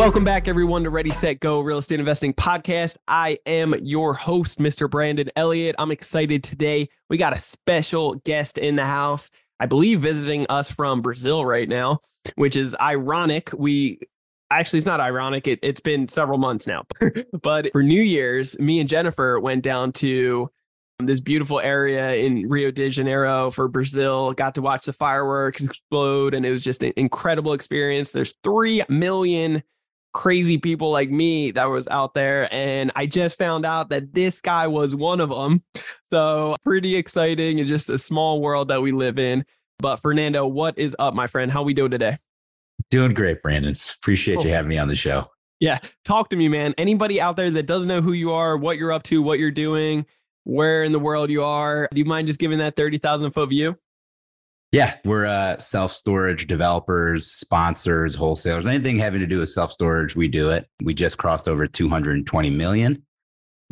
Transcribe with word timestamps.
Welcome 0.00 0.24
back, 0.24 0.48
everyone, 0.48 0.84
to 0.84 0.90
Ready, 0.90 1.12
Set, 1.12 1.40
Go 1.40 1.60
Real 1.60 1.76
Estate 1.76 2.00
Investing 2.00 2.32
Podcast. 2.32 2.96
I 3.06 3.38
am 3.44 3.74
your 3.82 4.14
host, 4.14 4.58
Mr. 4.58 4.90
Brandon 4.90 5.28
Elliott. 5.36 5.76
I'm 5.78 5.90
excited 5.90 6.42
today. 6.42 6.88
We 7.10 7.18
got 7.18 7.36
a 7.36 7.38
special 7.38 8.14
guest 8.14 8.56
in 8.56 8.76
the 8.76 8.86
house, 8.86 9.30
I 9.60 9.66
believe 9.66 10.00
visiting 10.00 10.46
us 10.48 10.72
from 10.72 11.02
Brazil 11.02 11.44
right 11.44 11.68
now, 11.68 12.00
which 12.36 12.56
is 12.56 12.74
ironic. 12.80 13.50
We 13.54 14.00
actually, 14.50 14.78
it's 14.78 14.86
not 14.86 15.00
ironic, 15.00 15.46
it, 15.46 15.58
it's 15.62 15.82
been 15.82 16.08
several 16.08 16.38
months 16.38 16.66
now. 16.66 16.84
but 17.42 17.70
for 17.70 17.82
New 17.82 18.02
Year's, 18.02 18.58
me 18.58 18.80
and 18.80 18.88
Jennifer 18.88 19.38
went 19.38 19.62
down 19.62 19.92
to 19.92 20.50
this 20.98 21.20
beautiful 21.20 21.60
area 21.60 22.14
in 22.14 22.48
Rio 22.48 22.70
de 22.70 22.88
Janeiro 22.88 23.50
for 23.50 23.68
Brazil. 23.68 24.32
Got 24.32 24.54
to 24.54 24.62
watch 24.62 24.86
the 24.86 24.94
fireworks 24.94 25.62
explode, 25.62 26.32
and 26.32 26.46
it 26.46 26.52
was 26.52 26.64
just 26.64 26.82
an 26.82 26.94
incredible 26.96 27.52
experience. 27.52 28.12
There's 28.12 28.34
3 28.42 28.84
million 28.88 29.62
crazy 30.12 30.58
people 30.58 30.90
like 30.90 31.10
me 31.10 31.50
that 31.52 31.66
was 31.66 31.88
out 31.88 32.14
there. 32.14 32.52
And 32.52 32.90
I 32.96 33.06
just 33.06 33.38
found 33.38 33.64
out 33.64 33.90
that 33.90 34.14
this 34.14 34.40
guy 34.40 34.66
was 34.66 34.94
one 34.94 35.20
of 35.20 35.30
them. 35.30 35.62
So 36.10 36.56
pretty 36.64 36.96
exciting 36.96 37.60
and 37.60 37.68
just 37.68 37.88
a 37.88 37.98
small 37.98 38.40
world 38.40 38.68
that 38.68 38.82
we 38.82 38.92
live 38.92 39.18
in. 39.18 39.44
But 39.78 39.96
Fernando, 39.96 40.46
what 40.46 40.78
is 40.78 40.94
up, 40.98 41.14
my 41.14 41.26
friend? 41.26 41.50
How 41.50 41.62
we 41.62 41.74
doing 41.74 41.90
today? 41.90 42.18
Doing 42.90 43.14
great, 43.14 43.40
Brandon. 43.40 43.74
Appreciate 43.98 44.38
oh. 44.38 44.42
you 44.42 44.50
having 44.50 44.68
me 44.68 44.78
on 44.78 44.88
the 44.88 44.94
show. 44.94 45.30
Yeah. 45.60 45.78
Talk 46.04 46.30
to 46.30 46.36
me, 46.36 46.48
man. 46.48 46.74
Anybody 46.78 47.20
out 47.20 47.36
there 47.36 47.50
that 47.50 47.66
doesn't 47.66 47.88
know 47.88 48.00
who 48.00 48.12
you 48.12 48.32
are, 48.32 48.56
what 48.56 48.78
you're 48.78 48.92
up 48.92 49.02
to, 49.04 49.22
what 49.22 49.38
you're 49.38 49.50
doing, 49.50 50.06
where 50.44 50.84
in 50.84 50.92
the 50.92 50.98
world 50.98 51.30
you 51.30 51.44
are, 51.44 51.88
do 51.92 51.98
you 51.98 52.04
mind 52.04 52.26
just 52.26 52.40
giving 52.40 52.58
that 52.58 52.76
30,000 52.76 53.32
foot 53.32 53.50
view? 53.50 53.76
Yeah, 54.72 54.96
we're 55.04 55.26
uh, 55.26 55.58
self 55.58 55.90
storage 55.90 56.46
developers, 56.46 57.26
sponsors, 57.26 58.14
wholesalers, 58.14 58.68
anything 58.68 58.98
having 58.98 59.20
to 59.20 59.26
do 59.26 59.40
with 59.40 59.48
self 59.48 59.72
storage, 59.72 60.14
we 60.14 60.28
do 60.28 60.50
it. 60.50 60.68
We 60.82 60.94
just 60.94 61.18
crossed 61.18 61.48
over 61.48 61.66
220 61.66 62.50
million. 62.50 63.04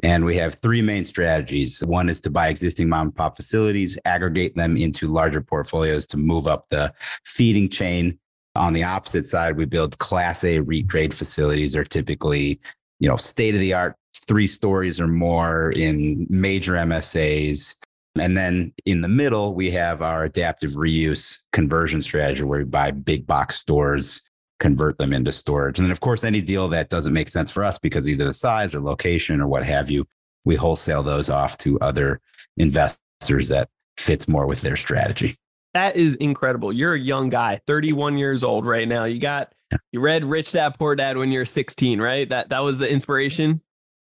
And 0.04 0.24
we 0.24 0.36
have 0.36 0.54
three 0.54 0.80
main 0.80 1.02
strategies. 1.02 1.80
One 1.84 2.08
is 2.08 2.20
to 2.20 2.30
buy 2.30 2.48
existing 2.48 2.88
mom 2.88 3.08
and 3.08 3.16
pop 3.16 3.34
facilities, 3.34 3.98
aggregate 4.04 4.54
them 4.54 4.76
into 4.76 5.08
larger 5.08 5.40
portfolios 5.40 6.06
to 6.08 6.16
move 6.16 6.46
up 6.46 6.66
the 6.70 6.92
feeding 7.24 7.68
chain. 7.68 8.18
On 8.54 8.72
the 8.72 8.84
opposite 8.84 9.26
side, 9.26 9.56
we 9.56 9.64
build 9.64 9.98
class 9.98 10.44
A 10.44 10.60
REIT 10.60 10.86
grade 10.86 11.14
facilities 11.14 11.76
are 11.76 11.84
typically, 11.84 12.60
you 13.00 13.08
know, 13.08 13.16
state 13.16 13.54
of 13.54 13.60
the 13.60 13.74
art, 13.74 13.96
three 14.14 14.46
stories 14.46 15.00
or 15.00 15.08
more 15.08 15.72
in 15.72 16.26
major 16.30 16.74
MSAs 16.74 17.74
and 18.16 18.36
then 18.36 18.72
in 18.86 19.00
the 19.00 19.08
middle, 19.08 19.54
we 19.54 19.70
have 19.72 20.02
our 20.02 20.24
adaptive 20.24 20.70
reuse 20.70 21.38
conversion 21.52 22.02
strategy 22.02 22.44
where 22.44 22.60
we 22.60 22.64
buy 22.64 22.90
big 22.90 23.26
box 23.26 23.56
stores, 23.56 24.22
convert 24.60 24.98
them 24.98 25.12
into 25.12 25.32
storage. 25.32 25.78
And 25.78 25.86
then, 25.86 25.92
of 25.92 26.00
course, 26.00 26.24
any 26.24 26.40
deal 26.40 26.68
that 26.68 26.88
doesn't 26.88 27.12
make 27.12 27.28
sense 27.28 27.52
for 27.52 27.64
us 27.64 27.78
because 27.78 28.08
either 28.08 28.24
the 28.24 28.32
size 28.32 28.74
or 28.74 28.80
location 28.80 29.40
or 29.40 29.46
what 29.46 29.64
have 29.64 29.90
you, 29.90 30.06
we 30.44 30.56
wholesale 30.56 31.02
those 31.02 31.30
off 31.30 31.58
to 31.58 31.78
other 31.80 32.20
investors 32.56 33.48
that 33.48 33.68
fits 33.96 34.28
more 34.28 34.46
with 34.46 34.62
their 34.62 34.76
strategy. 34.76 35.36
That 35.74 35.96
is 35.96 36.14
incredible. 36.16 36.72
You're 36.72 36.94
a 36.94 36.98
young 36.98 37.28
guy, 37.28 37.60
31 37.66 38.16
years 38.16 38.42
old 38.42 38.66
right 38.66 38.88
now. 38.88 39.04
You 39.04 39.20
got 39.20 39.52
you 39.92 40.00
read 40.00 40.24
Rich 40.24 40.52
Dad 40.52 40.76
Poor 40.78 40.96
Dad 40.96 41.18
when 41.18 41.30
you're 41.30 41.44
16, 41.44 42.00
right? 42.00 42.28
That 42.28 42.48
that 42.48 42.60
was 42.60 42.78
the 42.78 42.90
inspiration. 42.90 43.60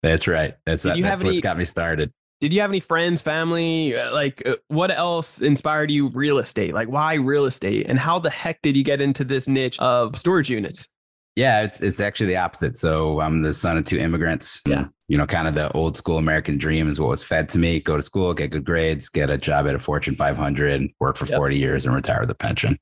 That's 0.02 0.26
right. 0.26 0.54
That's, 0.66 0.82
that, 0.82 1.00
that's 1.00 1.22
what's 1.22 1.40
got 1.40 1.56
me 1.56 1.64
started 1.64 2.12
did 2.44 2.52
you 2.52 2.60
have 2.60 2.70
any 2.70 2.80
friends, 2.80 3.22
family? 3.22 3.96
Uh, 3.96 4.12
like, 4.12 4.46
uh, 4.46 4.56
what 4.68 4.90
else 4.90 5.40
inspired 5.40 5.90
you 5.90 6.08
real 6.08 6.36
estate? 6.36 6.74
Like, 6.74 6.88
why 6.88 7.14
real 7.14 7.46
estate? 7.46 7.86
And 7.88 7.98
how 7.98 8.18
the 8.18 8.28
heck 8.28 8.60
did 8.60 8.76
you 8.76 8.84
get 8.84 9.00
into 9.00 9.24
this 9.24 9.48
niche 9.48 9.80
of 9.80 10.14
storage 10.14 10.50
units? 10.50 10.86
Yeah, 11.36 11.62
it's 11.62 11.80
it's 11.80 12.00
actually 12.00 12.26
the 12.26 12.36
opposite. 12.36 12.76
So 12.76 13.18
I'm 13.20 13.40
the 13.40 13.50
son 13.54 13.78
of 13.78 13.84
two 13.84 13.96
immigrants. 13.96 14.60
Yeah. 14.68 14.88
You 15.08 15.16
know, 15.16 15.24
kind 15.26 15.48
of 15.48 15.54
the 15.54 15.72
old 15.72 15.96
school 15.96 16.18
American 16.18 16.58
dream 16.58 16.90
is 16.90 17.00
what 17.00 17.08
was 17.08 17.24
fed 17.24 17.48
to 17.48 17.58
me. 17.58 17.80
Go 17.80 17.96
to 17.96 18.02
school, 18.02 18.34
get 18.34 18.50
good 18.50 18.66
grades, 18.66 19.08
get 19.08 19.30
a 19.30 19.38
job 19.38 19.66
at 19.66 19.74
a 19.74 19.78
Fortune 19.78 20.12
500, 20.12 20.90
work 21.00 21.16
for 21.16 21.24
yep. 21.24 21.38
40 21.38 21.58
years 21.58 21.86
and 21.86 21.94
retire 21.94 22.20
with 22.20 22.30
a 22.30 22.34
pension. 22.34 22.78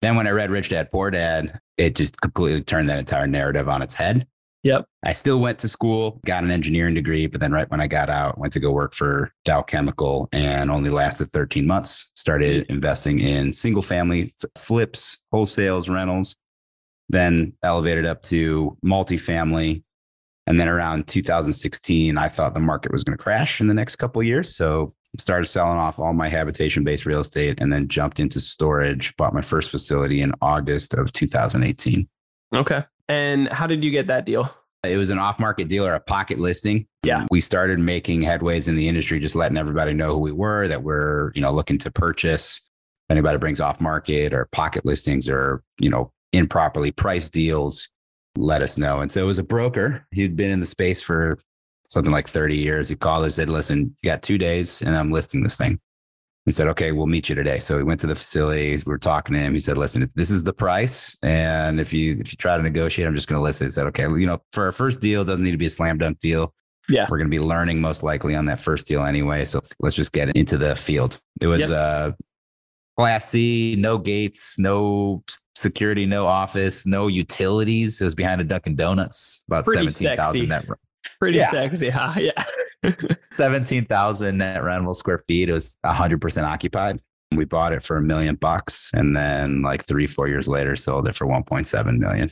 Then 0.00 0.14
when 0.14 0.28
I 0.28 0.30
read 0.30 0.52
Rich 0.52 0.68
Dad 0.68 0.92
Poor 0.92 1.10
Dad, 1.10 1.58
it 1.76 1.96
just 1.96 2.20
completely 2.20 2.62
turned 2.62 2.88
that 2.88 3.00
entire 3.00 3.26
narrative 3.26 3.68
on 3.68 3.82
its 3.82 3.96
head. 3.96 4.28
Yep. 4.66 4.84
I 5.04 5.12
still 5.12 5.38
went 5.38 5.60
to 5.60 5.68
school, 5.68 6.20
got 6.26 6.42
an 6.42 6.50
engineering 6.50 6.94
degree, 6.94 7.28
but 7.28 7.40
then 7.40 7.52
right 7.52 7.70
when 7.70 7.80
I 7.80 7.86
got 7.86 8.10
out, 8.10 8.36
went 8.36 8.52
to 8.54 8.58
go 8.58 8.72
work 8.72 8.94
for 8.94 9.32
Dow 9.44 9.62
Chemical 9.62 10.28
and 10.32 10.72
only 10.72 10.90
lasted 10.90 11.30
13 11.30 11.64
months. 11.64 12.10
Started 12.16 12.66
investing 12.68 13.20
in 13.20 13.52
single 13.52 13.80
family 13.80 14.32
flips, 14.58 15.20
wholesales, 15.32 15.88
rentals, 15.88 16.36
then 17.08 17.52
elevated 17.62 18.06
up 18.06 18.24
to 18.24 18.76
multifamily. 18.84 19.84
And 20.48 20.58
then 20.58 20.68
around 20.68 21.06
2016, 21.06 22.18
I 22.18 22.26
thought 22.26 22.54
the 22.54 22.60
market 22.60 22.90
was 22.90 23.04
going 23.04 23.16
to 23.16 23.22
crash 23.22 23.60
in 23.60 23.68
the 23.68 23.74
next 23.74 23.96
couple 23.96 24.20
of 24.20 24.26
years. 24.26 24.56
So 24.56 24.94
started 25.16 25.46
selling 25.46 25.78
off 25.78 26.00
all 26.00 26.12
my 26.12 26.28
habitation 26.28 26.82
based 26.82 27.06
real 27.06 27.20
estate 27.20 27.58
and 27.60 27.72
then 27.72 27.86
jumped 27.86 28.18
into 28.18 28.40
storage, 28.40 29.16
bought 29.16 29.32
my 29.32 29.42
first 29.42 29.70
facility 29.70 30.22
in 30.22 30.32
August 30.42 30.92
of 30.94 31.12
2018. 31.12 32.08
Okay. 32.52 32.82
And 33.08 33.48
how 33.48 33.66
did 33.66 33.84
you 33.84 33.90
get 33.90 34.08
that 34.08 34.26
deal? 34.26 34.50
It 34.84 34.96
was 34.96 35.10
an 35.10 35.18
off 35.18 35.38
market 35.38 35.68
deal 35.68 35.86
or 35.86 35.94
a 35.94 36.00
pocket 36.00 36.38
listing. 36.38 36.86
Yeah. 37.04 37.26
We 37.30 37.40
started 37.40 37.78
making 37.78 38.22
headways 38.22 38.68
in 38.68 38.76
the 38.76 38.88
industry, 38.88 39.18
just 39.20 39.36
letting 39.36 39.56
everybody 39.56 39.92
know 39.92 40.12
who 40.12 40.20
we 40.20 40.32
were, 40.32 40.68
that 40.68 40.82
we're, 40.82 41.32
you 41.34 41.40
know, 41.40 41.52
looking 41.52 41.78
to 41.78 41.90
purchase. 41.90 42.58
If 43.08 43.12
anybody 43.12 43.38
brings 43.38 43.60
off 43.60 43.80
market 43.80 44.32
or 44.32 44.48
pocket 44.52 44.84
listings 44.84 45.28
or, 45.28 45.62
you 45.78 45.90
know, 45.90 46.12
improperly 46.32 46.90
priced 46.90 47.32
deals, 47.32 47.88
let 48.36 48.62
us 48.62 48.76
know. 48.76 49.00
And 49.00 49.10
so 49.10 49.22
it 49.22 49.26
was 49.26 49.38
a 49.38 49.44
broker. 49.44 50.06
He'd 50.12 50.36
been 50.36 50.50
in 50.50 50.60
the 50.60 50.66
space 50.66 51.02
for 51.02 51.38
something 51.88 52.12
like 52.12 52.28
30 52.28 52.56
years. 52.56 52.88
He 52.88 52.96
called 52.96 53.24
us, 53.24 53.36
said, 53.36 53.48
listen, 53.48 53.96
you 54.02 54.10
got 54.10 54.22
two 54.22 54.38
days 54.38 54.82
and 54.82 54.94
I'm 54.94 55.10
listing 55.10 55.42
this 55.42 55.56
thing. 55.56 55.80
He 56.46 56.52
said, 56.52 56.68
okay, 56.68 56.92
we'll 56.92 57.08
meet 57.08 57.28
you 57.28 57.34
today. 57.34 57.58
So 57.58 57.76
we 57.76 57.82
went 57.82 58.00
to 58.00 58.06
the 58.06 58.14
facilities. 58.14 58.86
We 58.86 58.90
were 58.90 58.98
talking 58.98 59.34
to 59.34 59.40
him. 59.40 59.52
He 59.52 59.58
said, 59.58 59.76
listen, 59.76 60.10
this 60.14 60.30
is 60.30 60.44
the 60.44 60.52
price. 60.52 61.18
And 61.22 61.80
if 61.80 61.92
you, 61.92 62.16
if 62.20 62.32
you 62.32 62.36
try 62.36 62.56
to 62.56 62.62
negotiate, 62.62 63.08
I'm 63.08 63.16
just 63.16 63.28
going 63.28 63.38
to 63.38 63.42
listen. 63.42 63.66
He 63.66 63.70
said, 63.72 63.88
okay, 63.88 64.04
you 64.04 64.26
know, 64.26 64.40
for 64.52 64.64
our 64.64 64.72
first 64.72 65.02
deal, 65.02 65.22
it 65.22 65.24
doesn't 65.24 65.44
need 65.44 65.50
to 65.50 65.58
be 65.58 65.66
a 65.66 65.70
slam 65.70 65.98
dunk 65.98 66.20
deal. 66.20 66.54
Yeah. 66.88 67.08
We're 67.10 67.18
going 67.18 67.28
to 67.28 67.36
be 67.36 67.40
learning 67.40 67.80
most 67.80 68.04
likely 68.04 68.36
on 68.36 68.46
that 68.46 68.60
first 68.60 68.86
deal 68.86 69.04
anyway. 69.04 69.44
So 69.44 69.58
let's, 69.58 69.74
let's 69.80 69.96
just 69.96 70.12
get 70.12 70.30
into 70.36 70.56
the 70.56 70.76
field. 70.76 71.18
It 71.40 71.48
was, 71.48 71.62
yep. 71.62 71.70
uh, 71.70 72.12
Class 72.96 73.28
C, 73.28 73.76
no 73.78 73.98
gates, 73.98 74.58
no 74.58 75.22
security, 75.54 76.06
no 76.06 76.26
office, 76.26 76.86
no 76.86 77.08
utilities. 77.08 78.00
It 78.00 78.04
was 78.04 78.14
behind 78.14 78.40
a 78.40 78.44
Dunkin' 78.44 78.74
Donuts, 78.74 79.42
about 79.48 79.64
Pretty 79.64 79.90
17,000 79.90 80.48
net. 80.48 80.64
Pretty 81.18 81.38
yeah. 81.38 81.50
sexy, 81.50 81.90
huh? 81.90 82.14
Yeah. 82.20 82.44
17,000 83.30 84.38
net 84.38 84.62
rentable 84.62 84.94
square 84.94 85.18
feet. 85.18 85.48
It 85.48 85.52
was 85.52 85.76
100% 85.84 86.44
occupied. 86.44 87.00
We 87.34 87.44
bought 87.44 87.72
it 87.72 87.82
for 87.82 87.96
a 87.96 88.02
million 88.02 88.36
bucks 88.36 88.90
and 88.94 89.16
then 89.16 89.62
like 89.62 89.84
three, 89.84 90.06
four 90.06 90.28
years 90.28 90.48
later, 90.48 90.76
sold 90.76 91.08
it 91.08 91.16
for 91.16 91.26
1.7 91.26 91.98
million. 91.98 92.30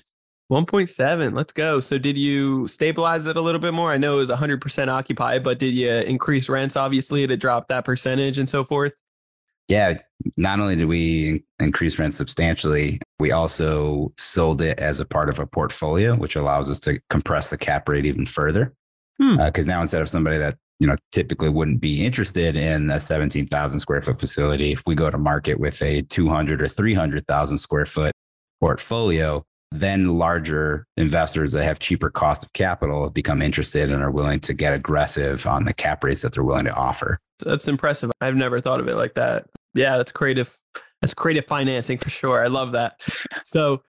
1.7. 0.52 1.34
Let's 1.34 1.52
go. 1.52 1.80
So 1.80 1.98
did 1.98 2.18
you 2.18 2.66
stabilize 2.66 3.26
it 3.26 3.36
a 3.36 3.40
little 3.40 3.60
bit 3.60 3.74
more? 3.74 3.90
I 3.90 3.98
know 3.98 4.14
it 4.14 4.18
was 4.18 4.30
100% 4.30 4.88
occupied, 4.88 5.42
but 5.42 5.58
did 5.58 5.74
you 5.74 5.90
increase 5.90 6.48
rents 6.48 6.76
obviously 6.76 7.26
to 7.26 7.36
drop 7.36 7.68
that 7.68 7.84
percentage 7.84 8.38
and 8.38 8.48
so 8.48 8.62
forth? 8.62 8.92
Yeah, 9.68 9.94
not 10.36 10.60
only 10.60 10.76
did 10.76 10.86
we 10.86 11.44
increase 11.58 11.98
rent 11.98 12.12
substantially, 12.12 13.00
we 13.18 13.32
also 13.32 14.12
sold 14.18 14.60
it 14.60 14.78
as 14.78 15.00
a 15.00 15.06
part 15.06 15.30
of 15.30 15.38
a 15.38 15.46
portfolio, 15.46 16.14
which 16.14 16.36
allows 16.36 16.70
us 16.70 16.78
to 16.80 17.00
compress 17.08 17.48
the 17.48 17.56
cap 17.56 17.88
rate 17.88 18.04
even 18.04 18.26
further. 18.26 18.74
Because 19.18 19.64
hmm. 19.64 19.70
uh, 19.70 19.74
now 19.74 19.80
instead 19.80 20.02
of 20.02 20.08
somebody 20.08 20.38
that 20.38 20.56
you 20.80 20.86
know 20.86 20.96
typically 21.12 21.48
wouldn't 21.48 21.80
be 21.80 22.04
interested 22.04 22.56
in 22.56 22.90
a 22.90 22.98
17,000 22.98 23.78
square 23.78 24.00
foot 24.00 24.18
facility, 24.18 24.72
if 24.72 24.82
we 24.86 24.94
go 24.94 25.10
to 25.10 25.18
market 25.18 25.58
with 25.58 25.80
a 25.82 26.02
200 26.02 26.62
or 26.62 26.68
300,000 26.68 27.58
square 27.58 27.86
foot 27.86 28.12
portfolio, 28.60 29.44
then 29.72 30.18
larger 30.18 30.86
investors 30.96 31.52
that 31.52 31.64
have 31.64 31.78
cheaper 31.78 32.08
cost 32.08 32.44
of 32.44 32.52
capital 32.52 33.10
become 33.10 33.42
interested 33.42 33.90
and 33.90 34.02
are 34.02 34.10
willing 34.10 34.40
to 34.40 34.54
get 34.54 34.72
aggressive 34.72 35.46
on 35.46 35.64
the 35.64 35.74
cap 35.74 36.04
rates 36.04 36.22
that 36.22 36.32
they're 36.32 36.44
willing 36.44 36.64
to 36.64 36.74
offer. 36.74 37.18
That's 37.44 37.66
impressive. 37.66 38.12
I've 38.20 38.36
never 38.36 38.60
thought 38.60 38.80
of 38.80 38.88
it 38.88 38.96
like 38.96 39.14
that. 39.14 39.46
Yeah, 39.74 39.96
that's 39.96 40.12
creative. 40.12 40.56
That's 41.00 41.12
creative 41.12 41.44
financing 41.46 41.98
for 41.98 42.08
sure. 42.08 42.42
I 42.42 42.48
love 42.48 42.72
that. 42.72 43.06
So 43.44 43.82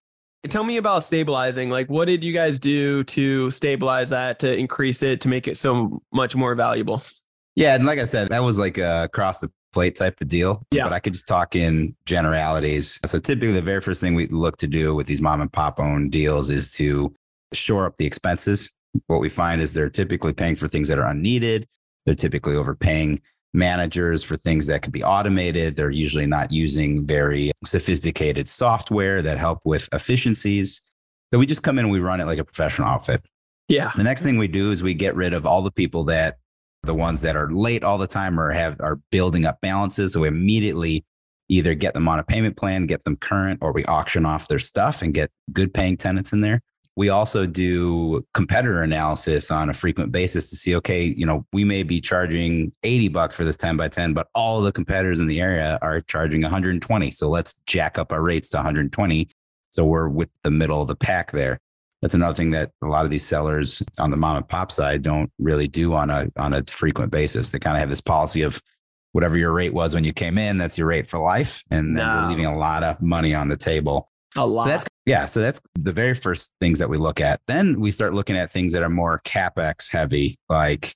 Tell 0.50 0.64
me 0.64 0.76
about 0.76 1.04
stabilizing. 1.04 1.70
Like, 1.70 1.88
what 1.88 2.06
did 2.06 2.24
you 2.24 2.32
guys 2.32 2.58
do 2.58 3.04
to 3.04 3.50
stabilize 3.50 4.10
that, 4.10 4.38
to 4.40 4.56
increase 4.56 5.02
it, 5.02 5.20
to 5.22 5.28
make 5.28 5.48
it 5.48 5.56
so 5.56 6.02
much 6.12 6.36
more 6.36 6.54
valuable? 6.54 7.02
Yeah, 7.54 7.74
and 7.74 7.86
like 7.86 7.98
I 7.98 8.04
said, 8.04 8.28
that 8.30 8.42
was 8.42 8.58
like 8.58 8.78
a 8.78 9.08
cross 9.12 9.40
the 9.40 9.50
plate 9.72 9.96
type 9.96 10.20
of 10.20 10.28
deal. 10.28 10.62
Yeah. 10.70 10.84
But 10.84 10.92
I 10.92 11.00
could 11.00 11.12
just 11.12 11.28
talk 11.28 11.54
in 11.54 11.94
generalities. 12.06 12.98
So 13.04 13.18
typically, 13.18 13.52
the 13.52 13.62
very 13.62 13.80
first 13.80 14.00
thing 14.00 14.14
we 14.14 14.26
look 14.28 14.56
to 14.58 14.66
do 14.66 14.94
with 14.94 15.06
these 15.06 15.20
mom 15.20 15.40
and 15.40 15.52
pop 15.52 15.80
owned 15.80 16.12
deals 16.12 16.50
is 16.50 16.72
to 16.74 17.14
shore 17.52 17.86
up 17.86 17.96
the 17.98 18.06
expenses. 18.06 18.72
What 19.06 19.20
we 19.20 19.28
find 19.28 19.60
is 19.60 19.74
they're 19.74 19.90
typically 19.90 20.32
paying 20.32 20.56
for 20.56 20.68
things 20.68 20.88
that 20.88 20.98
are 20.98 21.06
unneeded. 21.06 21.66
They're 22.06 22.14
typically 22.14 22.56
overpaying 22.56 23.20
managers 23.56 24.22
for 24.22 24.36
things 24.36 24.66
that 24.68 24.82
could 24.82 24.92
be 24.92 25.02
automated. 25.02 25.74
They're 25.74 25.90
usually 25.90 26.26
not 26.26 26.52
using 26.52 27.06
very 27.06 27.52
sophisticated 27.64 28.46
software 28.46 29.22
that 29.22 29.38
help 29.38 29.60
with 29.64 29.88
efficiencies. 29.92 30.82
So 31.32 31.38
we 31.38 31.46
just 31.46 31.62
come 31.62 31.78
in 31.78 31.86
and 31.86 31.92
we 31.92 31.98
run 31.98 32.20
it 32.20 32.26
like 32.26 32.38
a 32.38 32.44
professional 32.44 32.88
outfit. 32.88 33.24
Yeah. 33.68 33.90
The 33.96 34.04
next 34.04 34.22
thing 34.22 34.38
we 34.38 34.46
do 34.46 34.70
is 34.70 34.82
we 34.82 34.94
get 34.94 35.16
rid 35.16 35.34
of 35.34 35.44
all 35.44 35.62
the 35.62 35.72
people 35.72 36.04
that 36.04 36.36
the 36.84 36.94
ones 36.94 37.22
that 37.22 37.34
are 37.34 37.50
late 37.50 37.82
all 37.82 37.98
the 37.98 38.06
time 38.06 38.38
or 38.38 38.52
have 38.52 38.80
are 38.80 39.00
building 39.10 39.44
up 39.44 39.60
balances. 39.60 40.12
So 40.12 40.20
we 40.20 40.28
immediately 40.28 41.04
either 41.48 41.74
get 41.74 41.94
them 41.94 42.08
on 42.08 42.18
a 42.18 42.24
payment 42.24 42.56
plan, 42.56 42.86
get 42.86 43.04
them 43.04 43.16
current, 43.16 43.58
or 43.62 43.72
we 43.72 43.84
auction 43.86 44.24
off 44.24 44.48
their 44.48 44.58
stuff 44.58 45.02
and 45.02 45.14
get 45.14 45.30
good 45.52 45.74
paying 45.74 45.96
tenants 45.96 46.32
in 46.32 46.40
there. 46.40 46.60
We 46.96 47.10
also 47.10 47.44
do 47.44 48.24
competitor 48.32 48.82
analysis 48.82 49.50
on 49.50 49.68
a 49.68 49.74
frequent 49.74 50.12
basis 50.12 50.48
to 50.48 50.56
see, 50.56 50.74
okay, 50.76 51.04
you 51.04 51.26
know, 51.26 51.44
we 51.52 51.62
may 51.62 51.82
be 51.82 52.00
charging 52.00 52.72
80 52.84 53.08
bucks 53.08 53.36
for 53.36 53.44
this 53.44 53.58
10 53.58 53.76
by 53.76 53.88
10, 53.88 54.14
but 54.14 54.28
all 54.34 54.62
the 54.62 54.72
competitors 54.72 55.20
in 55.20 55.26
the 55.26 55.40
area 55.40 55.78
are 55.82 56.00
charging 56.00 56.40
120. 56.40 57.10
So 57.10 57.28
let's 57.28 57.54
jack 57.66 57.98
up 57.98 58.12
our 58.12 58.22
rates 58.22 58.48
to 58.50 58.56
120. 58.58 59.28
So 59.70 59.84
we're 59.84 60.08
with 60.08 60.30
the 60.42 60.50
middle 60.50 60.80
of 60.80 60.88
the 60.88 60.96
pack 60.96 61.32
there. 61.32 61.60
That's 62.00 62.14
another 62.14 62.34
thing 62.34 62.50
that 62.52 62.70
a 62.82 62.86
lot 62.86 63.04
of 63.04 63.10
these 63.10 63.26
sellers 63.26 63.82
on 63.98 64.10
the 64.10 64.16
mom 64.16 64.36
and 64.38 64.48
pop 64.48 64.70
side 64.72 65.02
don't 65.02 65.30
really 65.38 65.68
do 65.68 65.92
on 65.94 66.08
a 66.08 66.30
on 66.36 66.54
a 66.54 66.62
frequent 66.68 67.10
basis. 67.10 67.52
They 67.52 67.58
kind 67.58 67.76
of 67.76 67.80
have 67.80 67.90
this 67.90 68.00
policy 68.02 68.42
of 68.42 68.62
whatever 69.12 69.36
your 69.38 69.52
rate 69.52 69.72
was 69.72 69.94
when 69.94 70.04
you 70.04 70.12
came 70.12 70.36
in, 70.36 70.58
that's 70.58 70.76
your 70.76 70.86
rate 70.88 71.08
for 71.08 71.18
life. 71.18 71.62
And 71.70 71.96
then 71.96 72.06
No. 72.06 72.22
we're 72.22 72.28
leaving 72.28 72.46
a 72.46 72.56
lot 72.56 72.82
of 72.82 73.00
money 73.00 73.34
on 73.34 73.48
the 73.48 73.56
table. 73.56 74.10
A 74.36 74.46
lot. 74.46 74.64
So 74.64 74.70
that's 74.70 74.84
yeah. 75.06 75.26
So 75.26 75.40
that's 75.40 75.60
the 75.74 75.92
very 75.92 76.14
first 76.14 76.52
things 76.60 76.78
that 76.78 76.88
we 76.88 76.98
look 76.98 77.20
at. 77.20 77.40
Then 77.46 77.80
we 77.80 77.90
start 77.90 78.14
looking 78.14 78.36
at 78.36 78.50
things 78.50 78.72
that 78.72 78.82
are 78.82 78.90
more 78.90 79.20
capex 79.24 79.90
heavy, 79.90 80.36
like 80.48 80.94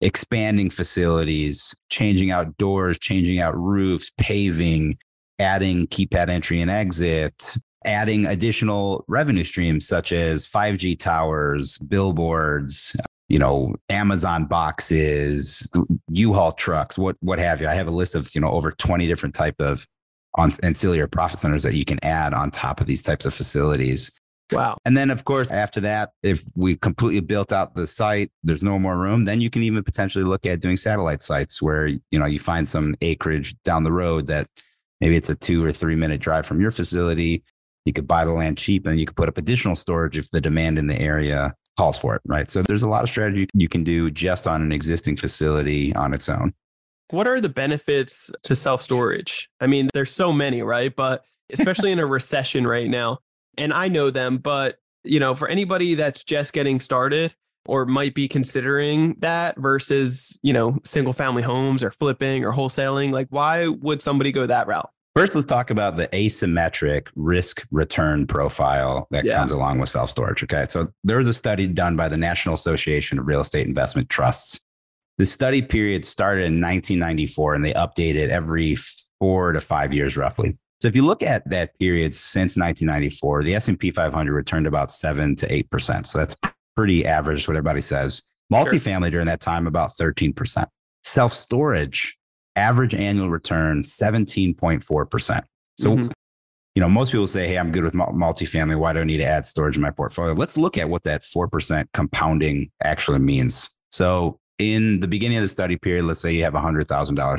expanding 0.00 0.70
facilities, 0.70 1.74
changing 1.90 2.30
out 2.30 2.56
doors, 2.56 2.98
changing 2.98 3.40
out 3.40 3.56
roofs, 3.56 4.10
paving, 4.16 4.98
adding 5.38 5.86
keypad 5.88 6.28
entry 6.28 6.60
and 6.60 6.70
exit, 6.70 7.56
adding 7.84 8.26
additional 8.26 9.04
revenue 9.08 9.44
streams 9.44 9.86
such 9.86 10.12
as 10.12 10.48
5G 10.48 10.98
towers, 10.98 11.78
billboards, 11.78 12.96
you 13.28 13.38
know, 13.38 13.74
Amazon 13.88 14.46
boxes, 14.46 15.68
U-Haul 16.08 16.52
trucks, 16.52 16.98
what 16.98 17.16
what 17.20 17.38
have 17.38 17.60
you. 17.60 17.68
I 17.68 17.74
have 17.74 17.88
a 17.88 17.92
list 17.92 18.16
of, 18.16 18.28
you 18.34 18.40
know, 18.40 18.50
over 18.50 18.72
20 18.72 19.06
different 19.06 19.34
type 19.34 19.60
of 19.60 19.86
on 20.34 20.52
ancillary 20.62 21.08
profit 21.08 21.38
centers 21.38 21.62
that 21.62 21.74
you 21.74 21.84
can 21.84 21.98
add 22.04 22.34
on 22.34 22.50
top 22.50 22.80
of 22.80 22.86
these 22.86 23.02
types 23.02 23.26
of 23.26 23.34
facilities. 23.34 24.12
wow. 24.52 24.76
And 24.84 24.96
then, 24.96 25.10
of 25.10 25.24
course, 25.24 25.50
after 25.50 25.80
that, 25.80 26.10
if 26.22 26.42
we 26.54 26.76
completely 26.76 27.20
built 27.20 27.52
out 27.52 27.74
the 27.74 27.86
site, 27.86 28.30
there's 28.42 28.62
no 28.62 28.78
more 28.78 28.96
room, 28.96 29.24
then 29.24 29.40
you 29.40 29.50
can 29.50 29.62
even 29.62 29.82
potentially 29.82 30.24
look 30.24 30.46
at 30.46 30.60
doing 30.60 30.76
satellite 30.76 31.22
sites 31.22 31.60
where, 31.60 31.86
you 31.86 32.18
know, 32.18 32.26
you 32.26 32.38
find 32.38 32.66
some 32.66 32.94
acreage 33.00 33.54
down 33.62 33.82
the 33.82 33.92
road 33.92 34.26
that 34.28 34.48
maybe 35.00 35.16
it's 35.16 35.30
a 35.30 35.34
two 35.34 35.64
or 35.64 35.72
three 35.72 35.96
minute 35.96 36.20
drive 36.20 36.46
from 36.46 36.60
your 36.60 36.70
facility. 36.70 37.42
You 37.84 37.92
could 37.92 38.06
buy 38.06 38.24
the 38.24 38.32
land 38.32 38.58
cheap 38.58 38.86
and 38.86 39.00
you 39.00 39.06
could 39.06 39.16
put 39.16 39.28
up 39.28 39.38
additional 39.38 39.74
storage 39.74 40.18
if 40.18 40.30
the 40.30 40.40
demand 40.40 40.78
in 40.78 40.86
the 40.86 40.98
area 41.00 41.54
calls 41.76 41.98
for 41.98 42.14
it, 42.14 42.22
right? 42.26 42.48
So 42.50 42.62
there's 42.62 42.82
a 42.82 42.88
lot 42.88 43.02
of 43.02 43.08
strategy 43.08 43.48
you 43.54 43.68
can 43.68 43.84
do 43.84 44.10
just 44.10 44.46
on 44.46 44.62
an 44.62 44.70
existing 44.70 45.16
facility 45.16 45.94
on 45.94 46.12
its 46.12 46.28
own. 46.28 46.52
What 47.10 47.26
are 47.26 47.40
the 47.40 47.48
benefits 47.48 48.30
to 48.44 48.56
self 48.56 48.82
storage? 48.82 49.48
I 49.60 49.66
mean, 49.66 49.88
there's 49.94 50.10
so 50.10 50.32
many, 50.32 50.62
right? 50.62 50.94
But 50.94 51.24
especially 51.52 51.92
in 51.92 51.98
a 51.98 52.06
recession 52.18 52.66
right 52.66 52.88
now, 52.88 53.18
and 53.58 53.72
I 53.72 53.88
know 53.88 54.10
them, 54.10 54.38
but 54.38 54.78
you 55.04 55.18
know, 55.20 55.34
for 55.34 55.48
anybody 55.48 55.94
that's 55.94 56.24
just 56.24 56.52
getting 56.52 56.78
started 56.78 57.34
or 57.66 57.86
might 57.86 58.14
be 58.14 58.28
considering 58.28 59.16
that 59.20 59.56
versus, 59.58 60.38
you 60.42 60.52
know, 60.52 60.78
single 60.84 61.12
family 61.12 61.42
homes 61.42 61.82
or 61.82 61.90
flipping 61.90 62.44
or 62.44 62.52
wholesaling, 62.52 63.10
like 63.12 63.26
why 63.30 63.66
would 63.68 64.00
somebody 64.02 64.30
go 64.32 64.46
that 64.46 64.66
route? 64.66 64.88
First, 65.16 65.34
let's 65.34 65.46
talk 65.46 65.70
about 65.70 65.96
the 65.96 66.06
asymmetric 66.08 67.08
risk 67.16 67.66
return 67.70 68.26
profile 68.26 69.08
that 69.10 69.26
Yeah. 69.26 69.36
comes 69.36 69.52
along 69.52 69.78
with 69.78 69.88
self 69.88 70.08
storage. 70.10 70.42
Okay. 70.44 70.66
So 70.68 70.88
there 71.02 71.16
was 71.18 71.26
a 71.26 71.34
study 71.34 71.66
done 71.66 71.96
by 71.96 72.08
the 72.08 72.16
National 72.16 72.54
Association 72.54 73.18
of 73.18 73.26
Real 73.26 73.40
Estate 73.40 73.66
Investment 73.66 74.08
Trusts. 74.08 74.60
The 75.20 75.26
study 75.26 75.60
period 75.60 76.02
started 76.06 76.46
in 76.46 76.62
1994 76.62 77.54
and 77.54 77.62
they 77.62 77.74
update 77.74 78.14
it 78.14 78.30
every 78.30 78.74
four 79.18 79.52
to 79.52 79.60
five 79.60 79.92
years 79.92 80.16
roughly. 80.16 80.56
So 80.80 80.88
if 80.88 80.96
you 80.96 81.02
look 81.02 81.22
at 81.22 81.46
that 81.50 81.78
period 81.78 82.14
since 82.14 82.56
1994, 82.56 83.42
the 83.42 83.54
S&P 83.54 83.90
500 83.90 84.32
returned 84.32 84.66
about 84.66 84.90
7 84.90 85.36
to 85.36 85.46
8%. 85.46 86.06
So 86.06 86.18
that's 86.18 86.34
pretty 86.74 87.04
average 87.04 87.46
what 87.46 87.58
everybody 87.58 87.82
says. 87.82 88.22
Multifamily 88.50 89.10
during 89.10 89.26
that 89.26 89.42
time 89.42 89.66
about 89.66 89.90
13%. 89.90 90.64
Self-storage 91.02 92.16
average 92.56 92.94
annual 92.94 93.28
return 93.28 93.82
17.4%. 93.82 95.44
So 95.76 95.98
Mhm. 95.98 96.12
you 96.74 96.80
know, 96.80 96.88
most 96.88 97.12
people 97.12 97.26
say, 97.26 97.46
"Hey, 97.46 97.58
I'm 97.58 97.72
good 97.72 97.84
with 97.84 97.92
multifamily. 97.92 98.78
Why 98.78 98.94
do 98.94 99.00
I 99.00 99.04
need 99.04 99.18
to 99.18 99.26
add 99.26 99.44
storage 99.44 99.76
in 99.76 99.82
my 99.82 99.90
portfolio?" 99.90 100.32
Let's 100.32 100.56
look 100.56 100.78
at 100.78 100.88
what 100.88 101.02
that 101.04 101.24
4% 101.24 101.90
compounding 101.92 102.70
actually 102.82 103.18
means. 103.18 103.68
So, 103.92 104.40
in 104.60 105.00
the 105.00 105.08
beginning 105.08 105.38
of 105.38 105.42
the 105.42 105.48
study 105.48 105.78
period, 105.78 106.04
let's 106.04 106.20
say 106.20 106.34
you 106.34 106.44
have 106.44 106.52
$100,000 106.52 106.86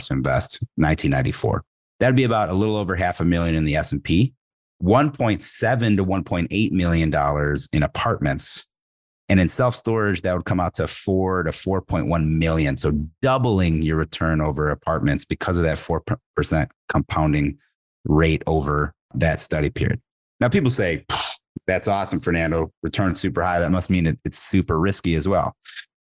to 0.08 0.14
invest, 0.14 0.60
1994. 0.76 1.64
That'd 2.00 2.16
be 2.16 2.24
about 2.24 2.50
a 2.50 2.54
little 2.54 2.76
over 2.76 2.96
half 2.96 3.20
a 3.20 3.26
million 3.26 3.54
in 3.54 3.64
the 3.64 3.76
S&P, 3.76 4.34
1.7 4.82 5.98
to 5.98 6.04
1.8 6.04 6.72
million 6.72 7.12
dollars 7.12 7.70
in 7.72 7.84
apartments. 7.84 8.66
And 9.30 9.40
in 9.40 9.48
self-storage, 9.48 10.24
that 10.24 10.34
would 10.36 10.46
come 10.46 10.60
out 10.60 10.74
to 10.74 10.88
4 10.88 11.44
to 11.44 11.52
4.1 11.52 12.28
million. 12.28 12.76
So 12.76 12.92
doubling 13.22 13.84
your 13.84 13.98
return 13.98 14.42
over 14.42 14.72
apartments 14.72 15.24
because 15.24 15.58
of 15.58 15.64
that 15.64 15.78
4% 15.78 16.70
compounding 16.90 17.60
rate 18.04 18.42
over 18.48 18.96
that 19.14 19.40
study 19.40 19.70
period. 19.70 20.02
Now, 20.40 20.50
people 20.50 20.72
say, 20.72 21.06
that's 21.68 21.88
awesome, 21.88 22.20
Fernando. 22.20 22.72
Return 22.82 23.14
super 23.14 23.44
high. 23.44 23.60
That 23.60 23.72
must 23.72 23.92
mean 23.92 24.08
it, 24.08 24.18
it's 24.26 24.40
super 24.40 24.80
risky 24.80 25.14
as 25.14 25.28
well. 25.28 25.56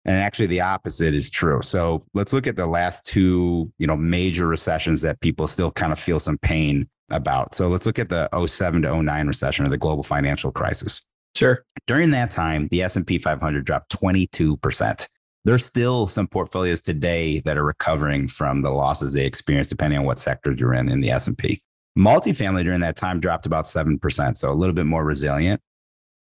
And 0.05 0.21
actually, 0.21 0.47
the 0.47 0.61
opposite 0.61 1.15
is 1.15 1.31
true. 1.31 1.61
So 1.63 2.05
let's 2.13 2.31
look 2.31 2.45
at 2.45 2.55
the 2.55 2.67
last 2.67 3.07
two, 3.07 3.71
you 3.79 3.87
know, 3.87 3.97
major 3.97 4.47
recessions 4.47 5.01
that 5.01 5.19
people 5.19 5.47
still 5.47 5.71
kind 5.71 5.91
of 5.91 5.99
feel 5.99 6.19
some 6.19 6.37
pain 6.37 6.87
about. 7.09 7.53
So 7.53 7.67
let's 7.67 7.85
look 7.85 7.99
at 7.99 8.09
the 8.09 8.29
07 8.45 8.83
to 8.83 9.01
09 9.01 9.27
recession 9.27 9.65
or 9.65 9.69
the 9.69 9.77
global 9.77 10.03
financial 10.03 10.51
crisis. 10.51 11.01
Sure. 11.35 11.65
During 11.87 12.11
that 12.11 12.29
time, 12.29 12.67
the 12.71 12.81
S&P 12.83 13.17
500 13.17 13.65
dropped 13.65 13.91
22%. 13.91 15.07
There's 15.43 15.65
still 15.65 16.07
some 16.07 16.27
portfolios 16.27 16.81
today 16.81 17.41
that 17.41 17.57
are 17.57 17.63
recovering 17.63 18.27
from 18.27 18.61
the 18.61 18.71
losses 18.71 19.13
they 19.13 19.25
experienced 19.25 19.69
depending 19.69 19.99
on 19.99 20.05
what 20.05 20.17
sector 20.17 20.53
you're 20.53 20.73
in 20.73 20.89
in 20.89 21.01
the 21.01 21.11
S&P. 21.11 21.61
Multifamily 21.97 22.63
during 22.63 22.81
that 22.81 22.95
time 22.95 23.19
dropped 23.19 23.45
about 23.45 23.65
7%, 23.65 24.37
so 24.37 24.51
a 24.51 24.53
little 24.53 24.73
bit 24.73 24.85
more 24.85 25.03
resilient. 25.03 25.61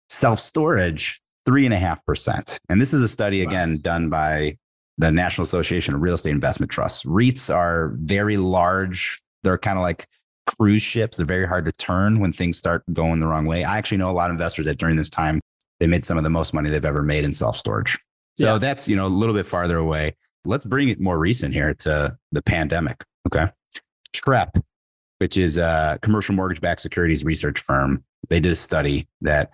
Self-storage, 0.09 1.21
3.5%. 1.47 2.57
And 2.69 2.81
this 2.81 2.93
is 2.93 3.01
a 3.01 3.07
study, 3.07 3.43
Wow. 3.43 3.49
again, 3.49 3.77
done 3.81 4.09
by 4.09 4.57
the 4.97 5.11
National 5.11 5.43
Association 5.43 5.95
of 5.95 6.01
Real 6.01 6.15
Estate 6.15 6.31
Investment 6.31 6.71
Trusts. 6.71 7.03
REITs 7.05 7.53
are 7.53 7.91
very 7.95 8.37
large. 8.37 9.21
They're 9.43 9.57
kind 9.57 9.77
of 9.77 9.81
like 9.81 10.05
cruise 10.57 10.81
ships. 10.81 11.17
They're 11.17 11.25
very 11.25 11.47
hard 11.47 11.65
to 11.65 11.71
turn 11.71 12.19
when 12.19 12.31
things 12.31 12.57
start 12.57 12.83
going 12.93 13.19
the 13.19 13.27
wrong 13.27 13.45
way. 13.45 13.63
I 13.63 13.77
actually 13.77 13.97
know 13.97 14.11
a 14.11 14.13
lot 14.13 14.29
of 14.29 14.35
investors 14.35 14.65
that 14.65 14.77
during 14.77 14.95
this 14.97 15.09
time, 15.09 15.39
they 15.79 15.87
made 15.87 16.05
some 16.05 16.17
of 16.17 16.23
the 16.23 16.29
most 16.29 16.53
money 16.53 16.69
they've 16.69 16.85
ever 16.85 17.01
made 17.01 17.23
in 17.23 17.33
self-storage. 17.33 17.97
So 18.37 18.53
Yeah. 18.53 18.57
that's, 18.59 18.87
you 18.87 18.95
know, 18.95 19.05
a 19.05 19.07
little 19.07 19.33
bit 19.33 19.47
farther 19.47 19.77
away. 19.77 20.15
Let's 20.45 20.65
bring 20.65 20.89
it 20.89 20.99
more 20.99 21.17
recent 21.17 21.53
here 21.53 21.73
to 21.75 22.17
the 22.31 22.41
pandemic. 22.41 23.03
Okay. 23.27 23.49
Trepp, 24.15 24.61
which 25.19 25.37
is 25.37 25.57
a 25.57 25.97
commercial 26.01 26.35
mortgage-backed 26.35 26.81
securities 26.81 27.23
research 27.23 27.61
firm, 27.61 28.03
they 28.29 28.39
did 28.39 28.51
a 28.51 28.55
study 28.55 29.07
that 29.21 29.51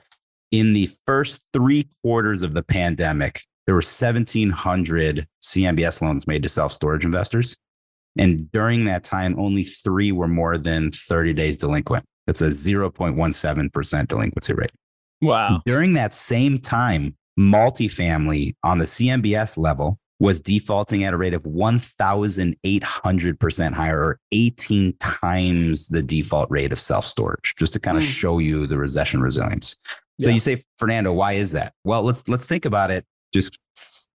in 0.51 0.73
the 0.73 0.89
first 1.05 1.43
three 1.53 1.87
quarters 2.03 2.43
of 2.43 2.53
the 2.53 2.63
pandemic, 2.63 3.39
there 3.65 3.75
were 3.75 3.79
1,700 3.79 5.27
CMBS 5.43 6.01
loans 6.01 6.27
made 6.27 6.43
to 6.43 6.49
self-storage 6.49 7.05
investors. 7.05 7.57
And 8.17 8.51
during 8.51 8.85
that 8.85 9.03
time, 9.03 9.39
only 9.39 9.63
three 9.63 10.11
were 10.11 10.27
more 10.27 10.57
than 10.57 10.91
30 10.91 11.33
days 11.33 11.57
delinquent. 11.57 12.03
That's 12.25 12.41
a 12.41 12.47
0.17% 12.47 14.07
delinquency 14.07 14.53
rate. 14.53 14.71
Wow. 15.21 15.61
During 15.65 15.93
that 15.93 16.13
same 16.13 16.59
time, 16.59 17.15
multifamily 17.39 18.55
on 18.63 18.79
the 18.79 18.85
CMBS 18.85 19.57
level 19.57 19.99
was 20.19 20.41
defaulting 20.41 21.03
at 21.03 21.13
a 21.13 21.17
rate 21.17 21.35
of 21.35 21.43
1,800% 21.43 23.73
higher 23.73 23.99
or 23.99 24.19
18 24.31 24.97
times 24.99 25.89
the 25.89 26.01
default 26.01 26.49
rate 26.49 26.71
of 26.71 26.79
self 26.79 27.05
storage, 27.05 27.53
just 27.57 27.73
to 27.73 27.79
kind 27.79 27.99
of 27.99 28.03
Mm. 28.03 28.07
show 28.07 28.39
you 28.39 28.65
the 28.65 28.79
recession 28.79 29.21
resilience. 29.21 29.75
So 30.19 30.29
Yeah. 30.29 30.33
you 30.35 30.39
say, 30.39 30.63
Fernando, 30.77 31.13
why 31.13 31.33
is 31.33 31.51
that? 31.51 31.73
Well, 31.83 32.03
let's 32.03 32.27
let's 32.27 32.45
think 32.47 32.65
about 32.65 32.91
it. 32.91 33.05
Just 33.33 33.57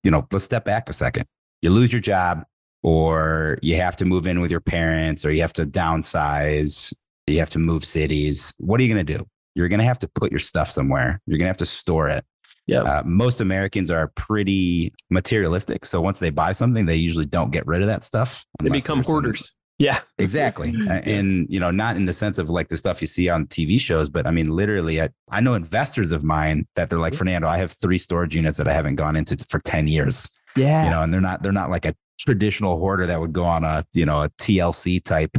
you 0.03 0.11
know, 0.11 0.27
let's 0.33 0.45
step 0.45 0.65
back 0.65 0.89
a 0.89 0.93
second. 0.93 1.27
You 1.61 1.71
lose 1.71 1.93
your 1.93 2.01
job, 2.01 2.45
or 2.83 3.59
you 3.63 3.77
have 3.77 3.97
to 3.97 4.05
move 4.05 4.27
in 4.27 4.41
with 4.41 4.51
your 4.51 4.61
parents, 4.61 5.25
or 5.25 5.31
you 5.31 5.43
have 5.43 5.53
to 5.55 5.67
downsize, 5.67 6.93
you 7.27 7.39
have 7.39 7.51
to 7.51 7.59
move 7.59 7.85
cities. 7.85 8.53
What 8.59 8.81
are 8.81 8.83
you 8.83 8.93
going 8.93 9.07
to 9.07 9.19
do? 9.19 9.27
You're 9.55 9.69
going 9.69 9.81
to 9.81 9.85
have 9.87 9.99
to 10.01 10.09
put 10.09 10.33
your 10.33 10.39
stuff 10.39 10.69
somewhere. 10.69 11.21
You're 11.27 11.39
going 11.39 11.47
to 11.47 11.51
have 11.51 11.57
to 11.59 11.67
store 11.67 12.09
it. 12.09 12.25
Yep. 12.67 12.85
Uh, 12.87 13.03
most 13.05 13.41
Americans 13.41 13.91
are 13.91 14.11
pretty 14.15 14.93
materialistic. 15.11 15.85
So 15.85 16.01
once 16.01 16.21
they 16.21 16.31
buy 16.31 16.53
something, 16.53 16.87
they 16.87 16.97
usually 16.97 17.27
don't 17.27 17.51
get 17.51 17.67
rid 17.67 17.83
of 17.83 17.89
that 17.89 18.03
stuff. 18.05 18.45
They 18.63 18.71
become 18.71 19.03
hoarders. 19.03 19.53
Yeah. 19.79 20.00
Exactly. 20.19 20.73
And, 20.88 21.47
you 21.50 21.59
know, 21.59 21.71
not 21.71 21.97
in 21.97 22.05
the 22.05 22.12
sense 22.12 22.38
of 22.38 22.49
like 22.50 22.69
the 22.69 22.76
stuff 22.76 23.00
you 23.00 23.07
see 23.07 23.29
on 23.29 23.47
TV 23.47 23.81
shows, 23.81 24.09
but 24.09 24.26
I 24.26 24.31
mean, 24.31 24.49
literally, 24.49 25.00
I, 25.00 25.09
I 25.31 25.41
know 25.41 25.55
investors 25.55 26.12
of 26.12 26.23
mine 26.23 26.67
that 26.76 26.88
they're 26.91 26.99
like, 27.00 27.14
Fernando, 27.14 27.49
I 27.49 27.59
have 27.59 27.73
three 27.73 27.99
storage 27.99 28.37
units 28.37 28.57
that 28.59 28.69
I 28.69 28.73
haven't 28.75 28.97
gone 28.97 29.17
into 29.17 29.37
for 29.49 29.59
10 29.61 29.88
years, 29.88 30.29
Yeah. 30.57 30.85
you 30.85 30.91
know, 30.91 31.02
and 31.02 31.12
they're 31.12 31.21
not, 31.21 31.43
they're 31.43 31.52
not 31.52 31.71
like 31.71 31.85
a 31.87 31.95
traditional 32.21 32.79
hoarder 32.79 33.07
that 33.07 33.21
would 33.21 33.33
go 33.33 33.45
on 33.45 33.64
a, 33.64 33.85
you 33.95 34.07
know, 34.07 34.23
a 34.23 34.29
TLC 34.41 35.02
type 35.02 35.37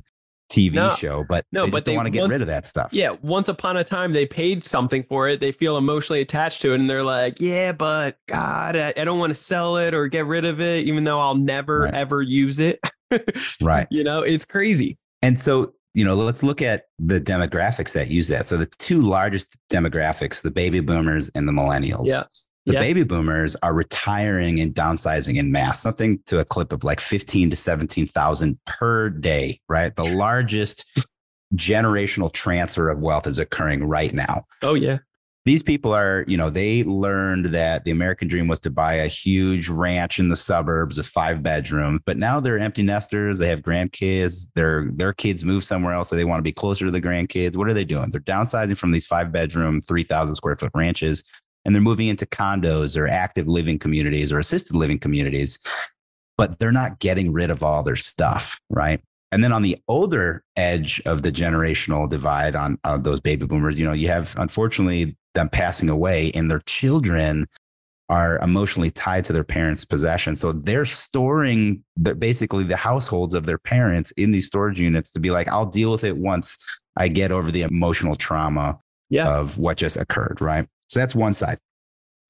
TV 0.51 0.73
No. 0.73 0.89
show, 0.89 1.23
but 1.27 1.45
No, 1.51 1.65
they 1.65 1.71
but 1.71 1.85
they 1.85 1.95
want 1.95 2.05
to 2.07 2.11
get 2.11 2.21
once- 2.21 2.33
rid 2.33 2.41
of 2.41 2.47
that 2.47 2.65
stuff. 2.65 2.89
Yeah, 2.91 3.15
once 3.21 3.47
upon 3.47 3.77
a 3.77 3.83
time 3.83 4.11
they 4.11 4.25
paid 4.25 4.63
something 4.63 5.03
for 5.03 5.29
it. 5.29 5.39
They 5.39 5.51
feel 5.51 5.77
emotionally 5.77 6.21
attached 6.21 6.61
to 6.63 6.73
it, 6.73 6.79
and 6.79 6.87
they're 6.89 7.01
like, 7.01 7.39
"Yeah, 7.39 7.71
but 7.71 8.17
God, 8.27 8.75
I, 8.75 8.93
I 8.95 9.03
don't 9.03 9.17
want 9.17 9.31
to 9.31 9.35
sell 9.35 9.77
it 9.77 9.93
or 9.95 10.07
get 10.07 10.25
rid 10.27 10.45
of 10.45 10.59
it, 10.61 10.85
even 10.85 11.05
though 11.05 11.19
I'll 11.19 11.33
never 11.35 11.83
Right. 11.83 11.93
ever 11.95 12.21
use 12.21 12.59
it." 12.59 12.79
Right. 13.61 13.87
You 13.91 14.03
know, 14.03 14.21
it's 14.21 14.45
crazy. 14.45 14.97
And 15.21 15.39
so, 15.39 15.73
you 15.93 16.03
know, 16.03 16.15
let's 16.15 16.43
look 16.43 16.61
at 16.61 16.85
the 16.99 17.19
demographics 17.21 17.93
that 17.93 18.09
use 18.09 18.27
that. 18.29 18.45
So 18.45 18.57
the 18.57 18.65
two 18.65 19.01
largest 19.01 19.57
demographics, 19.71 20.41
the 20.41 20.51
baby 20.51 20.79
boomers 20.79 21.29
and 21.35 21.47
the 21.47 21.51
millennials. 21.51 22.07
Yeah. 22.07 22.23
The 22.65 22.73
Yeah. 22.73 22.79
baby 22.79 23.03
boomers 23.03 23.55
are 23.57 23.73
retiring 23.73 24.59
and 24.61 24.73
downsizing 24.73 25.35
in 25.35 25.51
mass, 25.51 25.81
something 25.81 26.19
to 26.27 26.39
a 26.39 26.45
clip 26.45 26.71
of 26.71 26.83
like 26.83 26.99
15 27.01 27.49
to 27.49 27.55
17,000 27.55 28.57
per 28.65 29.09
day, 29.09 29.59
right? 29.67 29.93
The 29.95 30.05
largest 30.05 30.85
generational 31.55 32.31
transfer 32.31 32.89
of 32.89 32.99
wealth 32.99 33.27
is 33.27 33.37
occurring 33.37 33.83
right 33.83 34.13
now. 34.13 34.45
Oh 34.61 34.73
yeah, 34.73 34.99
These 35.45 35.61
people 35.61 35.93
are, 35.93 36.23
you 36.25 36.37
know, 36.37 36.49
they 36.49 36.85
learned 36.85 37.47
that 37.47 37.83
the 37.83 37.91
American 37.91 38.29
dream 38.29 38.47
was 38.47 38.61
to 38.61 38.69
buy 38.69 38.93
a 38.93 39.07
huge 39.07 39.67
ranch 39.67 40.17
in 40.17 40.29
the 40.29 40.37
suburbs 40.37 40.97
of 40.97 41.05
five 41.05 41.43
bedrooms, 41.43 41.99
but 42.05 42.17
now 42.17 42.39
they're 42.39 42.57
empty 42.57 42.81
nesters. 42.81 43.39
They 43.39 43.49
have 43.49 43.61
grandkids. 43.61 44.47
Their 44.55 44.89
their 44.93 45.11
kids 45.11 45.43
move 45.43 45.65
somewhere 45.65 45.93
else, 45.93 46.09
so 46.09 46.15
they 46.15 46.23
want 46.23 46.39
to 46.39 46.43
be 46.43 46.53
closer 46.53 46.85
to 46.85 46.91
the 46.91 47.01
grandkids. 47.01 47.57
What 47.57 47.67
are 47.67 47.73
they 47.73 47.83
doing? 47.83 48.09
They're 48.09 48.21
downsizing 48.21 48.77
from 48.77 48.91
these 48.91 49.05
five 49.05 49.33
bedroom, 49.33 49.81
three 49.81 50.03
thousand 50.03 50.35
square 50.35 50.55
foot 50.55 50.71
ranches, 50.73 51.25
and 51.65 51.75
they're 51.75 51.81
moving 51.81 52.07
into 52.07 52.25
condos 52.25 52.97
or 52.97 53.09
active 53.09 53.47
living 53.47 53.79
communities 53.79 54.31
or 54.31 54.39
assisted 54.39 54.77
living 54.77 54.99
communities. 54.99 55.59
But 56.37 56.57
they're 56.57 56.71
not 56.71 56.99
getting 56.99 57.33
rid 57.33 57.49
of 57.49 57.63
all 57.63 57.83
their 57.83 57.97
stuff, 57.97 58.61
right? 58.69 59.01
And 59.33 59.43
then 59.43 59.51
on 59.51 59.63
the 59.63 59.77
older 59.87 60.43
edge 60.55 61.01
of 61.05 61.23
the 61.23 61.31
generational 61.31 62.07
divide 62.07 62.55
on, 62.55 62.77
on 62.83 63.01
those 63.01 63.19
baby 63.19 63.45
boomers, 63.45 63.79
you 63.79 63.85
know, 63.85 63.93
you 63.93 64.07
have 64.07 64.35
unfortunately 64.37 65.17
them 65.33 65.49
passing 65.49 65.89
away 65.89 66.31
and 66.33 66.49
their 66.49 66.61
children 66.65 67.47
are 68.09 68.37
emotionally 68.39 68.91
tied 68.91 69.23
to 69.25 69.33
their 69.33 69.43
parents' 69.43 69.85
possession. 69.85 70.35
So 70.35 70.51
they're 70.51 70.85
storing 70.85 71.83
the, 71.95 72.13
basically 72.13 72.63
the 72.63 72.75
households 72.75 73.33
of 73.33 73.45
their 73.45 73.57
parents 73.57 74.11
in 74.11 74.31
these 74.31 74.45
storage 74.47 74.79
units 74.79 75.11
to 75.11 75.19
be 75.19 75.31
like, 75.31 75.47
I'll 75.47 75.65
deal 75.65 75.91
with 75.91 76.03
it 76.03 76.17
once 76.17 76.57
I 76.97 77.07
get 77.07 77.31
over 77.31 77.49
the 77.49 77.63
emotional 77.63 78.15
trauma 78.15 78.79
Yeah. 79.09 79.27
of 79.39 79.57
what 79.57 79.77
just 79.77 79.97
occurred. 79.97 80.41
Right. 80.41 80.67
So 80.89 80.99
that's 80.99 81.15
one 81.15 81.33
side. 81.33 81.57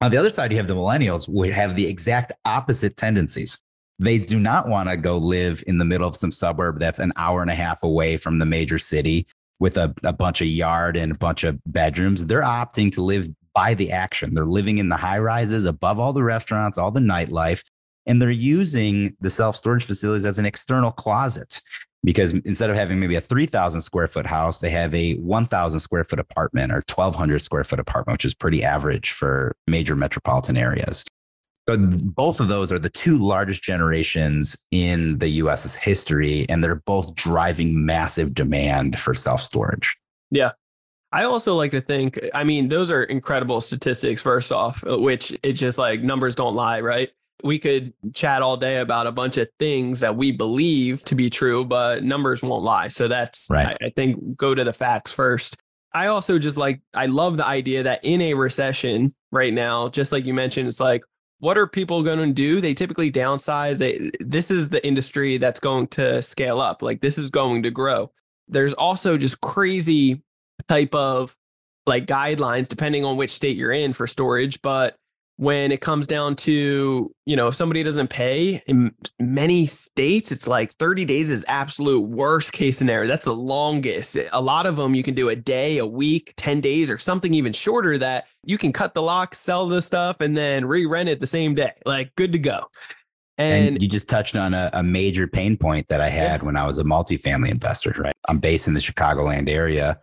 On 0.00 0.10
the 0.10 0.16
other 0.16 0.30
side, 0.30 0.52
you 0.52 0.58
have 0.58 0.68
the 0.68 0.74
millennials 0.76 1.26
who 1.26 1.42
have 1.50 1.76
the 1.76 1.86
exact 1.88 2.32
opposite 2.44 2.96
tendencies. 2.96 3.60
They 3.98 4.18
do 4.18 4.40
not 4.40 4.68
want 4.68 4.88
to 4.88 4.96
go 4.96 5.16
live 5.18 5.62
in 5.66 5.78
the 5.78 5.84
middle 5.84 6.06
of 6.08 6.16
some 6.16 6.30
suburb 6.30 6.78
that's 6.78 6.98
an 6.98 7.12
hour 7.16 7.42
and 7.42 7.50
a 7.50 7.54
half 7.54 7.82
away 7.82 8.16
from 8.16 8.38
the 8.38 8.46
major 8.46 8.78
city 8.78 9.26
with 9.60 9.76
a, 9.76 9.94
a 10.02 10.12
bunch 10.12 10.40
of 10.40 10.48
yard 10.48 10.96
and 10.96 11.12
a 11.12 11.18
bunch 11.18 11.44
of 11.44 11.58
bedrooms. 11.66 12.26
They're 12.26 12.42
opting 12.42 12.92
to 12.92 13.02
live 13.02 13.28
by 13.54 13.74
the 13.74 13.92
action. 13.92 14.34
They're 14.34 14.46
living 14.46 14.78
in 14.78 14.88
the 14.88 14.96
high 14.96 15.18
rises 15.18 15.64
above 15.64 15.98
all 15.98 16.12
the 16.12 16.24
restaurants, 16.24 16.76
all 16.76 16.90
the 16.90 17.00
nightlife, 17.00 17.64
and 18.06 18.20
they're 18.20 18.30
using 18.30 19.16
the 19.20 19.30
self 19.30 19.56
storage 19.56 19.84
facilities 19.84 20.26
as 20.26 20.38
an 20.38 20.46
external 20.46 20.90
closet 20.90 21.60
because 22.04 22.34
instead 22.34 22.68
of 22.68 22.76
having 22.76 23.00
maybe 23.00 23.16
a 23.16 23.20
3,000 23.20 23.80
square 23.80 24.06
foot 24.06 24.26
house, 24.26 24.60
they 24.60 24.70
have 24.70 24.94
a 24.94 25.14
1,000 25.14 25.80
square 25.80 26.04
foot 26.04 26.20
apartment 26.20 26.70
or 26.70 26.82
1,200 26.86 27.38
square 27.40 27.64
foot 27.64 27.80
apartment, 27.80 28.16
which 28.16 28.26
is 28.26 28.34
pretty 28.34 28.62
average 28.62 29.10
for 29.10 29.56
major 29.66 29.96
metropolitan 29.96 30.56
areas. 30.56 31.04
So 31.68 31.78
both 31.78 32.40
of 32.40 32.48
those 32.48 32.70
are 32.72 32.78
the 32.78 32.90
two 32.90 33.18
largest 33.18 33.62
generations 33.62 34.56
in 34.70 35.18
the 35.18 35.28
US's 35.28 35.76
history, 35.76 36.46
and 36.48 36.62
they're 36.62 36.82
both 36.86 37.14
driving 37.14 37.86
massive 37.86 38.34
demand 38.34 38.98
for 38.98 39.14
self 39.14 39.40
storage. 39.40 39.96
Yeah. 40.30 40.52
I 41.12 41.24
also 41.24 41.54
like 41.54 41.70
to 41.70 41.80
think. 41.80 42.18
I 42.34 42.44
mean, 42.44 42.68
those 42.68 42.90
are 42.90 43.04
incredible 43.04 43.60
statistics. 43.60 44.20
First 44.20 44.50
off, 44.50 44.82
which 44.84 45.36
it's 45.42 45.60
just 45.60 45.78
like 45.78 46.02
numbers 46.02 46.34
don't 46.34 46.54
lie, 46.54 46.80
right? 46.80 47.10
We 47.44 47.58
could 47.58 47.92
chat 48.14 48.42
all 48.42 48.56
day 48.56 48.78
about 48.78 49.06
a 49.06 49.12
bunch 49.12 49.36
of 49.36 49.48
things 49.58 50.00
that 50.00 50.16
we 50.16 50.32
believe 50.32 51.04
to 51.04 51.14
be 51.14 51.30
true, 51.30 51.64
but 51.64 52.02
numbers 52.02 52.42
won't 52.42 52.64
lie. 52.64 52.88
So 52.88 53.06
that's 53.06 53.46
Right. 53.48 53.76
I, 53.80 53.86
I 53.86 53.90
think 53.94 54.36
go 54.36 54.54
to 54.54 54.64
the 54.64 54.72
facts 54.72 55.12
first. 55.12 55.56
I 55.92 56.08
also 56.08 56.38
just 56.40 56.58
like 56.58 56.80
I 56.92 57.06
love 57.06 57.36
the 57.36 57.46
idea 57.46 57.84
that 57.84 58.00
in 58.02 58.20
a 58.20 58.34
recession 58.34 59.14
right 59.30 59.54
now, 59.54 59.88
just 59.88 60.10
like 60.10 60.24
you 60.24 60.34
mentioned, 60.34 60.66
it's 60.66 60.80
like 60.80 61.04
what 61.38 61.58
are 61.58 61.66
people 61.66 62.02
going 62.02 62.18
to 62.18 62.32
do? 62.32 62.60
They 62.60 62.74
typically 62.74 63.10
downsize. 63.10 63.78
They 63.78 64.10
this 64.20 64.50
is 64.50 64.68
the 64.68 64.84
industry 64.86 65.38
that's 65.38 65.60
going 65.60 65.88
to 65.88 66.22
scale 66.22 66.60
up. 66.60 66.82
Like 66.82 67.00
this 67.00 67.18
is 67.18 67.30
going 67.30 67.62
to 67.64 67.70
grow. 67.70 68.10
There's 68.48 68.74
also 68.74 69.16
just 69.16 69.40
crazy 69.40 70.22
type 70.68 70.94
of 70.94 71.36
like 71.86 72.06
guidelines 72.06 72.68
depending 72.68 73.04
on 73.04 73.16
which 73.16 73.30
state 73.30 73.56
you're 73.56 73.72
in 73.72 73.92
for 73.92 74.06
storage, 74.06 74.62
but 74.62 74.96
when 75.36 75.72
it 75.72 75.80
comes 75.80 76.06
down 76.06 76.36
to 76.36 77.12
you 77.26 77.36
know 77.36 77.48
if 77.48 77.54
somebody 77.54 77.82
doesn't 77.82 78.08
pay 78.08 78.62
in 78.66 78.94
many 79.18 79.66
states 79.66 80.30
it's 80.30 80.46
like 80.46 80.72
30 80.74 81.04
days 81.04 81.30
is 81.30 81.44
absolute 81.48 82.08
worst 82.08 82.52
case 82.52 82.78
scenario. 82.78 83.08
That's 83.08 83.24
the 83.24 83.34
longest. 83.34 84.16
A 84.32 84.40
lot 84.40 84.66
of 84.66 84.76
them 84.76 84.94
you 84.94 85.02
can 85.02 85.14
do 85.14 85.30
a 85.30 85.36
day 85.36 85.78
a 85.78 85.86
week 85.86 86.34
10 86.36 86.60
days 86.60 86.90
or 86.90 86.98
something 86.98 87.34
even 87.34 87.52
shorter 87.52 87.98
that 87.98 88.26
you 88.44 88.58
can 88.58 88.72
cut 88.72 88.94
the 88.94 89.02
lock 89.02 89.34
sell 89.34 89.66
the 89.66 89.82
stuff 89.82 90.20
and 90.20 90.36
then 90.36 90.64
re-rent 90.64 91.08
it 91.08 91.20
the 91.20 91.26
same 91.26 91.54
day. 91.54 91.72
Like 91.84 92.14
good 92.16 92.32
to 92.32 92.38
go. 92.38 92.66
And, 93.36 93.68
and, 93.68 93.82
you 93.82 93.88
just 93.88 94.08
touched 94.08 94.36
on 94.36 94.54
a, 94.54 94.70
a 94.72 94.82
major 94.84 95.26
pain 95.26 95.56
point 95.56 95.88
that 95.88 96.00
I 96.00 96.08
had 96.08 96.44
when 96.44 96.56
I 96.56 96.64
was 96.66 96.78
a 96.78 96.84
multifamily 96.84 97.50
investor, 97.50 97.92
right? 97.98 98.14
I'm 98.28 98.38
based 98.38 98.68
in 98.68 98.74
the 98.74 98.80
Chicagoland 98.80 99.48
area. 99.48 99.98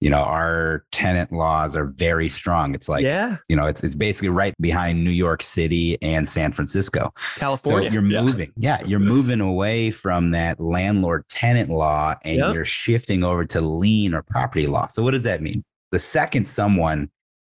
You 0.00 0.10
know, 0.10 0.18
our 0.18 0.84
tenant 0.92 1.32
laws 1.32 1.76
are 1.76 1.86
very 1.86 2.28
strong. 2.28 2.74
It's 2.74 2.88
like, 2.88 3.04
yeah 3.04 3.36
you 3.48 3.56
know, 3.56 3.64
it's 3.64 3.82
it's 3.82 3.94
basically 3.94 4.28
right 4.28 4.54
behind 4.60 5.02
New 5.02 5.10
York 5.10 5.42
City 5.42 5.96
and 6.02 6.28
San 6.28 6.52
Francisco. 6.52 7.12
california 7.36 7.88
So 7.88 7.94
you're 7.94 8.02
Yeah. 8.10 8.22
moving. 8.22 8.52
Yeah. 8.56 8.82
You're 8.84 8.98
moving 9.00 9.40
away 9.40 9.90
from 9.90 10.32
that 10.32 10.60
landlord 10.60 11.24
tenant 11.28 11.70
law 11.70 12.14
and 12.24 12.36
Yep. 12.36 12.54
you're 12.54 12.64
shifting 12.66 13.24
over 13.24 13.44
to 13.46 13.60
lien 13.60 14.12
or 14.14 14.22
property 14.22 14.66
law. 14.66 14.86
So 14.88 15.02
what 15.02 15.12
does 15.12 15.24
that 15.24 15.40
mean? 15.42 15.64
The 15.92 15.98
second 15.98 16.46
someone 16.46 17.10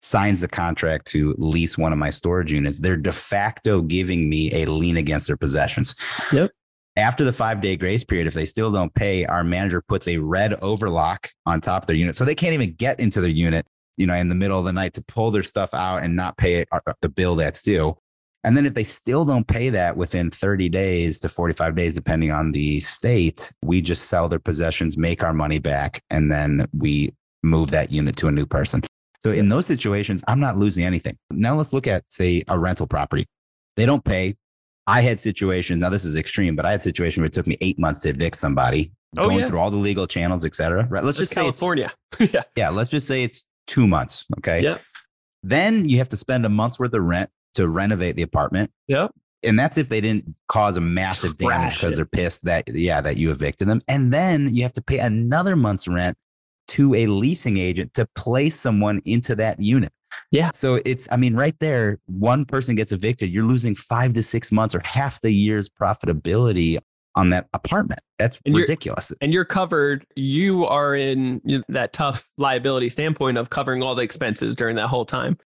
signs 0.02 0.42
the 0.42 0.48
contract 0.48 1.08
to 1.08 1.34
lease 1.40 1.76
one 1.78 1.92
of 1.92 1.98
my 1.98 2.12
storage 2.12 2.52
units, 2.52 2.80
they're 2.80 2.98
de 2.98 3.12
facto 3.12 3.82
giving 3.82 4.30
me 4.30 4.54
a 4.54 4.66
lien 4.68 4.96
against 4.96 5.26
their 5.26 5.38
possessions. 5.38 5.96
Yep. 6.32 6.52
After 6.98 7.24
the 7.24 7.32
five 7.32 7.62
day 7.62 7.78
grace 7.78 8.04
period, 8.04 8.26
if 8.26 8.34
they 8.34 8.46
still 8.46 8.72
don't 8.72 8.92
pay, 8.94 9.24
our 9.24 9.44
manager 9.44 9.84
puts 9.88 10.08
a 10.08 10.18
red 10.18 10.56
overlock 10.56 11.30
on 11.46 11.62
top 11.62 11.84
of 11.84 11.88
their 11.88 11.96
unit. 11.96 12.16
So 12.16 12.26
they 12.26 12.34
can't 12.34 12.56
even 12.56 12.74
get 12.74 13.00
into 13.00 13.22
their 13.22 13.30
unit, 13.30 13.68
you 13.98 14.08
know, 14.08 14.16
in 14.16 14.30
the 14.30 14.36
middle 14.36 14.58
of 14.58 14.66
the 14.66 14.74
night 14.74 14.96
to 14.96 15.04
pull 15.04 15.30
their 15.30 15.44
stuff 15.44 15.76
out 15.76 16.02
and 16.02 16.16
not 16.16 16.38
pay 16.38 16.56
it- 16.56 16.68
uh, 16.72 16.80
the 17.04 17.10
bill 17.10 17.36
that's 17.36 17.62
due. 17.62 17.96
And 18.44 18.58
then 18.58 18.66
if 18.66 18.74
they 18.74 18.84
still 18.84 19.26
don't 19.26 19.48
pay 19.48 19.70
that 19.70 19.96
within 19.96 20.32
30 20.32 20.70
days 20.70 21.20
to 21.20 21.30
45 21.30 21.76
days, 21.76 21.94
depending 21.94 22.32
on 22.32 22.52
the 22.52 22.80
state, 22.80 23.52
we 23.62 23.82
just 23.82 24.06
sell 24.06 24.28
their 24.28 24.40
possessions, 24.40 24.98
make 24.98 25.24
our 25.24 25.34
money 25.34 25.60
back, 25.60 26.02
and 26.10 26.32
then 26.32 26.66
we 26.74 27.14
move 27.44 27.70
that 27.72 27.92
unit 27.92 28.16
to 28.18 28.28
a 28.28 28.32
new 28.32 28.46
person. 28.48 28.82
So 29.22 29.32
in 29.32 29.50
those 29.50 29.68
situations, 29.68 30.24
I'm 30.28 30.40
not 30.40 30.58
losing 30.58 30.84
anything. 30.84 31.18
Now 31.30 31.56
let's 31.56 31.74
look 31.74 31.86
at, 31.88 32.06
say, 32.10 32.44
a 32.48 32.58
rental 32.58 32.88
property. 32.88 33.28
They 33.76 33.86
don't 33.86 34.04
pay. 34.04 34.36
I 34.88 35.02
had 35.02 35.20
situations, 35.20 35.82
now 35.82 35.90
this 35.90 36.06
is 36.06 36.16
extreme, 36.16 36.56
but 36.56 36.66
I 36.66 36.72
had 36.72 36.82
situations 36.82 37.20
where 37.20 37.26
it 37.28 37.34
took 37.34 37.46
me 37.48 37.58
eight 37.62 37.78
months 37.78 38.02
to 38.02 38.10
evict 38.10 38.38
somebody, 38.38 38.92
Oh, 39.18 39.28
going 39.28 39.40
yeah. 39.40 39.46
through 39.48 39.60
all 39.60 39.70
the 39.72 39.78
legal 39.78 40.08
channels, 40.08 40.46
et 40.46 40.56
cetera. 40.56 40.86
Right. 40.90 41.04
Let's 41.04 41.18
just 41.18 41.34
say 41.34 41.42
california 41.42 41.92
yeah 42.20 42.44
yeah, 42.56 42.70
let's 42.70 42.90
just 42.90 43.08
say 43.08 43.24
it's 43.24 43.44
two 43.68 43.88
months. 43.88 44.26
Okay. 44.40 44.62
Yep. 44.62 44.82
Then 45.44 45.88
you 45.88 45.98
have 46.00 46.10
to 46.10 46.18
spend 46.18 46.46
a 46.46 46.50
month's 46.50 46.80
worth 46.80 46.94
of 46.94 47.04
rent 47.04 47.30
to 47.56 47.68
renovate 47.68 48.16
the 48.16 48.22
apartment. 48.22 48.72
Yep. 48.88 49.12
and 49.44 49.58
that's 49.60 49.78
if 49.78 49.90
they 49.90 50.02
didn't 50.02 50.36
cause 50.48 50.78
a 50.78 50.82
massive 50.82 51.38
damage 51.38 51.80
because 51.80 51.96
they're 51.98 52.06
pissed 52.06 52.46
that 52.46 52.64
yeah 52.74 53.02
that 53.02 53.18
you 53.18 53.30
evicted 53.32 53.68
them 53.68 53.82
and 53.88 54.12
then 54.14 54.48
you 54.54 54.64
have 54.64 54.74
to 54.74 54.82
pay 54.82 55.00
another 55.00 55.56
month's 55.56 55.88
rent 55.88 56.18
to 56.70 56.94
a 56.96 57.06
leasing 57.08 57.58
agent 57.58 57.94
to 57.94 58.06
place 58.16 58.56
someone 58.60 59.02
into 59.06 59.36
that 59.36 59.60
unit 59.62 59.92
Yeah. 60.32 60.52
so 60.54 60.80
it's 60.86 61.08
i 61.12 61.16
mean 61.18 61.36
right 61.36 61.56
there 61.60 62.00
one 62.06 62.46
person 62.46 62.76
gets 62.76 62.92
evicted 62.92 63.30
you're 63.30 63.46
losing 63.46 63.76
five 63.76 64.14
to 64.14 64.24
six 64.24 64.52
months 64.52 64.76
or 64.76 64.80
half 64.86 65.22
the 65.22 65.32
year's 65.32 65.70
profitability 65.70 66.78
on 67.16 67.32
that 67.32 67.48
apartment. 67.54 68.00
That's 68.20 68.40
And 68.46 68.54
you're- 68.54 68.62
ridiculous. 68.62 69.12
and 69.22 69.34
you're 69.34 69.44
covered 69.46 70.06
you 70.16 70.68
are 70.68 70.94
in 70.96 71.42
that 71.68 71.92
tough 71.92 72.30
liability 72.38 72.90
standpoint 72.90 73.40
of 73.40 73.50
covering 73.50 73.82
all 73.82 73.96
the 73.96 74.04
expenses 74.04 74.56
during 74.56 74.76
that 74.76 74.88
whole 74.88 75.06
time. 75.06 75.38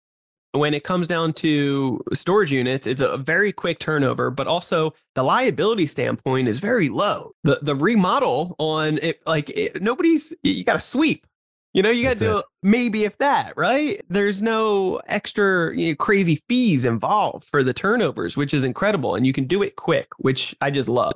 When 0.53 0.73
it 0.73 0.83
comes 0.83 1.07
down 1.07 1.31
to 1.33 2.01
storage 2.11 2.51
units 2.51 2.85
it's 2.87 3.01
a 3.01 3.15
very 3.15 3.53
quick 3.53 3.79
turnover 3.79 4.29
but 4.31 4.47
also 4.47 4.93
the 5.15 5.23
liability 5.23 5.85
standpoint 5.85 6.49
is 6.49 6.59
very 6.59 6.89
low. 6.89 7.31
The 7.45 7.59
the 7.61 7.75
remodel 7.75 8.55
on 8.59 8.99
it 9.01 9.21
like 9.25 9.49
it, 9.51 9.81
nobody's 9.81 10.33
you 10.43 10.65
got 10.65 10.73
to 10.73 10.81
sweep 10.81 11.25
you 11.73 11.81
know 11.81 11.89
you 11.89 12.03
got 12.03 12.17
to 12.17 12.43
maybe 12.63 13.03
if 13.05 13.17
that 13.19 13.53
right 13.55 14.01
there's 14.09 14.41
no 14.41 14.99
extra 15.07 15.75
you 15.77 15.89
know, 15.89 15.95
crazy 15.95 16.41
fees 16.49 16.85
involved 16.85 17.45
for 17.45 17.63
the 17.63 17.73
turnovers 17.73 18.35
which 18.35 18.53
is 18.53 18.63
incredible 18.63 19.15
and 19.15 19.25
you 19.25 19.33
can 19.33 19.45
do 19.45 19.61
it 19.63 19.75
quick 19.75 20.07
which 20.17 20.55
i 20.61 20.69
just 20.69 20.89
love 20.89 21.13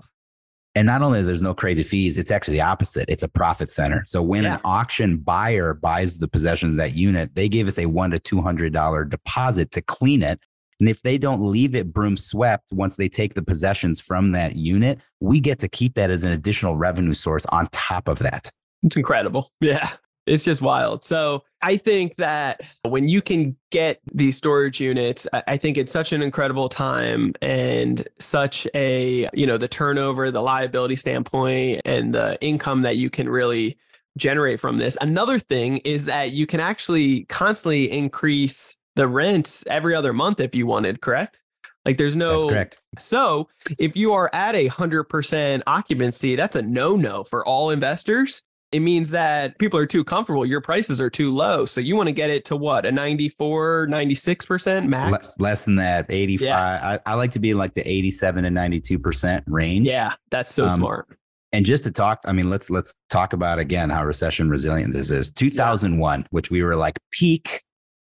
And 0.76 0.86
not 0.88 1.02
only 1.02 1.22
there's 1.22 1.42
no 1.42 1.54
crazy 1.54 1.84
fees, 1.84 2.18
it's 2.18 2.32
actually 2.32 2.58
the 2.58 2.64
opposite. 2.66 3.06
It's 3.08 3.24
a 3.24 3.30
profit 3.30 3.72
center. 3.72 4.02
So 4.06 4.22
when 4.22 4.44
Yeah. 4.44 4.56
an 4.56 4.62
auction 4.66 5.18
buyer 5.20 5.74
buys 5.74 6.20
the 6.20 6.28
possession 6.28 6.70
of 6.72 6.76
that 6.76 6.94
unit, 6.96 7.34
they 7.34 7.48
give 7.48 7.68
us 7.70 7.80
a 7.80 7.86
one 7.86 8.12
to 8.12 8.20
two 8.20 8.42
hundred 8.42 8.74
dollar 8.74 9.06
deposit 9.06 9.72
to 9.72 9.82
clean 9.82 10.22
it. 10.22 10.38
And 10.82 10.90
if 10.90 11.02
they 11.02 11.18
don't 11.18 11.42
leave 11.42 11.76
it 11.76 11.94
broom 11.94 12.18
swept 12.18 12.74
once 12.74 12.98
they 12.98 13.08
take 13.08 13.36
the 13.36 13.42
possessions 13.42 14.02
from 14.02 14.34
that 14.34 14.58
unit, 14.58 15.00
we 15.22 15.40
get 15.40 15.60
to 15.60 15.70
keep 15.70 15.94
that 15.96 16.12
as 16.12 16.26
an 16.26 16.34
additional 16.34 16.76
revenue 16.76 17.14
source 17.14 17.46
on 17.54 17.70
top 17.72 18.10
of 18.10 18.20
that. 18.20 18.52
It's 18.84 18.98
incredible. 18.98 19.52
Yeah. 19.62 19.92
It's 20.26 20.44
just 20.44 20.62
wild. 20.62 21.04
So 21.04 21.44
I 21.62 21.78
think 21.78 22.16
that 22.16 22.62
when 22.84 23.08
you 23.08 23.22
can 23.22 23.56
get 23.72 24.00
these 24.12 24.38
storage 24.38 24.82
units, 24.82 25.28
I 25.48 25.58
think 25.58 25.78
it's 25.78 25.92
such 25.92 26.14
an 26.14 26.22
incredible 26.22 26.68
time 26.68 27.34
and 27.42 28.08
such 28.20 28.68
a, 28.74 29.30
you 29.34 29.46
know, 29.46 29.58
the 29.58 29.68
turnover, 29.68 30.32
the 30.32 30.42
liability 30.42 30.96
standpoint, 30.96 31.82
and 31.86 32.14
the 32.14 32.38
income 32.42 32.82
that 32.84 32.98
you 32.98 33.10
can 33.10 33.30
really 33.30 33.78
generate 34.18 34.60
from 34.60 34.78
this. 34.78 34.98
Another 35.02 35.38
thing 35.38 35.78
is 35.80 36.06
that 36.06 36.32
you 36.32 36.48
can 36.48 36.60
actually 36.60 37.26
constantly 37.26 37.92
increase 37.92 38.78
the 38.96 39.08
rent 39.08 39.64
every 39.68 39.94
other 39.94 40.14
month 40.14 40.40
if 40.40 40.56
you 40.56 40.66
wanted, 40.66 41.02
correct? 41.02 41.42
Like 41.86 41.98
there's 41.98 42.16
no 42.16 42.40
That's 42.40 42.52
correct. 42.52 42.82
so 42.98 43.48
if 43.78 43.96
you 43.96 44.14
are 44.14 44.30
at 44.34 44.56
a 44.56 44.68
hundred 44.68 45.04
percent 45.04 45.62
occupancy, 45.68 46.36
that's 46.36 46.56
a 46.56 46.62
no-no 46.62 47.24
for 47.24 47.46
all 47.46 47.70
investors. 47.70 48.42
It 48.76 48.82
means 48.82 49.12
that 49.12 49.58
people 49.58 49.80
are 49.80 49.86
too 49.86 50.04
comfortable. 50.04 50.46
Your 50.46 50.60
prices 50.60 51.00
are 51.00 51.10
too 51.10 51.34
low. 51.34 51.64
So 51.66 51.80
you 51.80 51.96
want 51.96 52.08
to 52.08 52.12
get 52.14 52.30
it 52.30 52.44
to 52.46 52.58
what? 52.58 52.86
A 52.86 52.92
94, 52.92 53.88
96% 53.88 54.88
max? 54.90 55.12
Less, 55.14 55.40
less 55.40 55.64
than 55.64 55.78
that, 55.78 56.08
85. 56.10 56.52
I, 56.54 57.00
I 57.06 57.14
like 57.14 57.32
to 57.32 57.40
be 57.40 57.52
in 57.52 57.58
like 57.58 57.74
the 57.74 57.90
87 57.90 58.44
to 58.44 58.50
92% 58.50 59.44
range. 59.48 59.88
Yeah, 59.88 60.16
that's 60.30 60.54
so 60.54 60.66
Um, 60.66 60.72
smart. 60.72 61.08
And 61.54 61.66
just 61.66 61.86
to 61.86 61.92
talk, 61.92 62.20
I 62.26 62.34
mean, 62.34 62.50
let's 62.50 62.70
let's 62.70 62.94
talk 63.10 63.32
about 63.32 63.60
again 63.60 63.90
how 63.90 64.04
recession 64.04 64.50
resilient 64.50 64.92
this 64.92 65.10
is. 65.10 65.32
2001, 65.32 66.28
which 66.32 66.52
we 66.52 66.62
were 66.62 66.76
like 66.76 67.00
peak 67.12 67.64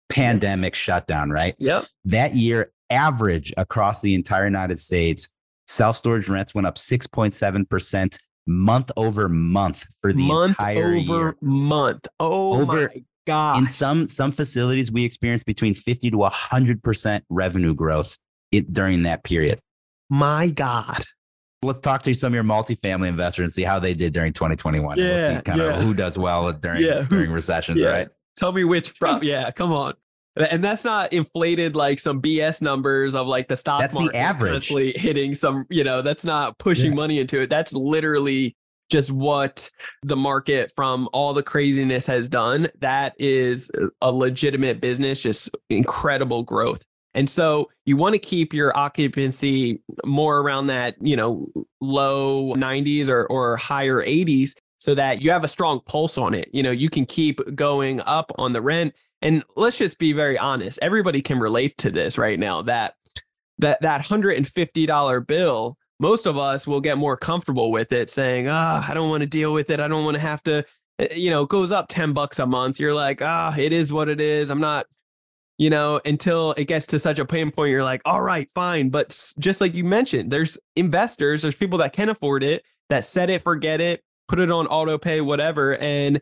pandemic 0.10 0.76
shutdown, 0.76 1.32
right? 1.32 1.56
Yep. 1.58 1.86
That 2.06 2.36
year, 2.36 2.72
average 2.92 3.52
across 3.58 4.04
the 4.04 4.14
entire 4.14 4.46
United 4.46 4.78
States, 4.78 5.30
self 5.66 5.98
storage 5.98 6.30
rents 6.30 6.54
went 6.54 6.68
up 6.68 6.76
6.7% 6.76 8.20
month 8.50 8.92
over 8.98 9.30
month 9.30 9.86
for 10.02 10.12
the 10.12 10.28
month 10.28 10.50
entire 10.60 10.86
over 10.86 10.96
year. 10.98 11.36
month. 11.42 12.08
Oh 12.20 12.62
Over- 12.62 12.92
my 12.94 13.04
god. 13.28 13.58
In 13.60 13.68
some 13.68 14.10
some 14.10 14.32
facilities, 14.32 14.92
we 14.92 15.06
experienced 15.06 15.46
between 15.46 15.76
50 15.76 16.12
to 16.12 16.18
100% 16.18 17.22
revenue 17.30 17.74
growth 17.76 18.18
it, 18.52 18.74
during 18.74 19.04
that 19.04 19.24
period. 19.24 19.60
my 20.10 20.50
god. 20.50 21.04
Let's 21.62 21.80
talk 21.82 22.02
to 22.04 22.14
some 22.16 22.28
of 22.32 22.34
your 22.36 22.44
multifamily 22.46 23.10
investors 23.10 23.44
and 23.44 23.52
see 23.52 23.64
how 23.64 23.80
they 23.80 23.94
did 23.94 24.14
during 24.14 24.32
2021. 24.34 24.94
and 24.94 25.02
we'll 25.02 25.18
Yeah, 25.18 25.38
see 25.38 25.44
kind 25.44 25.60
yeah. 25.60 25.78
of 25.78 25.84
who 25.84 25.94
does 25.94 26.18
well 26.18 26.52
during 26.54 26.82
Yeah, 26.84 27.06
during 27.10 27.32
recessions, 27.32 27.80
yeah. 27.82 27.90
right? 27.90 28.08
Tell 28.38 28.52
me 28.54 28.64
which 28.64 28.98
prop. 28.98 29.24
Yeah, 29.24 29.52
come 29.52 29.72
on. 29.74 29.94
And 30.36 30.64
that's 30.64 30.86
not 30.86 31.12
inflated 31.12 31.76
like 31.76 32.00
some 32.00 32.22
BS 32.22 32.62
numbers 32.62 33.16
of 33.16 33.28
like 33.28 33.48
the 33.48 33.56
stock 33.58 33.82
That's 33.82 33.94
the 33.94 34.02
market 34.02 34.18
average. 34.18 34.52
constantly 34.54 34.94
hitting 34.94 35.36
some, 35.36 35.66
you 35.70 35.84
know, 35.84 36.02
that's 36.02 36.24
not 36.24 36.58
pushing 36.60 36.92
Yeah. 36.92 36.96
money 36.98 37.20
into 37.20 37.42
it. 37.42 37.50
That's 37.50 37.74
literally 37.74 38.56
just 38.90 39.12
what 39.12 39.70
the 40.04 40.16
market 40.16 40.72
from 40.76 41.10
all 41.14 41.34
the 41.34 41.44
craziness 41.44 42.08
has 42.08 42.30
done. 42.30 42.70
That 42.80 43.16
is 43.20 43.70
a 44.02 44.12
legitimate 44.12 44.80
business, 44.82 45.20
just 45.22 45.50
incredible 45.70 46.44
growth. 46.44 46.84
And 47.16 47.30
so 47.30 47.70
you 47.86 47.98
want 47.98 48.14
to 48.14 48.20
keep 48.20 48.54
your 48.54 48.76
occupancy 48.78 49.82
more 50.06 50.40
around 50.40 50.68
that, 50.68 50.96
you 51.02 51.16
know, 51.16 51.48
low 51.82 52.54
90s 52.54 53.10
or, 53.10 53.26
or 53.28 53.58
higher 53.58 54.02
80s 54.04 54.56
so 54.80 54.96
that 54.96 55.22
you 55.24 55.32
have 55.32 55.44
a 55.44 55.48
strong 55.48 55.82
pulse 55.86 56.18
on 56.18 56.34
it. 56.34 56.50
You 56.54 56.64
know, 56.64 56.72
you 56.72 56.90
can 56.90 57.06
keep 57.06 57.40
going 57.56 58.00
up 58.02 58.32
on 58.38 58.54
the 58.54 58.62
rent. 58.62 58.94
And 59.22 59.44
let's 59.56 59.78
just 59.78 60.00
be 60.00 60.14
very 60.14 60.38
honest. 60.38 60.80
Everybody 60.82 61.22
can 61.22 61.40
relate 61.40 61.78
to 61.80 61.92
this 61.92 62.18
right 62.18 62.40
now 62.40 62.62
that 62.64 62.96
that 63.58 63.82
that 63.82 64.02
$150 64.02 65.28
bill, 65.28 65.78
most 66.00 66.26
of 66.26 66.38
us 66.38 66.66
will 66.66 66.80
get 66.80 66.98
more 66.98 67.18
comfortable 67.18 67.72
with 67.72 67.92
it 67.92 68.10
saying, 68.10 68.48
"Ah, 68.48 68.86
I 68.90 68.94
don't 68.94 69.10
want 69.10 69.22
to 69.22 69.28
deal 69.28 69.54
with 69.54 69.70
it. 69.70 69.80
I 69.82 69.88
don't 69.88 70.06
want 70.06 70.16
to 70.16 70.22
have 70.22 70.42
to 70.44 70.64
eh, 71.00 71.14
you 71.16 71.30
know, 71.30 71.46
goes 71.46 71.72
up 71.72 71.88
10 71.90 72.14
bucks 72.14 72.40
a 72.40 72.46
month. 72.46 72.80
You're 72.80 72.94
like, 72.94 73.22
"Ah, 73.22 73.54
it 73.58 73.74
is 73.74 73.92
what 73.92 74.08
it 74.10 74.22
is. 74.22 74.50
I'm 74.50 74.62
not 74.62 74.86
you 75.60 75.70
know, 75.70 76.00
until 76.06 76.54
it 76.54 76.66
gets 76.66 76.88
to 76.88 76.98
such 76.98 77.20
a 77.20 77.26
pain 77.26 77.52
point, 77.52 77.70
you're 77.70 77.84
like, 77.84 78.02
all 78.06 78.22
right, 78.22 78.50
fine. 78.56 78.90
But 78.90 79.10
just 79.40 79.60
like 79.60 79.76
you 79.76 79.84
mentioned, 79.84 80.32
there's 80.32 80.58
investors, 80.78 81.42
there's 81.42 81.54
people 81.54 81.78
that 81.80 81.92
can 81.92 82.08
afford 82.08 82.44
it, 82.46 82.64
that 82.90 83.04
set 83.04 83.30
it, 83.30 83.44
forget 83.44 83.82
it, 83.82 84.02
put 84.30 84.40
it 84.40 84.50
on 84.50 84.68
auto 84.68 84.98
pay, 84.98 85.20
whatever. 85.20 85.76
And 85.78 86.22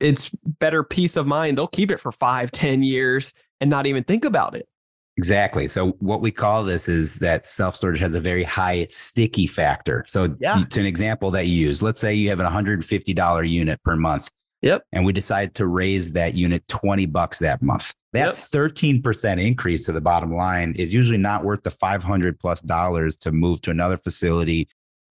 it's 0.00 0.30
better 0.58 0.82
peace 0.82 1.16
of 1.16 1.26
mind. 1.26 1.58
They'll 1.58 1.66
keep 1.66 1.90
it 1.90 1.98
for 1.98 2.12
five, 2.12 2.50
ten 2.50 2.82
years 2.82 3.34
and 3.60 3.68
not 3.70 3.86
even 3.86 4.04
think 4.04 4.24
about 4.24 4.56
it. 4.56 4.68
Exactly. 5.16 5.68
So 5.68 5.90
what 6.00 6.22
we 6.22 6.30
call 6.30 6.64
this 6.64 6.88
is 6.88 7.18
that 7.18 7.44
self 7.44 7.76
storage 7.76 7.98
has 7.98 8.14
a 8.14 8.20
very 8.20 8.44
high 8.44 8.86
sticky 8.88 9.46
factor. 9.46 10.04
So 10.08 10.34
Yeah. 10.40 10.64
to 10.70 10.80
an 10.80 10.86
example 10.86 11.30
that 11.32 11.46
you 11.46 11.66
use, 11.66 11.82
let's 11.82 12.00
say 12.00 12.14
you 12.14 12.30
have 12.30 12.40
an 12.40 12.46
$150 12.46 13.48
unit 13.48 13.82
per 13.84 13.96
month. 13.96 14.30
Yep. 14.62 14.84
And 14.92 15.04
we 15.04 15.12
decide 15.12 15.54
to 15.56 15.66
raise 15.66 16.12
that 16.14 16.34
unit 16.34 16.66
20 16.68 17.06
bucks 17.06 17.38
that 17.40 17.60
month. 17.60 17.94
That 18.12 18.26
Yep. 18.26 18.34
13% 18.34 19.40
increase 19.40 19.84
to 19.86 19.92
the 19.92 20.00
bottom 20.00 20.34
line 20.34 20.74
is 20.76 20.92
usually 20.92 21.18
not 21.18 21.44
worth 21.44 21.62
the 21.62 21.70
500 21.70 22.38
plus 22.38 22.62
dollars 22.62 23.16
to 23.18 23.32
move 23.32 23.60
to 23.62 23.70
another 23.70 23.96
facility, 23.96 24.68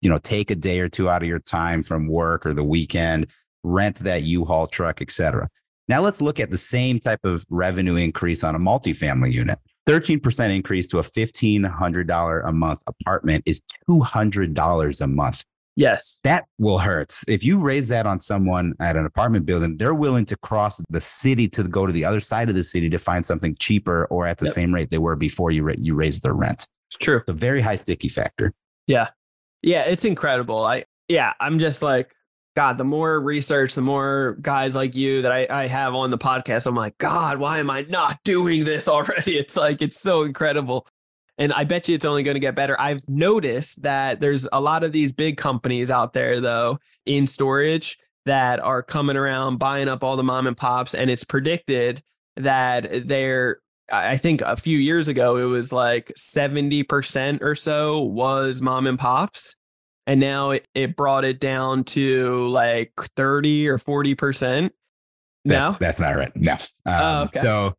you 0.02 0.10
know, 0.10 0.18
take 0.18 0.52
a 0.52 0.56
day 0.56 0.80
or 0.80 0.90
two 0.90 1.10
out 1.10 1.22
of 1.22 1.28
your 1.28 1.40
time 1.40 1.84
from 1.84 2.08
work 2.08 2.46
or 2.46 2.54
the 2.54 2.64
weekend, 2.64 3.28
rent 3.64 3.98
that 4.00 4.24
U-Haul 4.24 4.68
truck, 4.68 5.02
et 5.02 5.12
cetera. 5.12 5.50
Now 5.88 6.02
let's 6.02 6.22
look 6.22 6.40
at 6.40 6.50
the 6.52 6.58
same 6.58 7.00
type 7.00 7.20
of 7.24 7.46
revenue 7.50 7.96
increase 7.96 8.44
on 8.44 8.56
a 8.56 8.60
multifamily 8.60 9.34
unit. 9.34 9.60
13% 9.88 10.56
increase 10.56 10.88
to 10.90 11.00
a 11.00 11.02
$1,500 11.02 12.48
a 12.48 12.52
month 12.52 12.82
apartment 12.88 13.44
is 13.46 13.62
$200 13.90 15.02
a 15.02 15.08
month. 15.08 15.44
Yes. 15.76 16.20
That 16.24 16.46
will 16.60 16.80
hurt. 16.80 17.14
If 17.28 17.44
you 17.44 17.60
raise 17.60 17.88
that 17.90 18.06
on 18.06 18.20
someone 18.20 18.74
at 18.80 18.96
an 18.96 19.06
apartment 19.06 19.46
building, 19.46 19.78
they're 19.78 19.96
willing 19.96 20.26
to 20.26 20.38
cross 20.38 20.82
the 20.90 21.02
city 21.02 21.48
to 21.50 21.64
go 21.64 21.86
to 21.88 21.94
the 21.94 22.06
other 22.06 22.20
side 22.20 22.50
of 22.50 22.56
the 22.56 22.64
city 22.64 22.90
to 22.90 22.98
find 23.00 23.26
something 23.26 23.56
cheaper 23.60 24.06
or 24.06 24.28
at 24.28 24.38
the 24.38 24.46
Yep. 24.46 24.54
same 24.54 24.74
rate 24.74 24.92
they 24.92 24.98
were 24.98 25.16
before 25.16 25.50
you, 25.52 25.70
you 25.78 25.96
raised 25.96 26.24
their 26.24 26.34
rent. 26.34 26.68
It's 26.90 26.98
true. 26.98 27.18
It's 27.18 27.30
a 27.30 27.34
very 27.34 27.62
high 27.62 27.78
sticky 27.78 28.10
factor. 28.10 28.54
Yeah. 28.86 29.10
Yeah, 29.62 29.84
it's 29.84 30.06
incredible. 30.06 30.64
I 30.66 30.86
yeah, 31.08 31.34
I'm 31.40 31.60
just 31.60 31.82
like, 31.82 32.12
God, 32.56 32.78
the 32.78 32.84
more 32.84 33.20
research, 33.20 33.76
the 33.76 33.82
more 33.82 34.38
guys 34.42 34.76
like 34.76 34.96
you 34.96 35.22
that 35.22 35.32
I, 35.32 35.48
I 35.50 35.68
have 35.68 35.96
on 35.96 36.12
the 36.12 36.18
podcast, 36.18 36.68
I'm 36.68 36.76
like, 36.76 36.98
God, 36.98 37.38
why 37.38 37.60
am 37.60 37.70
I 37.70 37.82
not 37.82 38.20
doing 38.24 38.66
this 38.66 38.88
already? 38.90 39.38
It's 39.38 39.56
like 39.56 39.82
it's 39.82 40.00
so 40.00 40.24
incredible. 40.24 40.88
And 41.38 41.54
I 41.54 41.64
bet 41.64 41.88
you 41.88 41.96
it's 41.96 42.06
only 42.06 42.24
going 42.24 42.36
to 42.36 42.42
get 42.42 42.56
better. 42.56 42.80
I've 42.80 43.08
noticed 43.08 43.84
that 43.84 44.20
there's 44.20 44.48
a 44.52 44.62
lot 44.62 44.84
of 44.84 44.92
these 44.92 45.14
big 45.14 45.38
companies 45.38 45.90
out 45.90 46.14
there, 46.14 46.40
though, 46.40 46.80
in 47.06 47.26
storage 47.26 47.98
that 48.26 48.60
are 48.60 48.84
coming 48.84 49.18
around 49.18 49.58
buying 49.58 49.88
up 49.88 50.04
all 50.04 50.18
the 50.18 50.24
mom 50.24 50.46
and 50.46 50.56
pops. 50.56 50.94
And 50.94 51.10
it's 51.10 51.24
predicted 51.24 52.04
that 52.36 53.08
they're, 53.08 53.60
I 53.92 54.18
think 54.18 54.42
a 54.42 54.56
few 54.56 54.78
years 54.78 55.08
ago, 55.08 55.38
it 55.38 55.46
was 55.46 55.74
like 55.74 56.12
70% 56.18 57.42
or 57.42 57.56
so 57.56 58.02
was 58.02 58.62
mom 58.62 58.86
and 58.86 59.00
pops. 59.00 59.56
And 60.08 60.20
now 60.20 60.52
it, 60.52 60.68
it 60.74 60.96
brought 60.96 61.24
it 61.26 61.40
down 61.40 61.84
to 61.86 62.48
like 62.48 62.92
30 63.16 63.70
or 63.70 63.78
40%. 63.78 64.72
No? 65.44 65.76
that's 65.80 66.00
not 66.00 66.16
right. 66.16 66.32
No. 66.36 66.54
Um, 66.54 66.60
Oh, 66.86 67.22
okay. 67.24 67.40
So 67.40 67.76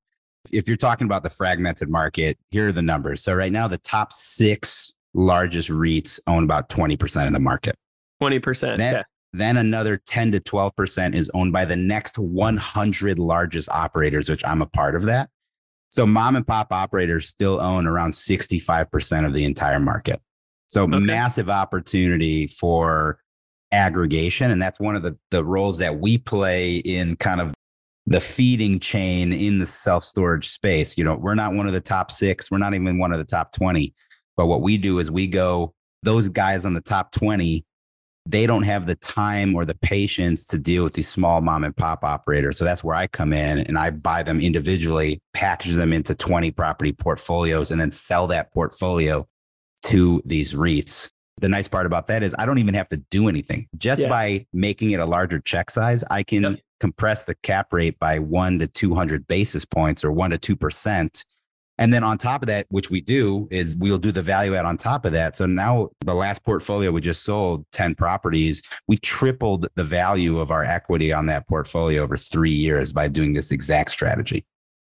if 0.53 0.67
you're 0.67 0.77
talking 0.77 1.05
about 1.05 1.23
the 1.23 1.31
fragmented 1.31 1.89
market, 1.89 2.39
here 2.51 2.69
are 2.69 2.73
the 2.73 2.83
numbers. 2.83 3.23
So 3.23 3.35
right 3.35 3.53
now, 3.53 3.69
the 3.69 3.79
top 3.79 4.13
six 4.13 4.93
largest 5.15 5.69
REITs 5.69 6.19
own 6.27 6.45
about 6.45 6.69
20% 6.69 7.27
of 7.27 7.33
the 7.33 7.41
market. 7.41 7.77
20%. 8.23 8.79
Then, 8.79 8.95
yeah. 8.95 9.03
then 9.33 9.57
another 9.57 9.97
10 9.97 10.33
to 10.33 10.41
12% 10.41 11.15
is 11.15 11.31
owned 11.35 11.53
by 11.53 11.65
the 11.65 11.77
next 11.77 12.19
100 12.19 13.19
largest 13.19 13.69
operators, 13.71 14.29
which 14.29 14.45
I'm 14.45 14.63
a 14.63 14.67
part 14.67 14.97
of 14.97 15.03
that. 15.03 15.29
So 15.91 16.07
mom 16.07 16.37
and 16.37 16.47
pop 16.47 16.73
operators 16.73 17.29
still 17.29 17.61
own 17.61 17.87
around 17.87 18.13
65% 18.13 19.27
of 19.27 19.35
the 19.35 19.45
entire 19.45 19.79
market. 19.79 20.21
So 20.73 20.85
Okay. 20.85 20.99
massive 20.99 21.51
opportunity 21.51 22.47
for 22.47 23.19
aggregation. 23.73 24.51
And 24.51 24.61
that's 24.61 24.81
one 24.81 24.97
of 24.97 25.03
the, 25.03 25.19
the 25.31 25.45
roles 25.45 25.79
that 25.81 26.01
we 26.01 26.17
play 26.17 26.77
in 26.77 27.17
kind 27.17 27.43
of 27.43 27.53
the 28.07 28.21
feeding 28.21 28.81
chain 28.81 29.35
in 29.35 29.59
the 29.59 29.67
self 29.67 30.03
storage 30.03 30.49
space. 30.49 30.97
You 30.97 31.05
know, 31.05 31.15
we're 31.15 31.35
not 31.35 31.53
one 31.53 31.67
of 31.67 31.75
the 31.75 31.81
top 31.81 32.11
six, 32.11 32.51
we're 32.51 32.57
not 32.57 32.73
even 32.73 32.99
one 32.99 33.13
of 33.13 33.19
the 33.19 33.25
top 33.25 33.53
20. 33.53 33.95
But 34.35 34.47
what 34.47 34.63
we 34.63 34.79
do 34.79 34.99
is 34.99 35.11
we 35.11 35.27
go, 35.27 35.75
those 36.05 36.31
guys 36.31 36.65
on 36.65 36.73
the 36.73 36.81
top 36.81 37.13
20, 37.13 37.67
they 38.25 38.47
don't 38.47 38.63
have 38.63 38.87
the 38.87 38.95
time 38.95 39.55
or 39.55 39.67
the 39.67 39.75
patience 39.75 40.47
to 40.47 40.59
deal 40.59 40.85
with 40.85 40.95
these 40.95 41.09
small 41.09 41.43
mom 41.43 41.65
and 41.65 41.77
pop 41.77 42.03
operators. 42.03 42.57
So 42.57 42.65
that's 42.65 42.83
where 42.83 42.97
I 42.97 43.09
come 43.09 43.35
in 43.35 43.59
and 43.59 43.77
I 43.77 43.91
buy 43.91 44.23
them 44.23 44.41
individually, 44.41 45.21
package 45.35 45.75
them 45.75 45.93
into 45.93 46.15
20 46.15 46.51
property 46.53 46.93
portfolios, 46.95 47.71
and 47.71 47.79
then 47.81 47.91
sell 47.91 48.27
that 48.29 48.55
portfolio 48.55 49.27
to 49.85 50.23
these 50.25 50.55
REITs. 50.55 51.11
The 51.41 51.49
nice 51.49 51.69
part 51.69 51.87
about 51.87 52.07
that 52.09 52.23
is 52.23 52.35
I 52.39 52.47
don't 52.47 52.59
even 52.59 52.75
have 52.75 52.89
to 52.89 52.99
do 53.11 53.29
anything. 53.29 53.67
Just 53.77 54.03
Yeah. 54.03 54.09
by 54.09 54.47
making 54.53 54.91
it 54.91 55.01
a 55.01 55.07
larger 55.07 55.41
check 55.41 55.71
size, 55.71 56.05
I 56.11 56.23
can 56.23 56.43
Yep. 56.43 56.61
compress 56.81 57.25
the 57.25 57.35
cap 57.37 57.73
rate 57.73 57.99
by 57.99 58.19
one 58.19 58.59
to 58.59 58.67
200 58.67 59.27
basis 59.27 59.65
points 59.65 60.05
or 60.05 60.13
one 60.13 60.31
to 60.31 60.39
2%. 60.39 61.25
And 61.79 61.93
then 61.93 62.05
on 62.05 62.19
top 62.19 62.43
of 62.43 62.47
that, 62.49 62.67
which 62.69 62.91
we 62.91 63.01
do, 63.01 63.49
is 63.51 63.77
we'll 63.77 63.99
do 63.99 64.13
the 64.13 64.23
value 64.23 64.55
add 64.55 64.67
on 64.67 64.77
top 64.77 65.05
of 65.07 65.13
that. 65.13 65.35
So 65.35 65.47
now 65.47 65.89
the 66.03 66.15
last 66.15 66.45
portfolio 66.45 66.93
we 66.93 67.01
just 67.01 67.25
sold 67.25 67.65
10 67.73 67.95
properties, 67.95 68.63
we 68.87 68.99
tripled 68.99 69.67
the 69.75 69.83
value 69.83 70.39
of 70.39 70.51
our 70.51 70.65
equity 70.65 71.13
on 71.13 71.27
that 71.27 71.49
portfolio 71.49 72.03
over 72.03 72.17
three 72.17 72.53
years 72.53 72.93
by 72.93 73.09
doing 73.09 73.33
this 73.33 73.51
exact 73.51 73.91
strategy. 73.91 74.45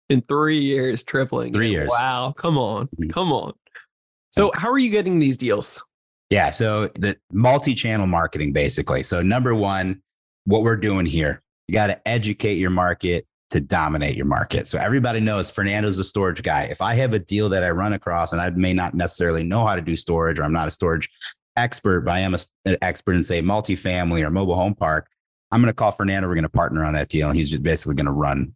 In 0.09 0.23
three 0.23 0.61
years, 0.61 1.03
tripling. 1.03 1.53
Three 1.53 1.71
years. 1.71 1.91
Wow. 1.99 2.33
Come 2.37 2.57
on. 2.57 2.89
Mhm. 3.01 3.11
Come 3.13 3.33
on. 3.33 3.53
So, 4.37 4.51
how 4.55 4.71
are 4.71 4.79
you 4.79 4.91
getting 4.91 5.19
these 5.19 5.39
deals? 5.39 5.83
Yeah. 6.29 6.51
So 6.51 6.89
the 6.89 7.17
multi 7.33 7.75
channel 7.75 8.07
marketing, 8.07 8.53
basically. 8.53 9.03
So, 9.03 9.23
number 9.23 9.55
one, 9.55 10.03
what 10.45 10.63
we're 10.63 10.77
doing 10.77 11.07
here, 11.07 11.43
you 11.69 11.73
got 11.73 11.87
to 11.87 12.07
educate 12.07 12.57
your 12.57 12.71
market 12.71 13.27
to 13.51 13.61
dominate 13.61 14.15
your 14.15 14.27
market. 14.27 14.67
So, 14.67 14.79
everybody 14.79 15.21
knows 15.21 15.51
Fernando's 15.51 15.99
a 15.99 16.05
storage 16.05 16.43
guy. 16.43 16.65
If 16.65 16.83
I 16.83 16.95
have 16.95 17.15
a 17.15 17.19
deal 17.19 17.49
that 17.49 17.65
I 17.65 17.71
run 17.71 17.95
across 17.95 18.33
and 18.33 18.43
I 18.43 18.51
may 18.51 18.75
not 18.75 18.95
necessarily 18.95 19.43
know 19.43 19.67
how 19.67 19.75
to 19.75 19.83
do 19.83 19.97
storage 19.97 20.39
or 20.39 20.43
I'm 20.43 20.53
not 20.53 20.69
a 20.69 20.73
storage 20.73 21.09
expert, 21.57 22.03
but 22.03 22.13
I 22.13 22.21
am 22.21 22.35
a, 22.35 22.39
an 22.67 22.77
expert 22.83 23.15
in, 23.15 23.23
say, 23.23 23.41
multifamily 23.41 24.23
or 24.23 24.31
mobile 24.31 24.57
home 24.57 24.75
park, 24.75 25.09
I'm 25.51 25.63
going 25.63 25.71
to 25.71 25.75
call 25.75 25.93
Fernando. 25.93 26.29
We're 26.29 26.35
going 26.35 26.43
to 26.43 26.51
partner 26.51 26.85
on 26.85 26.93
that 26.93 27.09
deal. 27.09 27.29
And 27.29 27.37
he's 27.37 27.51
just 27.51 27.63
basically 27.63 27.95
going 27.95 28.07
to 28.07 28.13
run, 28.13 28.53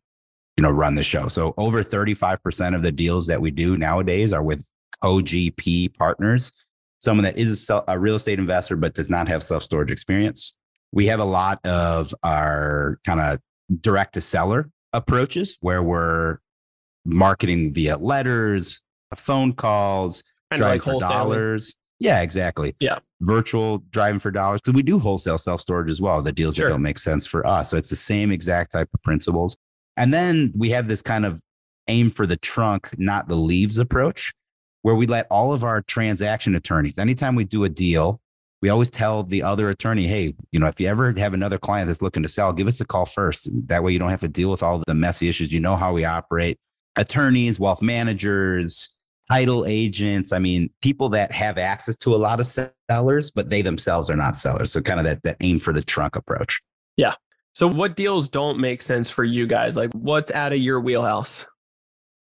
you 0.58 0.62
know, 0.62 0.70
run 0.70 0.94
the 0.94 1.02
show. 1.02 1.28
So, 1.28 1.54
over 1.56 1.82
35% 1.82 2.74
of 2.74 2.82
the 2.82 2.92
deals 2.92 3.28
that 3.28 3.40
we 3.40 3.50
do 3.50 3.78
nowadays 3.78 4.34
are 4.34 4.42
with 4.42 4.69
OGP 5.02 5.96
partners 5.96 6.52
someone 7.00 7.24
that 7.24 7.38
is 7.38 7.68
a, 7.68 7.82
a 7.88 7.98
real 7.98 8.14
estate 8.14 8.38
investor 8.38 8.76
but 8.76 8.94
does 8.94 9.10
not 9.10 9.26
have 9.28 9.42
self 9.42 9.62
storage 9.62 9.90
experience. 9.90 10.56
We 10.92 11.06
have 11.06 11.20
a 11.20 11.24
lot 11.24 11.64
of 11.66 12.14
our 12.22 12.98
kind 13.04 13.20
of 13.20 13.40
direct 13.80 14.14
to 14.14 14.20
seller 14.20 14.70
approaches 14.92 15.56
where 15.60 15.82
we're 15.82 16.38
marketing 17.04 17.72
via 17.72 17.96
letters, 17.96 18.80
phone 19.16 19.52
calls, 19.52 20.22
Kind 20.50 20.58
driving 20.60 20.80
like 20.80 20.82
for 20.82 21.00
dollars. 21.00 21.74
Yeah, 21.98 22.22
exactly. 22.22 22.74
Yeah. 22.80 22.98
Virtual 23.20 23.78
driving 23.90 24.20
for 24.20 24.30
dollars. 24.30 24.60
Because 24.62 24.74
we 24.74 24.82
do 24.82 24.98
wholesale 24.98 25.38
self 25.38 25.60
storage 25.60 25.90
as 25.90 26.00
well, 26.00 26.22
the 26.22 26.32
deals 26.32 26.56
Sure. 26.56 26.68
that 26.68 26.74
don't 26.74 26.82
make 26.82 26.98
sense 26.98 27.26
for 27.26 27.46
us. 27.46 27.70
So 27.70 27.76
it's 27.76 27.90
the 27.90 27.96
same 27.96 28.32
exact 28.32 28.72
type 28.72 28.88
of 28.92 29.02
principles. 29.02 29.56
And 29.96 30.12
then 30.12 30.52
we 30.56 30.70
have 30.70 30.88
this 30.88 31.02
kind 31.02 31.26
of 31.26 31.42
aim 31.88 32.10
for 32.10 32.26
the 32.26 32.36
trunk, 32.36 32.90
not 32.98 33.28
the 33.28 33.36
leaves 33.36 33.78
approach, 33.78 34.32
where 34.82 34.94
we 34.94 35.06
let 35.06 35.26
all 35.30 35.52
of 35.52 35.64
our 35.64 35.82
transaction 35.82 36.54
attorneys, 36.54 36.98
anytime 36.98 37.34
we 37.34 37.44
do 37.44 37.64
a 37.64 37.68
deal, 37.68 38.20
we 38.62 38.68
always 38.68 38.90
tell 38.90 39.22
the 39.22 39.42
other 39.42 39.70
attorney, 39.70 40.06
hey, 40.06 40.34
you 40.52 40.60
know, 40.60 40.66
if 40.66 40.80
you 40.80 40.86
ever 40.86 41.12
have 41.12 41.32
another 41.32 41.58
client 41.58 41.86
that's 41.86 42.02
looking 42.02 42.22
to 42.22 42.28
sell, 42.28 42.52
give 42.52 42.66
us 42.66 42.80
a 42.80 42.84
call 42.84 43.06
first. 43.06 43.48
That 43.68 43.82
way 43.82 43.92
you 43.92 43.98
don't 43.98 44.10
have 44.10 44.20
to 44.20 44.28
deal 44.28 44.50
with 44.50 44.62
all 44.62 44.76
of 44.76 44.84
the 44.86 44.94
messy 44.94 45.28
issues. 45.28 45.52
You 45.52 45.60
know 45.60 45.76
how 45.76 45.92
we 45.92 46.04
operate. 46.04 46.58
Attorneys, 46.96 47.58
wealth 47.58 47.80
managers, 47.80 48.94
title 49.30 49.64
agents. 49.66 50.32
I 50.32 50.40
mean, 50.40 50.70
people 50.82 51.08
that 51.10 51.32
have 51.32 51.56
access 51.56 51.96
to 51.98 52.14
a 52.14 52.18
lot 52.18 52.40
of 52.40 52.46
sellers, 52.46 53.30
but 53.30 53.48
they 53.48 53.62
themselves 53.62 54.10
are 54.10 54.16
not 54.16 54.36
sellers. 54.36 54.72
So 54.72 54.82
kind 54.82 55.00
of 55.00 55.06
that, 55.06 55.22
that 55.22 55.36
aim 55.40 55.58
for 55.58 55.72
the 55.72 55.82
trunk 55.82 56.16
approach. 56.16 56.60
Yeah. 56.96 57.14
So, 57.52 57.66
what 57.66 57.96
deals 57.96 58.28
don't 58.28 58.58
make 58.58 58.80
sense 58.80 59.10
for 59.10 59.24
you 59.24 59.46
guys? 59.46 59.76
Like, 59.76 59.90
what's 59.92 60.30
out 60.30 60.52
of 60.52 60.58
your 60.58 60.80
wheelhouse? 60.80 61.46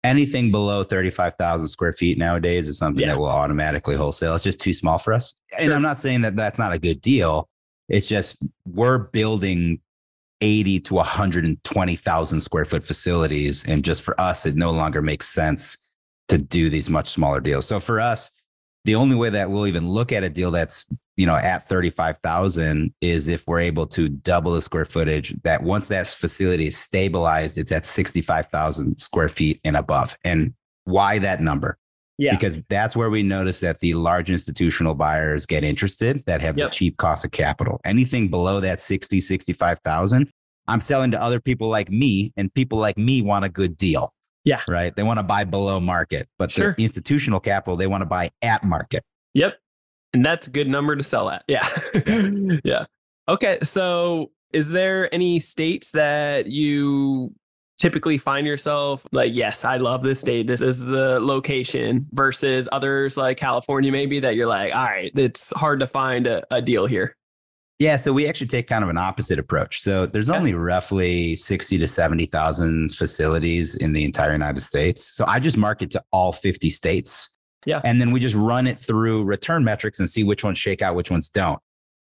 Anything 0.03 0.49
below 0.51 0.83
35,000 0.83 1.67
square 1.67 1.91
feet 1.91 2.17
nowadays 2.17 2.67
is 2.69 2.77
something 2.77 3.01
Yeah. 3.01 3.07
that 3.09 3.17
will 3.19 3.27
automatically 3.27 3.95
wholesale. 3.95 4.33
It's 4.35 4.43
just 4.43 4.61
too 4.61 4.73
small 4.73 4.97
for 4.97 5.13
us. 5.13 5.35
And 5.57 5.67
Sure. 5.67 5.75
I'm 5.75 5.81
not 5.81 5.97
saying 5.97 6.21
that 6.21 6.35
that's 6.37 6.57
not 6.57 6.71
a 6.71 6.79
good 6.79 7.01
deal. 7.01 7.49
It's 7.89 8.07
just 8.07 8.37
we're 8.65 8.97
building 8.99 9.81
80 10.41 10.79
to 10.79 10.99
120,000 10.99 12.39
square 12.39 12.63
foot 12.63 12.83
facilities. 12.83 13.65
And 13.65 13.83
just 13.83 14.03
for 14.03 14.19
us, 14.21 14.45
it 14.45 14.55
no 14.55 14.71
longer 14.71 15.01
makes 15.01 15.27
sense 15.27 15.77
to 16.29 16.37
do 16.37 16.69
these 16.69 16.89
much 16.89 17.09
smaller 17.09 17.41
deals. 17.41 17.65
So 17.67 17.79
for 17.79 17.99
us, 17.99 18.31
the 18.85 18.95
only 18.95 19.17
way 19.17 19.29
that 19.31 19.51
we'll 19.51 19.67
even 19.67 19.89
look 19.89 20.13
at 20.13 20.23
a 20.23 20.29
deal 20.29 20.51
that's 20.51 20.85
you 21.19 21.25
know 21.25 21.35
at 21.35 21.67
35,000 21.67 22.93
is 23.01 23.27
if 23.27 23.43
we're 23.45 23.59
able 23.59 23.85
to 23.85 24.07
double 24.07 24.53
the 24.53 24.61
square 24.61 24.85
footage 24.85 25.33
that 25.43 25.61
once 25.63 25.89
that 25.89 26.07
facility 26.07 26.67
is 26.67 26.77
stabilized 26.77 27.57
it's 27.57 27.71
at 27.73 27.85
65,000 27.85 28.97
square 28.97 29.27
feet 29.27 29.59
and 29.65 29.75
above 29.75 30.17
and 30.23 30.53
why 30.85 31.19
that 31.19 31.41
number 31.41 31.77
Yeah. 32.17 32.31
because 32.31 32.61
that's 32.69 32.95
where 32.95 33.09
we 33.09 33.21
notice 33.23 33.59
that 33.59 33.79
the 33.79 33.95
large 33.95 34.29
institutional 34.31 34.95
buyers 34.95 35.45
get 35.45 35.63
interested 35.63 36.23
that 36.25 36.39
have 36.41 36.57
Yep. 36.57 36.71
the 36.71 36.75
cheap 36.75 36.97
cost 36.97 37.25
of 37.25 37.31
capital 37.31 37.81
anything 37.83 38.29
below 38.29 38.61
that 38.61 38.79
60 38.79 39.19
65,000 39.19 40.29
I'm 40.69 40.79
selling 40.81 41.11
to 41.11 41.21
other 41.21 41.39
people 41.41 41.67
like 41.67 41.89
me 41.89 42.31
and 42.37 42.53
people 42.53 42.77
like 42.77 42.97
me 42.97 43.21
want 43.21 43.43
a 43.43 43.49
good 43.49 43.75
deal 43.75 44.13
Yeah. 44.45 44.61
right 44.69 44.95
they 44.95 45.03
want 45.03 45.19
to 45.19 45.23
buy 45.23 45.43
below 45.43 45.81
market 45.81 46.29
but 46.37 46.49
Sure. 46.49 46.73
the 46.77 46.83
institutional 46.83 47.41
capital 47.41 47.75
they 47.75 47.87
want 47.87 48.01
to 48.01 48.05
buy 48.05 48.29
at 48.41 48.63
market 48.63 49.03
Yep. 49.33 49.57
And 50.13 50.25
that's 50.25 50.47
a 50.47 50.51
good 50.51 50.67
number 50.67 50.95
to 50.95 51.03
sell 51.03 51.29
at. 51.29 51.43
Yeah. 51.47 51.67
yeah. 52.63 52.85
Okay. 53.27 53.59
So, 53.61 54.31
is 54.51 54.69
there 54.69 55.13
any 55.13 55.39
states 55.39 55.91
that 55.91 56.47
you 56.47 57.33
typically 57.77 58.17
find 58.17 58.45
yourself 58.45 59.05
like, 59.11 59.33
yes, 59.35 59.63
I 59.63 59.77
love 59.77 60.01
this 60.03 60.19
state. 60.19 60.47
This 60.47 60.59
is 60.59 60.79
the 60.79 61.19
location 61.19 62.07
versus 62.11 62.67
others 62.71 63.15
like 63.15 63.37
California, 63.37 63.91
maybe 63.91 64.19
that 64.19 64.35
you're 64.35 64.47
like, 64.47 64.75
all 64.75 64.83
right, 64.83 65.11
it's 65.15 65.51
hard 65.55 65.79
to 65.79 65.87
find 65.87 66.27
a, 66.27 66.43
a 66.51 66.61
deal 66.61 66.87
here. 66.87 67.15
Yeah, 67.77 67.95
so 67.95 68.11
we 68.11 68.27
actually 68.27 68.47
take 68.47 68.67
kind 68.67 68.83
of 68.83 68.89
an 68.89 68.97
opposite 68.97 69.39
approach. 69.39 69.79
So 69.79 70.05
there's 70.05 70.29
Okay. 70.29 70.37
only 70.37 70.53
roughly 70.53 71.37
60 71.37 71.77
to 71.77 71.87
70,000 71.87 72.93
facilities 72.93 73.77
in 73.77 73.93
the 73.93 74.03
entire 74.03 74.33
United 74.33 74.59
States. 74.59 75.15
So 75.15 75.23
I 75.25 75.39
just 75.39 75.55
market 75.55 75.89
to 75.91 76.03
all 76.11 76.33
50 76.33 76.69
states. 76.69 77.29
Yeah. 77.65 77.81
And 77.83 77.99
then 77.99 78.11
we 78.11 78.19
just 78.19 78.35
run 78.35 78.67
it 78.67 78.79
through 78.79 79.23
return 79.23 79.63
metrics 79.63 79.99
and 79.99 80.09
see 80.09 80.23
which 80.23 80.43
ones 80.43 80.57
shake 80.57 80.81
out, 80.81 80.95
which 80.95 81.11
ones 81.11 81.29
don't. 81.29 81.59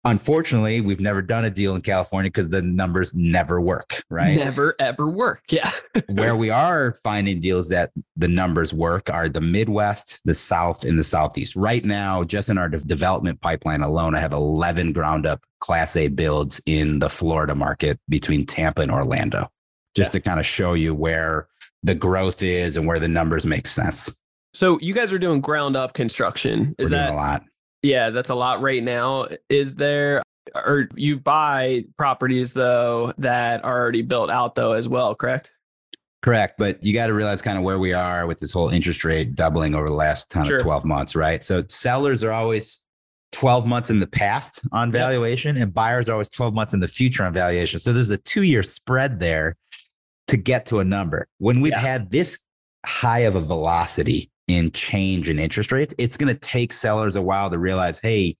Unfortunately, 0.05 0.79
we've 0.79 1.01
never 1.01 1.21
done 1.21 1.43
a 1.43 1.49
deal 1.49 1.75
in 1.75 1.81
California 1.81 2.29
because 2.29 2.49
the 2.49 2.61
numbers 2.61 3.13
never 3.13 3.59
work, 3.59 4.01
right? 4.09 4.37
Never 4.37 4.73
ever 4.79 5.09
work. 5.09 5.43
Yeah. 5.49 5.69
Where 6.07 6.37
we 6.37 6.49
are 6.49 6.97
finding 7.03 7.41
deals 7.41 7.67
that 7.69 7.91
the 8.15 8.29
numbers 8.29 8.73
work 8.73 9.09
are 9.09 9.27
the 9.27 9.41
Midwest, 9.41 10.21
the 10.23 10.33
South, 10.33 10.85
and 10.85 10.97
the 10.97 11.03
Southeast. 11.03 11.57
Right 11.57 11.83
now, 11.83 12.23
just 12.23 12.49
in 12.49 12.57
our 12.57 12.69
de- 12.69 12.79
development 12.79 13.41
pipeline 13.41 13.81
alone, 13.81 14.15
I 14.15 14.19
have 14.21 14.31
11 14.31 14.93
ground 14.93 15.25
up 15.25 15.41
Class 15.59 15.97
A 15.97 16.07
builds 16.07 16.61
in 16.65 16.99
the 16.99 17.09
Florida 17.09 17.53
market 17.53 17.99
between 18.07 18.45
Tampa 18.45 18.81
and 18.81 18.91
Orlando, 18.91 19.51
just 19.97 20.13
to 20.13 20.21
kind 20.21 20.39
of 20.39 20.45
show 20.45 20.75
you 20.75 20.95
where 20.95 21.49
the 21.83 21.95
growth 21.95 22.41
is 22.41 22.77
and 22.77 22.87
where 22.87 22.99
the 22.99 23.09
numbers 23.09 23.45
make 23.45 23.67
sense. 23.67 24.09
So 24.53 24.79
you 24.81 24.93
guys 24.93 25.13
are 25.13 25.19
doing 25.19 25.41
ground 25.41 25.75
up 25.77 25.93
construction. 25.93 26.75
Is 26.77 26.89
that 26.89 27.11
a 27.11 27.13
lot. 27.13 27.43
Yeah, 27.81 28.09
that's 28.09 28.29
a 28.29 28.35
lot 28.35 28.61
right 28.61 28.83
now. 28.83 29.27
Is 29.49 29.75
there 29.75 30.21
or 30.55 30.89
you 30.95 31.19
buy 31.19 31.85
properties 31.97 32.53
though 32.53 33.13
that 33.19 33.63
are 33.63 33.79
already 33.79 34.01
built 34.01 34.29
out 34.29 34.55
though 34.55 34.73
as 34.73 34.89
well, 34.89 35.13
correct? 35.15 35.51
Correct. 36.21 36.55
But 36.57 36.83
you 36.83 36.93
got 36.93 37.07
to 37.07 37.13
realize 37.13 37.41
kind 37.41 37.57
of 37.57 37.63
where 37.63 37.79
we 37.79 37.93
are 37.93 38.25
with 38.27 38.39
this 38.39 38.51
whole 38.51 38.69
interest 38.69 39.05
rate 39.05 39.35
doubling 39.35 39.73
over 39.75 39.87
the 39.87 39.93
last 39.95 40.29
kind 40.29 40.47
Sure. 40.47 40.57
of 40.57 40.63
12 40.63 40.83
months, 40.85 41.15
right? 41.15 41.41
So 41.41 41.63
sellers 41.69 42.23
are 42.23 42.31
always 42.31 42.83
12 43.31 43.65
months 43.67 43.89
in 43.89 43.99
the 43.99 44.07
past 44.07 44.59
on 44.73 44.89
Yep. 44.89 44.93
valuation 44.93 45.55
and 45.55 45.73
buyers 45.73 46.09
are 46.09 46.13
always 46.13 46.29
12 46.29 46.53
months 46.53 46.73
in 46.73 46.79
the 46.79 46.87
future 46.87 47.23
on 47.23 47.31
valuation. 47.33 47.79
So 47.79 47.93
there's 47.93 48.11
a 48.11 48.17
two 48.17 48.43
year 48.43 48.63
spread 48.63 49.19
there 49.19 49.55
to 50.27 50.35
get 50.35 50.65
to 50.67 50.79
a 50.79 50.83
number. 50.83 51.27
When 51.37 51.61
we've 51.61 51.71
Yeah. 51.71 51.79
had 51.79 52.11
this 52.11 52.39
high 52.85 53.19
of 53.19 53.35
a 53.35 53.41
velocity 53.41 54.31
in 54.49 54.71
change 54.71 55.29
in 55.29 55.39
interest 55.39 55.71
rates, 55.71 55.93
it's 55.97 56.17
going 56.17 56.33
to 56.33 56.39
take 56.39 56.73
sellers 56.73 57.15
a 57.15 57.21
while 57.21 57.49
to 57.49 57.59
realize, 57.59 57.99
hey, 58.01 58.35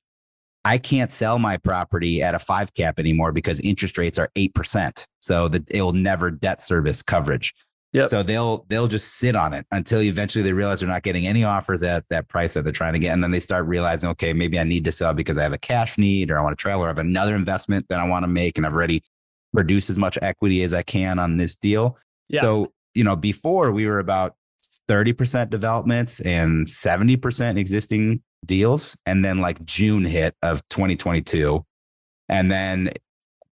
I 0.65 0.77
can't 0.77 1.11
sell 1.11 1.39
my 1.39 1.57
property 1.57 2.21
at 2.21 2.35
a 2.35 2.39
five 2.39 2.73
cap 2.73 2.99
anymore 2.99 3.31
because 3.31 3.59
interest 3.61 3.97
rates 3.97 4.17
are 4.19 4.29
8%. 4.35 5.05
So 5.21 5.47
that 5.47 5.69
it'll 5.71 5.93
never 5.93 6.31
debt 6.31 6.61
service 6.61 7.01
coverage. 7.01 7.53
Yep. 7.93 8.09
So 8.09 8.21
they'll 8.21 8.65
they'll 8.69 8.87
just 8.87 9.15
sit 9.15 9.35
on 9.35 9.53
it 9.53 9.65
until 9.71 10.01
eventually 10.01 10.43
they 10.43 10.53
realize 10.53 10.81
they're 10.81 10.89
not 10.89 11.01
getting 11.01 11.25
any 11.25 11.43
offers 11.43 11.81
at 11.81 12.05
that 12.09 12.27
price 12.27 12.53
that 12.53 12.61
they're 12.61 12.71
trying 12.71 12.93
to 12.93 12.99
get. 12.99 13.13
And 13.13 13.23
then 13.23 13.31
they 13.31 13.39
start 13.39 13.65
realizing, 13.65 14.09
okay, 14.11 14.31
maybe 14.31 14.59
I 14.59 14.63
need 14.63 14.85
to 14.85 14.91
sell 14.91 15.13
because 15.13 15.39
I 15.39 15.43
have 15.43 15.53
a 15.53 15.57
cash 15.57 15.97
need 15.97 16.29
or 16.29 16.37
I 16.37 16.43
want 16.43 16.55
to 16.55 16.61
travel 16.61 16.83
or 16.83 16.87
I 16.87 16.89
have 16.89 16.99
another 16.99 17.35
investment 17.35 17.87
that 17.89 17.99
I 17.99 18.07
want 18.07 18.23
to 18.23 18.27
make 18.27 18.57
and 18.57 18.67
I've 18.67 18.73
already 18.73 19.01
produced 19.53 19.89
as 19.89 19.97
much 19.97 20.19
equity 20.21 20.61
as 20.61 20.73
I 20.73 20.83
can 20.83 21.17
on 21.17 21.37
this 21.37 21.55
deal. 21.55 21.97
Yeah. 22.27 22.41
So, 22.41 22.73
you 22.93 23.03
know, 23.03 23.15
before 23.15 23.71
we 23.71 23.87
were 23.87 23.97
about 23.97 24.35
30% 24.89 25.49
developments 25.49 26.19
and 26.21 26.65
70% 26.65 27.57
existing 27.57 28.21
deals. 28.45 28.97
And 29.05 29.23
then 29.23 29.37
like 29.37 29.63
June 29.65 30.03
hit 30.03 30.35
of 30.41 30.67
2022. 30.69 31.63
And 32.27 32.51
then 32.51 32.91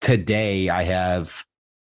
today 0.00 0.68
I 0.68 0.82
have 0.84 1.44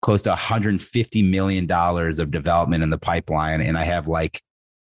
close 0.01 0.21
to 0.23 0.29
150 0.29 1.21
million 1.23 1.65
dollars 1.67 2.19
of 2.19 2.31
development 2.31 2.83
in 2.83 2.89
the 2.89 2.97
pipeline 2.97 3.61
and 3.61 3.77
I 3.77 3.83
have 3.83 4.07
like 4.07 4.41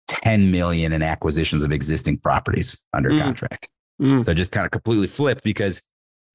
10 0.09 0.51
million 0.51 0.93
in 0.93 1.03
acquisitions 1.03 1.63
of 1.65 1.73
existing 1.73 2.19
properties 2.19 2.77
under 2.95 3.11
Mm. 3.11 3.19
contract. 3.21 3.69
Mm. 4.01 4.25
So 4.25 4.33
just 4.33 4.53
kind 4.53 4.65
of 4.65 4.71
completely 4.71 5.07
flipped 5.09 5.45
because 5.45 5.83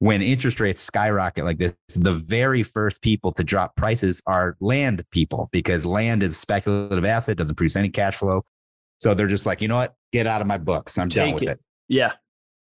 when 0.04 0.20
interest 0.20 0.60
rates 0.60 0.82
skyrocket 0.82 1.46
like 1.46 1.56
this, 1.56 1.74
the 1.96 2.12
very 2.12 2.62
first 2.62 3.00
people 3.00 3.32
to 3.32 3.42
drop 3.42 3.74
prices 3.74 4.22
are 4.26 4.54
land 4.60 5.02
people 5.10 5.48
because 5.50 5.86
land 5.86 6.22
is 6.22 6.32
a 6.32 6.34
speculative 6.34 7.06
asset, 7.06 7.38
doesn't 7.38 7.54
produce 7.54 7.74
any 7.74 7.88
cash 7.88 8.16
flow. 8.16 8.44
So 9.00 9.14
they're 9.14 9.28
just 9.28 9.46
like, 9.46 9.62
you 9.62 9.68
know 9.68 9.76
what? 9.76 9.94
Get 10.12 10.26
out 10.26 10.42
of 10.42 10.46
my 10.46 10.58
books. 10.58 10.98
I'm 10.98 11.08
done 11.08 11.32
with 11.32 11.44
it. 11.44 11.48
it. 11.48 11.60
Yeah. 11.88 12.12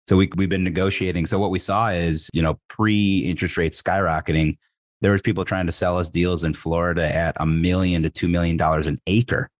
So 0.08 0.16
we, 0.16 0.30
we've 0.36 0.48
been 0.48 0.62
negotiating. 0.62 1.26
So 1.26 1.40
what 1.40 1.50
we 1.50 1.58
saw 1.58 1.88
is, 1.88 2.30
you 2.32 2.42
know, 2.42 2.60
pre 2.68 3.18
interest 3.18 3.56
rates 3.56 3.82
skyrocketing, 3.82 4.56
there 5.00 5.10
was 5.10 5.20
people 5.20 5.44
trying 5.44 5.66
to 5.66 5.72
sell 5.72 5.98
us 5.98 6.08
deals 6.08 6.44
in 6.44 6.54
Florida 6.54 7.12
at 7.12 7.36
a 7.40 7.46
million 7.46 8.04
to 8.04 8.08
$2 8.08 8.30
million 8.30 8.60
an 8.60 8.98
acre. 9.08 9.50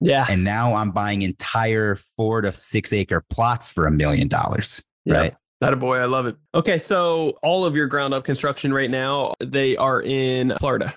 Yeah. 0.00 0.26
And 0.30 0.44
now 0.44 0.76
I'm 0.76 0.92
buying 0.92 1.22
entire 1.22 1.98
four 2.16 2.42
to 2.42 2.52
six 2.52 2.92
acre 2.92 3.24
plots 3.28 3.68
for 3.68 3.88
a 3.88 3.90
million 3.90 4.28
dollars. 4.28 4.80
Right. 5.04 5.34
That 5.60 5.72
a 5.72 5.76
boy. 5.76 5.96
I 5.98 6.04
love 6.04 6.26
it. 6.26 6.36
Okay. 6.54 6.78
So 6.78 7.30
all 7.42 7.64
of 7.64 7.74
your 7.74 7.86
ground 7.86 8.12
up 8.14 8.24
construction 8.24 8.72
right 8.72 8.90
now, 8.90 9.32
they 9.40 9.76
are 9.76 10.02
in 10.02 10.52
Florida. 10.60 10.92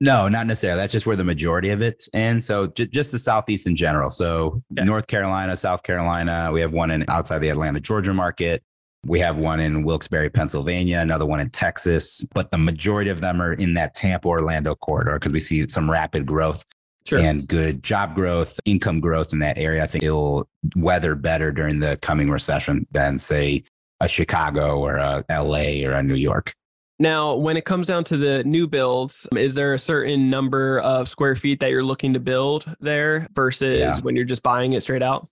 No, 0.00 0.28
not 0.28 0.46
necessarily. 0.46 0.80
That's 0.80 0.92
just 0.92 1.06
where 1.06 1.16
the 1.16 1.24
majority 1.24 1.70
of 1.70 1.82
it's 1.82 2.08
in. 2.14 2.40
So 2.40 2.68
j- 2.68 2.86
just 2.86 3.10
the 3.10 3.18
Southeast 3.18 3.66
in 3.66 3.74
general. 3.74 4.08
So 4.10 4.62
Okay. 4.72 4.84
North 4.84 5.08
Carolina, 5.08 5.56
South 5.56 5.82
Carolina. 5.82 6.50
We 6.52 6.60
have 6.60 6.72
one 6.72 6.92
in 6.92 7.04
outside 7.08 7.40
the 7.40 7.48
Atlanta, 7.48 7.80
Georgia 7.80 8.14
market. 8.14 8.62
We 9.04 9.18
have 9.20 9.38
one 9.38 9.58
in 9.58 9.82
Wilkes-Barre, 9.84 10.28
Pennsylvania, 10.30 10.98
another 11.00 11.26
one 11.26 11.40
in 11.40 11.50
Texas, 11.50 12.24
but 12.34 12.50
the 12.52 12.58
majority 12.58 13.10
of 13.10 13.20
them 13.20 13.40
are 13.40 13.52
in 13.54 13.74
that 13.74 13.94
Tampa, 13.94 14.28
Orlando 14.28 14.74
corridor 14.76 15.14
because 15.14 15.32
we 15.32 15.40
see 15.40 15.66
some 15.68 15.90
rapid 15.90 16.26
growth 16.26 16.64
Sure. 17.06 17.18
and 17.20 17.48
good 17.48 17.82
job 17.82 18.14
growth, 18.14 18.58
income 18.66 19.00
growth 19.00 19.32
in 19.32 19.38
that 19.38 19.56
area. 19.56 19.82
I 19.82 19.86
think 19.86 20.04
it'll 20.04 20.48
weather 20.76 21.14
better 21.14 21.50
during 21.52 21.78
the 21.78 21.96
coming 22.02 22.28
recession 22.28 22.86
than, 22.90 23.18
say, 23.18 23.64
a 24.00 24.08
Chicago 24.08 24.78
or 24.78 24.96
a 24.96 25.24
LA 25.30 25.84
or 25.86 25.92
a 25.92 26.02
New 26.02 26.14
York. 26.14 26.54
Now, 27.00 27.36
when 27.36 27.56
it 27.56 27.64
comes 27.64 27.86
down 27.86 28.02
to 28.04 28.16
the 28.16 28.42
new 28.44 28.66
builds, 28.66 29.28
is 29.36 29.54
there 29.54 29.72
a 29.72 29.78
certain 29.78 30.30
number 30.30 30.80
of 30.80 31.08
square 31.08 31.36
feet 31.36 31.60
that 31.60 31.70
you're 31.70 31.84
looking 31.84 32.14
to 32.14 32.20
build 32.20 32.64
there 32.80 33.28
versus 33.34 33.78
Yeah. 33.78 33.96
when 34.02 34.16
you're 34.16 34.24
just 34.24 34.42
buying 34.42 34.72
it 34.72 34.82
straight 34.82 35.02
out? 35.02 35.28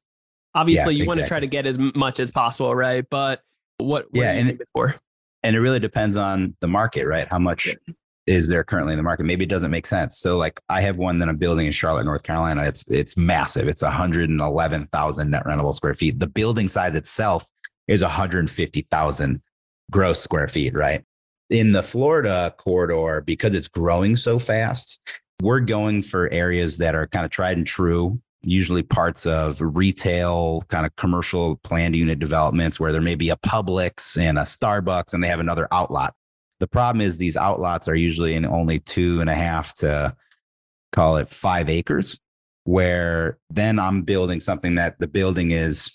Obviously, 0.54 0.94
Yeah, 0.94 1.02
you 1.02 1.08
want 1.08 1.20
to 1.20 1.26
try 1.26 1.40
to 1.40 1.46
get 1.46 1.66
as 1.66 1.76
much 1.78 2.20
as 2.20 2.30
possible, 2.30 2.74
right? 2.74 3.04
But 3.10 3.42
what, 3.78 4.04
what 4.04 4.08
Yeah, 4.12 4.30
are 4.30 4.34
you 4.34 4.40
and- 4.40 4.48
aiming 4.50 4.60
for? 4.72 4.94
and 5.42 5.54
it 5.56 5.60
really 5.60 5.80
depends 5.80 6.16
on 6.16 6.56
the 6.60 6.68
market, 6.68 7.06
right? 7.06 7.26
How 7.28 7.38
much 7.38 7.74
is 8.26 8.48
there 8.48 8.64
currently 8.64 8.92
in 8.92 8.96
the 8.98 9.02
market? 9.02 9.24
Maybe 9.24 9.44
it 9.44 9.48
doesn't 9.50 9.70
make 9.70 9.86
sense. 9.86 10.18
So, 10.18 10.36
like, 10.38 10.60
I 10.68 10.80
have 10.82 10.96
one 10.96 11.18
that 11.18 11.28
I'm 11.28 11.36
building 11.36 11.66
in 11.66 11.72
Charlotte, 11.72 12.04
North 12.04 12.22
Carolina. 12.22 12.62
It's 12.64 12.88
it's 12.90 13.16
massive. 13.16 13.68
It's 13.68 13.82
111,000 13.82 15.30
net 15.30 15.44
rentable 15.44 15.72
square 15.74 15.94
feet. 15.94 16.18
The 16.20 16.26
building 16.26 16.68
size 16.68 16.94
itself 16.94 17.48
is 17.88 18.02
150,000 18.02 19.42
gross 19.90 20.20
square 20.20 20.48
feet, 20.48 20.74
right? 20.74 21.04
In 21.50 21.72
the 21.72 21.82
Florida 21.82 22.54
corridor, 22.56 23.22
because 23.24 23.54
it's 23.54 23.68
growing 23.68 24.16
so 24.16 24.38
fast, 24.38 25.00
we're 25.42 25.60
going 25.60 26.02
for 26.02 26.32
areas 26.32 26.78
that 26.78 26.94
are 26.94 27.06
kind 27.06 27.24
of 27.24 27.30
tried 27.30 27.56
and 27.56 27.66
true 27.66 28.20
usually 28.46 28.82
parts 28.82 29.26
of 29.26 29.60
retail, 29.60 30.62
kind 30.68 30.86
of 30.86 30.94
commercial 30.94 31.56
planned 31.56 31.96
unit 31.96 32.20
developments 32.20 32.78
where 32.78 32.92
there 32.92 33.02
may 33.02 33.16
be 33.16 33.30
a 33.30 33.36
Publix 33.36 34.16
and 34.16 34.38
a 34.38 34.42
Starbucks 34.42 35.12
and 35.12 35.22
they 35.22 35.28
have 35.28 35.40
another 35.40 35.66
outlot. 35.72 36.14
The 36.60 36.68
problem 36.68 37.00
is 37.00 37.18
these 37.18 37.36
outlots 37.36 37.88
are 37.88 37.96
usually 37.96 38.34
in 38.34 38.46
only 38.46 38.78
two 38.78 39.20
and 39.20 39.28
a 39.28 39.34
half 39.34 39.74
to 39.76 40.14
call 40.92 41.16
it 41.16 41.28
five 41.28 41.68
acres, 41.68 42.20
where 42.64 43.38
then 43.50 43.80
I'm 43.80 44.02
building 44.02 44.38
something 44.38 44.76
that 44.76 45.00
the 45.00 45.08
building 45.08 45.50
is 45.50 45.92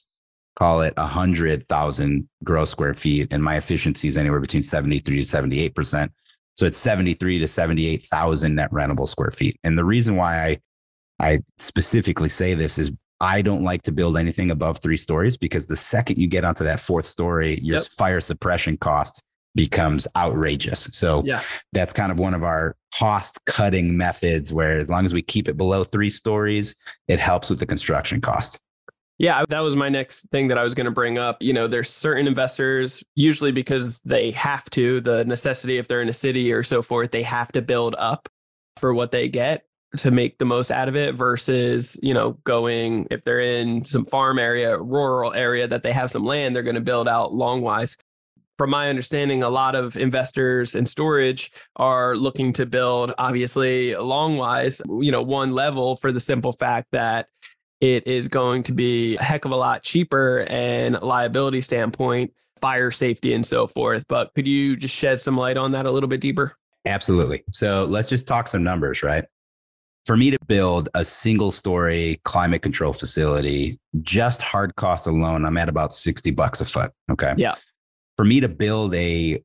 call 0.56 0.82
it 0.82 0.94
a 0.98 1.06
hundred 1.08 1.66
thousand 1.66 2.28
gross 2.44 2.70
square 2.70 2.94
feet, 2.94 3.28
and 3.32 3.44
my 3.44 3.58
efficiency 3.58 4.08
is 4.08 4.18
anywhere 4.18 4.40
between 4.40 4.64
73 4.64 5.18
to 5.18 5.24
78 5.24 5.76
percent. 5.76 6.12
So 6.56 6.66
it's 6.66 6.78
73 6.78 7.40
to 7.40 7.48
78,000 7.48 8.56
net 8.56 8.72
rentable 8.72 9.08
square 9.08 9.32
feet. 9.32 9.58
And 9.64 9.78
the 9.78 9.86
reason 9.86 10.16
why 10.16 10.46
I 10.48 10.60
I 11.20 11.40
specifically 11.58 12.30
say 12.30 12.54
this 12.56 12.78
is 12.78 12.92
I 13.20 13.42
don't 13.44 13.64
like 13.64 13.84
to 13.84 13.92
build 13.92 14.18
anything 14.18 14.50
above 14.52 14.80
three 14.80 14.98
stories 14.98 15.38
because 15.38 15.68
the 15.68 15.76
second 15.76 16.18
you 16.18 16.28
get 16.28 16.44
onto 16.44 16.64
that 16.64 16.80
fourth 16.80 17.06
story, 17.06 17.60
your 17.62 17.78
Yep. 17.78 17.86
fire 17.98 18.20
suppression 18.22 18.78
cost 18.78 19.22
becomes 19.54 20.08
outrageous. 20.16 20.90
So 20.94 21.22
Yeah. 21.26 21.42
that's 21.74 21.94
kind 21.94 22.12
of 22.12 22.18
one 22.20 22.34
of 22.34 22.44
our 22.44 22.76
cost 22.98 23.40
cutting 23.46 23.96
methods 23.96 24.52
where 24.52 24.80
as 24.80 24.90
long 24.90 25.06
as 25.06 25.14
we 25.14 25.22
keep 25.22 25.48
it 25.48 25.56
below 25.58 25.84
three 25.84 26.10
stories, 26.10 26.76
it 27.08 27.20
helps 27.20 27.50
with 27.52 27.60
the 27.60 27.66
construction 27.68 28.22
cost. 28.22 28.60
Yeah, 29.18 29.44
that 29.50 29.60
was 29.60 29.76
my 29.76 29.90
next 29.90 30.30
thing 30.32 30.48
that 30.48 30.58
I 30.58 30.64
was 30.64 30.74
going 30.74 30.86
to 30.86 30.92
bring 30.92 31.20
up. 31.20 31.42
You 31.42 31.54
know, 31.54 31.68
there's 31.68 31.90
certain 31.90 32.28
investors, 32.28 33.04
usually 33.14 33.52
because 33.52 34.00
they 34.00 34.32
have 34.32 34.68
to, 34.72 35.00
the 35.02 35.24
necessity 35.26 35.78
if 35.78 35.88
they're 35.88 36.02
in 36.02 36.10
a 36.10 36.14
city 36.14 36.52
or 36.52 36.64
so 36.64 36.82
forth, 36.82 37.12
they 37.12 37.24
have 37.24 37.52
to 37.52 37.62
build 37.62 37.96
up 38.00 38.28
for 38.78 38.94
what 38.94 39.12
they 39.12 39.30
get 39.30 39.66
to 39.98 40.10
make 40.10 40.38
the 40.40 40.46
most 40.46 40.72
out 40.72 40.88
of 40.88 40.96
it 40.96 41.16
versus, 41.16 42.00
you 42.02 42.14
know, 42.14 42.32
going 42.46 43.06
if 43.12 43.24
they're 43.24 43.42
in 43.42 43.86
some 43.86 44.06
farm 44.06 44.40
area, 44.40 44.80
rural 44.80 45.34
area 45.34 45.68
that 45.68 45.84
they 45.84 45.92
have 45.92 46.10
some 46.10 46.26
land, 46.26 46.56
they're 46.56 46.64
going 46.64 46.76
to 46.76 46.82
build 46.82 47.08
out 47.08 47.34
long 47.34 47.62
wise. 47.62 47.98
From 48.58 48.70
my 48.70 48.90
understanding, 48.90 49.44
a 49.44 49.50
lot 49.50 49.76
of 49.76 49.98
investors 49.98 50.76
in 50.76 50.86
storage 50.86 51.52
are 51.76 52.16
looking 52.16 52.54
to 52.54 52.66
build 52.66 53.12
obviously 53.18 53.96
long 53.96 54.38
wise, 54.38 54.82
you 55.00 55.12
know, 55.12 55.22
one 55.22 55.54
level 55.54 55.96
for 55.96 56.12
the 56.12 56.20
simple 56.20 56.54
fact 56.54 56.88
that 56.92 57.28
it 57.82 58.08
is 58.08 58.28
going 58.28 58.64
to 58.64 58.72
be 58.72 59.18
a 59.18 59.24
heck 59.24 59.46
of 59.46 59.52
a 59.52 59.56
lot 59.56 59.84
cheaper 59.84 60.48
and 60.50 61.00
liability 61.02 61.62
standpoint, 61.62 62.34
fire 62.62 62.92
safety 62.92 63.34
and 63.34 63.46
so 63.46 63.68
forth. 63.68 64.06
But 64.08 64.34
could 64.36 64.48
you 64.48 64.78
just 64.78 64.96
shed 64.96 65.20
some 65.20 65.36
light 65.36 65.58
on 65.58 65.72
that 65.74 65.88
a 65.88 65.92
little 65.92 66.08
bit 66.08 66.22
deeper? 66.22 66.56
Absolutely. 66.86 67.44
So 67.52 67.84
let's 67.86 68.08
just 68.08 68.28
talk 68.28 68.48
some 68.48 68.64
numbers, 68.64 69.04
right? 69.04 69.26
For 70.06 70.16
me 70.16 70.32
to 70.32 70.38
build 70.48 70.88
a 70.94 71.04
single 71.04 71.52
story 71.52 72.22
climate 72.24 72.62
control 72.62 72.94
facility, 72.94 73.78
just 74.02 74.42
hard 74.42 74.74
cost 74.76 75.06
alone, 75.06 75.46
I'm 75.46 75.58
at 75.58 75.68
about 75.70 75.94
60 75.94 76.32
bucks 76.32 76.62
a 76.62 76.66
foot. 76.66 76.92
Okay. 77.12 77.34
Yeah. 77.38 77.54
For 78.18 78.26
me 78.26 78.40
to 78.40 78.50
build 78.50 78.96
a 78.96 79.44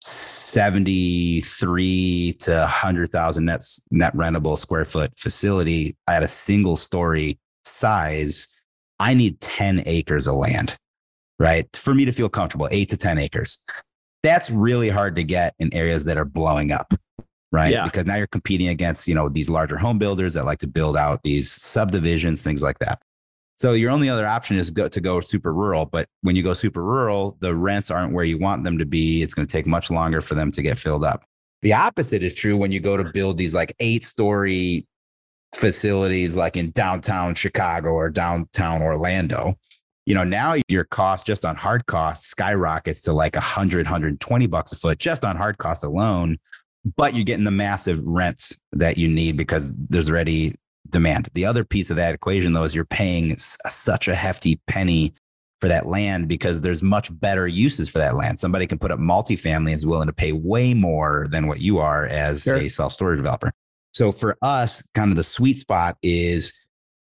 73 0.00 2.36
to 2.40 2.52
100,000 2.52 3.44
net, 3.44 3.62
net 3.90 4.14
rentable 4.14 4.56
square 4.58 4.84
foot 4.84 5.12
facility 5.16 5.96
at 6.08 6.22
a 6.22 6.28
single 6.28 6.76
story 6.76 7.38
size, 7.64 8.48
I 8.98 9.14
need 9.14 9.40
10 9.40 9.82
acres 9.86 10.26
of 10.26 10.36
land, 10.36 10.76
right? 11.38 11.68
For 11.76 11.94
me 11.94 12.04
to 12.04 12.12
feel 12.12 12.28
comfortable, 12.28 12.68
eight 12.70 12.88
to 12.90 12.96
10 12.96 13.18
acres. 13.18 13.62
That's 14.22 14.50
really 14.50 14.88
hard 14.88 15.16
to 15.16 15.24
get 15.24 15.54
in 15.58 15.74
areas 15.74 16.04
that 16.04 16.16
are 16.16 16.24
blowing 16.24 16.70
up, 16.70 16.94
right? 17.50 17.72
Yeah. 17.72 17.84
Because 17.84 18.06
now 18.06 18.16
you're 18.16 18.28
competing 18.28 18.68
against, 18.68 19.08
you 19.08 19.14
know, 19.14 19.28
these 19.28 19.50
larger 19.50 19.76
home 19.76 19.98
builders 19.98 20.34
that 20.34 20.44
like 20.44 20.60
to 20.60 20.68
build 20.68 20.96
out 20.96 21.22
these 21.24 21.50
subdivisions, 21.50 22.44
things 22.44 22.62
like 22.62 22.78
that. 22.78 23.02
So 23.56 23.72
your 23.72 23.90
only 23.90 24.08
other 24.08 24.26
option 24.26 24.56
is 24.56 24.70
go, 24.70 24.88
to 24.88 25.00
go 25.00 25.20
super 25.20 25.52
rural. 25.52 25.86
But 25.86 26.08
when 26.22 26.36
you 26.36 26.42
go 26.42 26.52
super 26.52 26.82
rural, 26.82 27.36
the 27.40 27.54
rents 27.54 27.90
aren't 27.90 28.12
where 28.12 28.24
you 28.24 28.38
want 28.38 28.64
them 28.64 28.78
to 28.78 28.86
be. 28.86 29.22
It's 29.22 29.34
going 29.34 29.46
to 29.46 29.52
take 29.52 29.66
much 29.66 29.90
longer 29.90 30.20
for 30.20 30.34
them 30.34 30.50
to 30.52 30.62
get 30.62 30.78
filled 30.78 31.04
up. 31.04 31.24
The 31.62 31.72
opposite 31.72 32.22
is 32.22 32.34
true 32.34 32.56
when 32.56 32.72
you 32.72 32.80
go 32.80 32.96
to 32.96 33.04
build 33.12 33.38
these 33.38 33.54
like 33.54 33.74
eight 33.78 34.02
story 34.02 34.86
facilities 35.54 36.36
like 36.36 36.56
in 36.56 36.70
downtown 36.70 37.34
Chicago 37.34 37.90
or 37.90 38.10
downtown 38.10 38.82
Orlando. 38.82 39.56
You 40.06 40.14
know, 40.14 40.24
now 40.24 40.56
your 40.68 40.84
cost 40.84 41.26
just 41.26 41.44
on 41.44 41.54
hard 41.54 41.86
costs 41.86 42.26
skyrockets 42.26 43.02
to 43.02 43.12
like 43.12 43.36
100, 43.36 43.86
120 43.86 44.46
bucks 44.46 44.72
a 44.72 44.76
foot 44.76 44.98
just 44.98 45.24
on 45.24 45.36
hard 45.36 45.58
cost 45.58 45.84
alone. 45.84 46.38
But 46.96 47.14
you're 47.14 47.24
getting 47.24 47.44
the 47.44 47.52
massive 47.52 48.02
rents 48.02 48.58
that 48.72 48.98
you 48.98 49.08
need 49.08 49.36
because 49.36 49.76
there's 49.88 50.10
already 50.10 50.56
demand. 50.88 51.28
The 51.34 51.44
other 51.44 51.64
piece 51.64 51.90
of 51.90 51.96
that 51.96 52.14
equation, 52.14 52.52
though, 52.52 52.64
is 52.64 52.74
you're 52.74 52.84
paying 52.84 53.36
such 53.38 54.08
a 54.08 54.16
hefty 54.16 54.60
penny 54.66 55.14
for 55.60 55.68
that 55.68 55.86
land 55.86 56.26
because 56.26 56.60
there's 56.60 56.82
much 56.82 57.08
better 57.20 57.46
uses 57.46 57.88
for 57.88 57.98
that 57.98 58.16
land. 58.16 58.36
Somebody 58.40 58.66
can 58.66 58.78
put 58.78 58.90
up 58.90 58.98
multifamily 58.98 59.58
and 59.58 59.68
is 59.70 59.86
willing 59.86 60.08
to 60.08 60.12
pay 60.12 60.32
way 60.32 60.74
more 60.74 61.28
than 61.30 61.46
what 61.46 61.60
you 61.60 61.78
are 61.78 62.06
as 62.06 62.42
sure. 62.42 62.56
a 62.56 62.68
self 62.68 62.92
storage 62.92 63.18
developer. 63.18 63.52
So 63.92 64.12
for 64.12 64.36
us, 64.42 64.82
kind 64.94 65.10
of 65.10 65.16
the 65.16 65.22
sweet 65.22 65.58
spot 65.58 65.96
is 66.02 66.54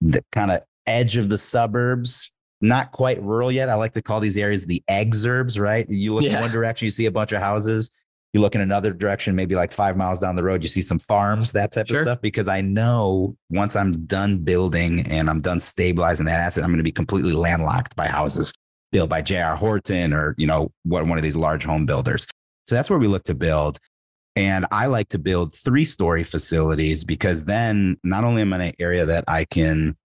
the 0.01 0.23
kind 0.31 0.51
of 0.51 0.61
edge 0.85 1.17
of 1.17 1.29
the 1.29 1.37
suburbs, 1.37 2.31
not 2.61 2.91
quite 2.91 3.21
rural 3.21 3.51
yet. 3.51 3.69
I 3.69 3.75
like 3.75 3.93
to 3.93 4.01
call 4.01 4.19
these 4.19 4.37
areas 4.37 4.65
the 4.65 4.83
exurbs, 4.89 5.59
right? 5.59 5.87
You 5.89 6.15
look 6.15 6.23
yeah. 6.23 6.35
in 6.35 6.41
one 6.41 6.51
direction, 6.51 6.85
you 6.85 6.91
see 6.91 7.05
a 7.05 7.11
bunch 7.11 7.31
of 7.31 7.41
houses. 7.41 7.91
You 8.33 8.41
look 8.41 8.55
in 8.55 8.61
another 8.61 8.93
direction, 8.93 9.35
maybe 9.35 9.53
like 9.53 9.71
five 9.71 9.95
miles 9.95 10.19
down 10.19 10.35
the 10.35 10.43
road, 10.43 10.63
you 10.63 10.67
see 10.67 10.81
some 10.81 10.97
farms, 10.97 11.51
that 11.51 11.71
type 11.71 11.87
sure. 11.87 11.97
of 11.97 12.03
stuff. 12.03 12.21
Because 12.21 12.47
I 12.47 12.61
know 12.61 13.37
once 13.51 13.75
I'm 13.75 13.91
done 14.07 14.39
building 14.39 15.05
and 15.07 15.29
I'm 15.29 15.39
done 15.39 15.59
stabilizing 15.59 16.25
that 16.25 16.39
asset, 16.39 16.63
I'm 16.63 16.71
going 16.71 16.77
to 16.77 16.83
be 16.83 16.91
completely 16.91 17.33
landlocked 17.33 17.95
by 17.95 18.07
houses 18.07 18.51
built 18.91 19.09
by 19.09 19.21
D.R. 19.21 19.55
Horton 19.55 20.13
or 20.13 20.35
you 20.37 20.47
know 20.47 20.71
what 20.83 21.05
one 21.05 21.17
of 21.17 21.23
these 21.23 21.35
large 21.35 21.65
home 21.65 21.85
builders. 21.85 22.25
So 22.67 22.75
that's 22.75 22.89
where 22.89 22.99
we 22.99 23.07
look 23.07 23.23
to 23.25 23.35
build. 23.35 23.77
And 24.35 24.65
I 24.71 24.87
like 24.87 25.09
to 25.09 25.19
build 25.19 25.53
three 25.53 25.85
story 25.85 26.23
facilities 26.23 27.03
because 27.03 27.45
then 27.45 27.97
not 28.03 28.23
only 28.23 28.41
am 28.41 28.53
I 28.53 28.55
in 28.57 28.61
an 28.61 28.73
area 28.79 29.05
that 29.05 29.25
I 29.27 29.45
can 29.45 29.95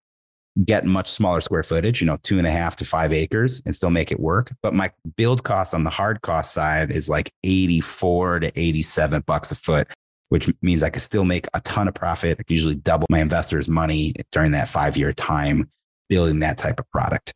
get 0.65 0.85
much 0.85 1.09
smaller 1.09 1.41
square 1.41 1.63
footage, 1.63 2.01
you 2.01 2.07
know, 2.07 2.19
two 2.23 2.39
and 2.39 2.47
a 2.47 2.51
half 2.51 2.77
to 2.77 2.85
five 2.85 3.13
acres 3.13 3.63
and 3.65 3.75
still 3.75 3.91
make 3.91 4.11
it 4.11 4.21
work. 4.21 4.53
But 4.63 4.75
my 4.75 4.91
build 5.17 5.45
cost 5.45 5.75
on 5.75 5.85
the 5.85 5.91
hard 5.91 6.21
cost 6.23 6.53
side 6.53 6.91
is 6.91 7.09
like 7.09 7.31
84 7.45 8.41
to 8.41 8.53
87 8.55 9.23
bucks 9.27 9.53
a 9.53 9.55
foot, 9.55 9.89
which 10.29 10.53
means 10.61 10.83
I 10.83 10.91
can 10.91 11.01
still 11.01 11.25
make 11.25 11.47
a 11.55 11.61
ton 11.61 11.89
of 11.89 11.95
profit. 11.95 12.39
I 12.41 12.43
can 12.43 12.55
usually 12.55 12.75
double 12.75 13.07
my 13.09 13.21
investors' 13.21 13.69
money 13.69 14.15
during 14.33 14.53
that 14.53 14.69
five 14.69 14.97
year 14.97 15.13
time 15.13 15.71
building 16.09 16.41
that 16.41 16.59
type 16.59 16.81
of 16.81 16.91
product. 16.91 17.33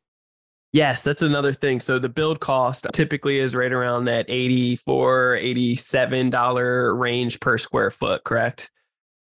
Yes, 0.73 1.05
that's 1.05 1.21
another 1.21 1.53
thing. 1.53 1.81
So 1.81 1.99
the 1.99 2.09
build 2.09 2.41
cost 2.41 2.87
typically 2.95 3.39
is 3.39 3.55
right 3.55 3.73
around 3.73 4.07
that 4.07 4.27
$84, 4.29 4.79
$87 4.79 6.99
range 6.99 7.41
per 7.41 7.59
square 7.59 7.91
foot, 7.91 8.25
correct? 8.25 8.71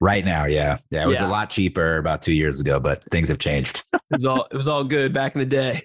Right 0.00 0.24
now, 0.24 0.46
yeah. 0.46 0.78
Yeah, 0.90 1.04
it 1.04 1.06
was 1.06 1.20
yeah. 1.20 1.28
a 1.28 1.30
lot 1.30 1.50
cheaper 1.50 1.98
about 1.98 2.22
2 2.22 2.32
years 2.32 2.60
ago, 2.60 2.80
but 2.80 3.04
things 3.10 3.28
have 3.28 3.38
changed. 3.38 3.84
it 3.92 4.00
was 4.10 4.24
all 4.24 4.46
it 4.50 4.56
was 4.56 4.68
all 4.68 4.84
good 4.84 5.12
back 5.12 5.34
in 5.34 5.38
the 5.38 5.46
day. 5.46 5.82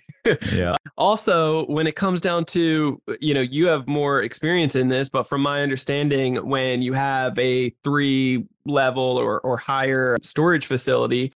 yeah. 0.54 0.76
Also, 0.98 1.66
when 1.68 1.88
it 1.88 1.96
comes 1.96 2.20
down 2.20 2.44
to, 2.44 3.02
you 3.22 3.34
know, 3.34 3.40
you 3.40 3.68
have 3.68 3.88
more 3.88 4.22
experience 4.22 4.76
in 4.76 4.90
this, 4.90 5.08
but 5.08 5.24
from 5.24 5.40
my 5.40 5.62
understanding, 5.62 6.36
when 6.36 6.82
you 6.82 6.92
have 6.92 7.40
a 7.40 7.70
3 7.86 8.46
level 8.66 9.18
or 9.18 9.40
or 9.42 9.56
higher 9.56 10.18
storage 10.22 10.66
facility, 10.66 11.32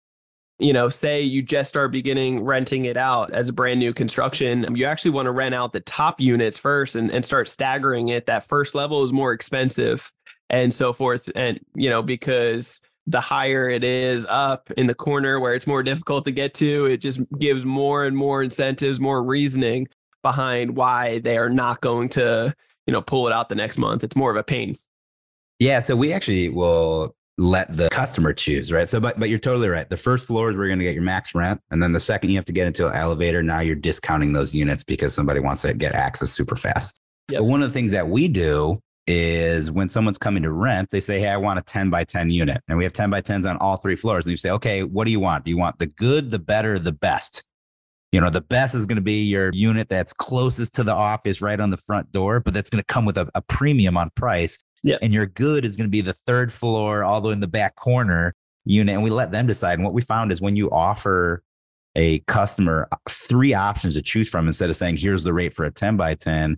you 0.63 0.71
know, 0.71 0.87
say 0.87 1.21
you 1.21 1.41
just 1.41 1.67
start 1.67 1.91
beginning 1.91 2.41
renting 2.41 2.85
it 2.85 2.95
out 2.95 3.31
as 3.31 3.49
a 3.49 3.53
brand 3.53 3.79
new 3.79 3.93
construction, 3.93 4.65
you 4.75 4.85
actually 4.85 5.11
want 5.11 5.25
to 5.25 5.31
rent 5.31 5.53
out 5.53 5.73
the 5.73 5.81
top 5.81 6.21
units 6.21 6.57
first 6.57 6.95
and, 6.95 7.11
and 7.11 7.25
start 7.25 7.49
staggering 7.49 8.07
it. 8.09 8.27
That 8.27 8.47
first 8.47 8.73
level 8.73 9.03
is 9.03 9.11
more 9.11 9.33
expensive 9.33 10.11
and 10.49 10.73
so 10.73 10.93
forth. 10.93 11.29
And, 11.35 11.59
you 11.75 11.89
know, 11.89 12.01
because 12.01 12.81
the 13.07 13.19
higher 13.19 13.69
it 13.69 13.83
is 13.83 14.25
up 14.29 14.71
in 14.77 14.87
the 14.87 14.95
corner 14.95 15.37
where 15.37 15.53
it's 15.53 15.67
more 15.67 15.83
difficult 15.83 16.23
to 16.25 16.31
get 16.31 16.53
to, 16.55 16.85
it 16.85 17.01
just 17.01 17.21
gives 17.37 17.65
more 17.65 18.05
and 18.05 18.15
more 18.15 18.41
incentives, 18.41 19.01
more 19.01 19.21
reasoning 19.21 19.89
behind 20.21 20.77
why 20.77 21.19
they 21.19 21.37
are 21.37 21.49
not 21.49 21.81
going 21.81 22.07
to, 22.07 22.55
you 22.87 22.93
know, 22.93 23.01
pull 23.01 23.27
it 23.27 23.33
out 23.33 23.49
the 23.49 23.55
next 23.55 23.77
month. 23.77 24.01
It's 24.01 24.15
more 24.15 24.31
of 24.31 24.37
a 24.37 24.43
pain. 24.43 24.77
Yeah. 25.59 25.79
So 25.79 25.97
we 25.97 26.13
actually 26.13 26.47
will 26.47 27.15
let 27.37 27.75
the 27.75 27.89
customer 27.89 28.33
choose, 28.33 28.71
right? 28.71 28.87
So, 28.87 28.99
but 28.99 29.19
but 29.19 29.29
you're 29.29 29.39
totally 29.39 29.69
right. 29.69 29.89
The 29.89 29.97
first 29.97 30.27
floor 30.27 30.49
is 30.49 30.57
where 30.57 30.65
you're 30.65 30.71
going 30.71 30.79
to 30.79 30.85
get 30.85 30.93
your 30.93 31.03
max 31.03 31.33
rent, 31.33 31.61
and 31.71 31.81
then 31.81 31.91
the 31.91 31.99
second 31.99 32.29
you 32.29 32.37
have 32.37 32.45
to 32.45 32.53
get 32.53 32.67
into 32.67 32.87
an 32.87 32.95
elevator, 32.95 33.41
now 33.41 33.59
you're 33.61 33.75
discounting 33.75 34.33
those 34.33 34.53
units 34.53 34.83
because 34.83 35.13
somebody 35.13 35.39
wants 35.39 35.61
to 35.63 35.73
get 35.73 35.93
access 35.93 36.31
super 36.31 36.55
fast. 36.55 36.95
Yep. 37.29 37.39
But 37.39 37.45
one 37.45 37.63
of 37.63 37.69
the 37.69 37.73
things 37.73 37.91
that 37.93 38.07
we 38.07 38.27
do 38.27 38.79
is 39.07 39.71
when 39.71 39.89
someone's 39.89 40.17
coming 40.17 40.43
to 40.43 40.51
rent, 40.51 40.89
they 40.91 40.99
say, 40.99 41.19
Hey, 41.19 41.29
I 41.29 41.37
want 41.37 41.59
a 41.59 41.61
10 41.61 41.89
by 41.89 42.03
10 42.03 42.29
unit. 42.29 42.61
And 42.67 42.77
we 42.77 42.83
have 42.83 42.93
10 42.93 43.09
by 43.09 43.21
10s 43.21 43.49
on 43.49 43.57
all 43.57 43.77
three 43.77 43.95
floors. 43.95 44.25
And 44.25 44.31
you 44.31 44.37
say, 44.37 44.51
Okay, 44.51 44.83
what 44.83 45.05
do 45.05 45.11
you 45.11 45.19
want? 45.19 45.45
Do 45.45 45.51
you 45.51 45.57
want 45.57 45.79
the 45.79 45.87
good, 45.87 46.31
the 46.31 46.39
better, 46.39 46.79
the 46.79 46.93
best? 46.93 47.43
You 48.11 48.21
know, 48.21 48.29
the 48.29 48.41
best 48.41 48.75
is 48.75 48.85
going 48.85 48.97
to 48.97 49.01
be 49.01 49.23
your 49.23 49.49
unit 49.53 49.89
that's 49.89 50.13
closest 50.13 50.75
to 50.75 50.83
the 50.83 50.93
office 50.93 51.41
right 51.41 51.59
on 51.59 51.71
the 51.71 51.77
front 51.77 52.11
door, 52.11 52.39
but 52.39 52.53
that's 52.53 52.69
going 52.69 52.81
to 52.81 52.85
come 52.85 53.05
with 53.05 53.17
a, 53.17 53.27
a 53.33 53.41
premium 53.41 53.97
on 53.97 54.11
price. 54.15 54.63
Yeah. 54.83 54.97
And 55.01 55.13
your 55.13 55.25
good 55.25 55.65
is 55.65 55.77
going 55.77 55.87
to 55.87 55.91
be 55.91 56.01
the 56.01 56.13
third 56.13 56.51
floor, 56.51 57.03
all 57.03 57.21
the 57.21 57.29
way 57.29 57.33
in 57.33 57.39
the 57.39 57.47
back 57.47 57.75
corner 57.75 58.35
unit. 58.65 58.93
And 58.93 59.03
we 59.03 59.09
let 59.09 59.31
them 59.31 59.47
decide. 59.47 59.75
And 59.75 59.83
what 59.83 59.93
we 59.93 60.01
found 60.01 60.31
is 60.31 60.41
when 60.41 60.55
you 60.55 60.69
offer 60.69 61.41
a 61.95 62.19
customer 62.19 62.87
uh, 62.91 62.97
three 63.09 63.53
options 63.53 63.95
to 63.95 64.01
choose 64.01 64.29
from 64.29 64.47
instead 64.47 64.69
of 64.69 64.75
saying, 64.75 64.97
here's 64.97 65.23
the 65.23 65.33
rate 65.33 65.53
for 65.53 65.65
a 65.65 65.71
10 65.71 65.95
by 65.95 66.15
10, 66.15 66.57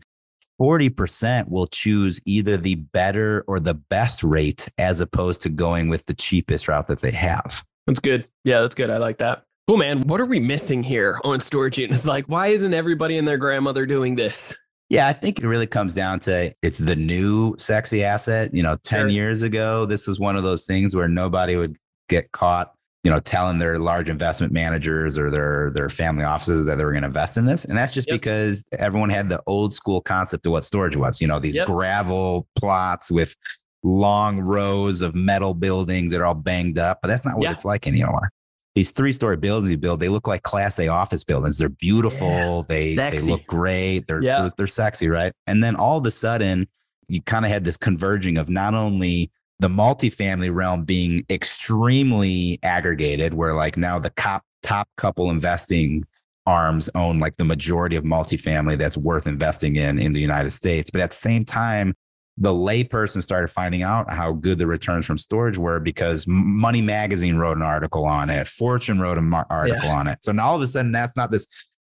40% 0.59 1.49
will 1.49 1.67
choose 1.67 2.21
either 2.25 2.57
the 2.57 2.75
better 2.75 3.43
or 3.47 3.59
the 3.59 3.73
best 3.73 4.23
rate 4.23 4.69
as 4.77 5.01
opposed 5.01 5.41
to 5.41 5.49
going 5.49 5.89
with 5.89 6.05
the 6.05 6.13
cheapest 6.13 6.67
route 6.67 6.87
that 6.87 7.01
they 7.01 7.11
have. 7.11 7.63
That's 7.87 7.99
good. 7.99 8.27
Yeah, 8.43 8.61
that's 8.61 8.75
good. 8.75 8.89
I 8.89 8.97
like 8.97 9.17
that. 9.19 9.43
Cool, 9.67 9.77
man. 9.77 10.01
What 10.03 10.21
are 10.21 10.25
we 10.25 10.39
missing 10.39 10.83
here 10.83 11.19
on 11.23 11.39
storage 11.39 11.77
units? 11.77 12.05
Like, 12.05 12.27
why 12.27 12.47
isn't 12.47 12.73
everybody 12.73 13.17
and 13.17 13.27
their 13.27 13.37
grandmother 13.37 13.85
doing 13.85 14.15
this? 14.15 14.57
Yeah, 14.89 15.07
I 15.07 15.13
think 15.13 15.39
it 15.39 15.47
really 15.47 15.67
comes 15.67 15.95
down 15.95 16.19
to 16.21 16.53
it's 16.61 16.77
the 16.77 16.95
new 16.95 17.55
sexy 17.57 18.03
asset. 18.03 18.53
You 18.53 18.63
know, 18.63 18.77
10 18.83 18.99
sure. 18.99 19.07
years 19.09 19.41
ago, 19.41 19.85
this 19.85 20.07
was 20.07 20.19
one 20.19 20.35
of 20.35 20.43
those 20.43 20.65
things 20.65 20.95
where 20.95 21.07
nobody 21.07 21.55
would 21.55 21.75
get 22.07 22.31
caught, 22.31 22.71
you 23.03 23.09
know, 23.09 23.19
telling 23.19 23.57
their 23.57 23.79
large 23.79 24.09
investment 24.09 24.53
managers 24.53 25.17
or 25.17 25.31
their 25.31 25.71
their 25.71 25.89
family 25.89 26.23
offices 26.23 26.67
that 26.67 26.77
they 26.77 26.85
were 26.85 26.91
going 26.91 27.01
to 27.01 27.07
invest 27.07 27.37
in 27.37 27.45
this. 27.45 27.65
And 27.65 27.75
that's 27.75 27.91
just 27.91 28.07
yep. 28.07 28.15
because 28.15 28.67
everyone 28.77 29.09
had 29.09 29.27
the 29.27 29.41
old 29.47 29.73
school 29.73 30.01
concept 30.01 30.45
of 30.45 30.51
what 30.51 30.63
storage 30.63 30.95
was, 30.95 31.19
you 31.19 31.27
know, 31.27 31.39
these 31.39 31.57
yep. 31.57 31.65
gravel 31.65 32.47
plots 32.55 33.09
with 33.09 33.35
long 33.83 34.39
rows 34.39 35.01
of 35.01 35.15
metal 35.15 35.55
buildings 35.55 36.11
that 36.11 36.21
are 36.21 36.25
all 36.25 36.33
banged 36.35 36.77
up, 36.77 36.99
but 37.01 37.07
that's 37.07 37.25
not 37.25 37.37
what 37.37 37.43
yeah. 37.43 37.51
it's 37.51 37.65
like 37.65 37.87
anymore 37.87 38.29
these 38.75 38.91
three 38.91 39.13
story 39.13 39.37
buildings 39.37 39.71
you 39.71 39.77
build, 39.77 40.01
they 40.01 40.09
look 40.09 40.27
like 40.27 40.43
class 40.43 40.79
A 40.79 40.89
office 40.89 41.23
buildings. 41.23 41.57
They're 41.57 41.69
beautiful. 41.69 42.27
Yeah, 42.27 42.61
they 42.67 42.83
sexy. 42.83 43.25
they 43.25 43.31
look 43.31 43.47
great. 43.47 44.05
They're, 44.07 44.21
yeah. 44.21 44.41
they're 44.41 44.51
they're 44.57 44.67
sexy, 44.67 45.07
right? 45.07 45.31
And 45.47 45.63
then 45.63 45.75
all 45.75 45.97
of 45.97 46.05
a 46.05 46.11
sudden, 46.11 46.67
you 47.07 47.21
kind 47.21 47.45
of 47.45 47.51
had 47.51 47.63
this 47.63 47.77
converging 47.77 48.37
of 48.37 48.49
not 48.49 48.75
only 48.75 49.31
the 49.59 49.69
multifamily 49.69 50.53
realm 50.53 50.83
being 50.83 51.25
extremely 51.29 52.59
aggregated, 52.63 53.33
where 53.33 53.53
like 53.53 53.77
now 53.77 53.97
the 53.97 54.09
top 54.11 54.43
top 54.61 54.89
couple 54.97 55.31
investing 55.31 56.03
arms 56.45 56.89
own 56.95 57.19
like 57.19 57.37
the 57.37 57.43
majority 57.43 57.95
of 57.95 58.03
multifamily 58.03 58.77
that's 58.77 58.97
worth 58.97 59.25
investing 59.25 59.77
in 59.77 59.97
in 59.97 60.11
the 60.11 60.21
United 60.21 60.49
States. 60.49 60.91
But 60.91 61.01
at 61.01 61.11
the 61.11 61.15
same 61.15 61.45
time, 61.45 61.95
the 62.37 62.51
layperson 62.51 63.23
started 63.23 63.47
finding 63.47 63.81
out 63.81 64.11
how 64.11 64.33
good 64.33 64.59
the 64.59 64.67
returns 64.67 65.05
from 65.05 65.17
storage 65.17 65.57
were 65.57 65.79
because 65.79 66.25
Money 66.27 66.81
Magazine 66.81 67.37
wrote 67.37 67.55
an 67.55 67.63
article 67.63 68.05
on 68.05 68.29
it, 68.29 68.45
Fortune 68.45 68.99
wrote 68.99 69.17
an 69.17 69.33
article 69.33 69.85
yeah. 69.85 69.95
on 69.95 70.07
it. 70.07 70.23
So 70.23 70.31
now 70.31 70.47
all 70.47 70.55
of 70.55 70.61
a 70.61 70.67
sudden, 70.67 70.91
that's 70.91 71.15
not 71.15 71.31
this 71.31 71.47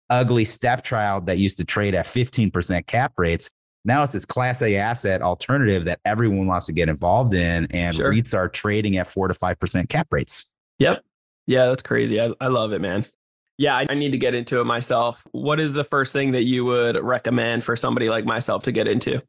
ugly 0.09 0.45
stepchild 0.45 1.25
that 1.25 1.37
used 1.37 1.57
to 1.57 1.65
trade 1.65 1.95
at 1.95 2.05
15% 2.05 2.87
cap 2.87 3.13
rates. 3.17 3.51
Now 3.83 4.03
it's 4.03 4.13
this 4.13 4.25
class 4.25 4.61
A 4.61 4.75
asset 4.77 5.21
alternative 5.21 5.85
that 5.85 5.99
everyone 6.05 6.47
wants 6.47 6.65
to 6.67 6.73
get 6.73 6.87
involved 6.87 7.33
in, 7.33 7.65
and 7.71 7.95
sure. 7.95 8.11
REITs 8.11 8.33
are 8.33 8.47
trading 8.47 8.97
at 8.97 9.07
four 9.07 9.27
to 9.27 9.33
5% 9.33 9.89
cap 9.89 10.07
rates. 10.11 10.53
Yep. 10.79 11.03
Yeah, 11.45 11.67
that's 11.67 11.83
crazy. 11.83 12.21
I, 12.21 12.31
I 12.39 12.47
love 12.47 12.73
it, 12.73 12.79
man. 12.79 13.05
Yeah, 13.57 13.75
I, 13.75 13.85
I 13.89 13.95
need 13.95 14.11
to 14.11 14.17
get 14.17 14.33
into 14.33 14.59
it 14.61 14.65
myself. 14.65 15.23
What 15.31 15.59
is 15.59 15.73
the 15.73 15.83
first 15.83 16.13
thing 16.13 16.33
that 16.33 16.43
you 16.43 16.63
would 16.65 17.01
recommend 17.01 17.63
for 17.63 17.75
somebody 17.75 18.09
like 18.09 18.25
myself 18.25 18.63
to 18.63 18.71
get 18.71 18.87
into? 18.87 19.21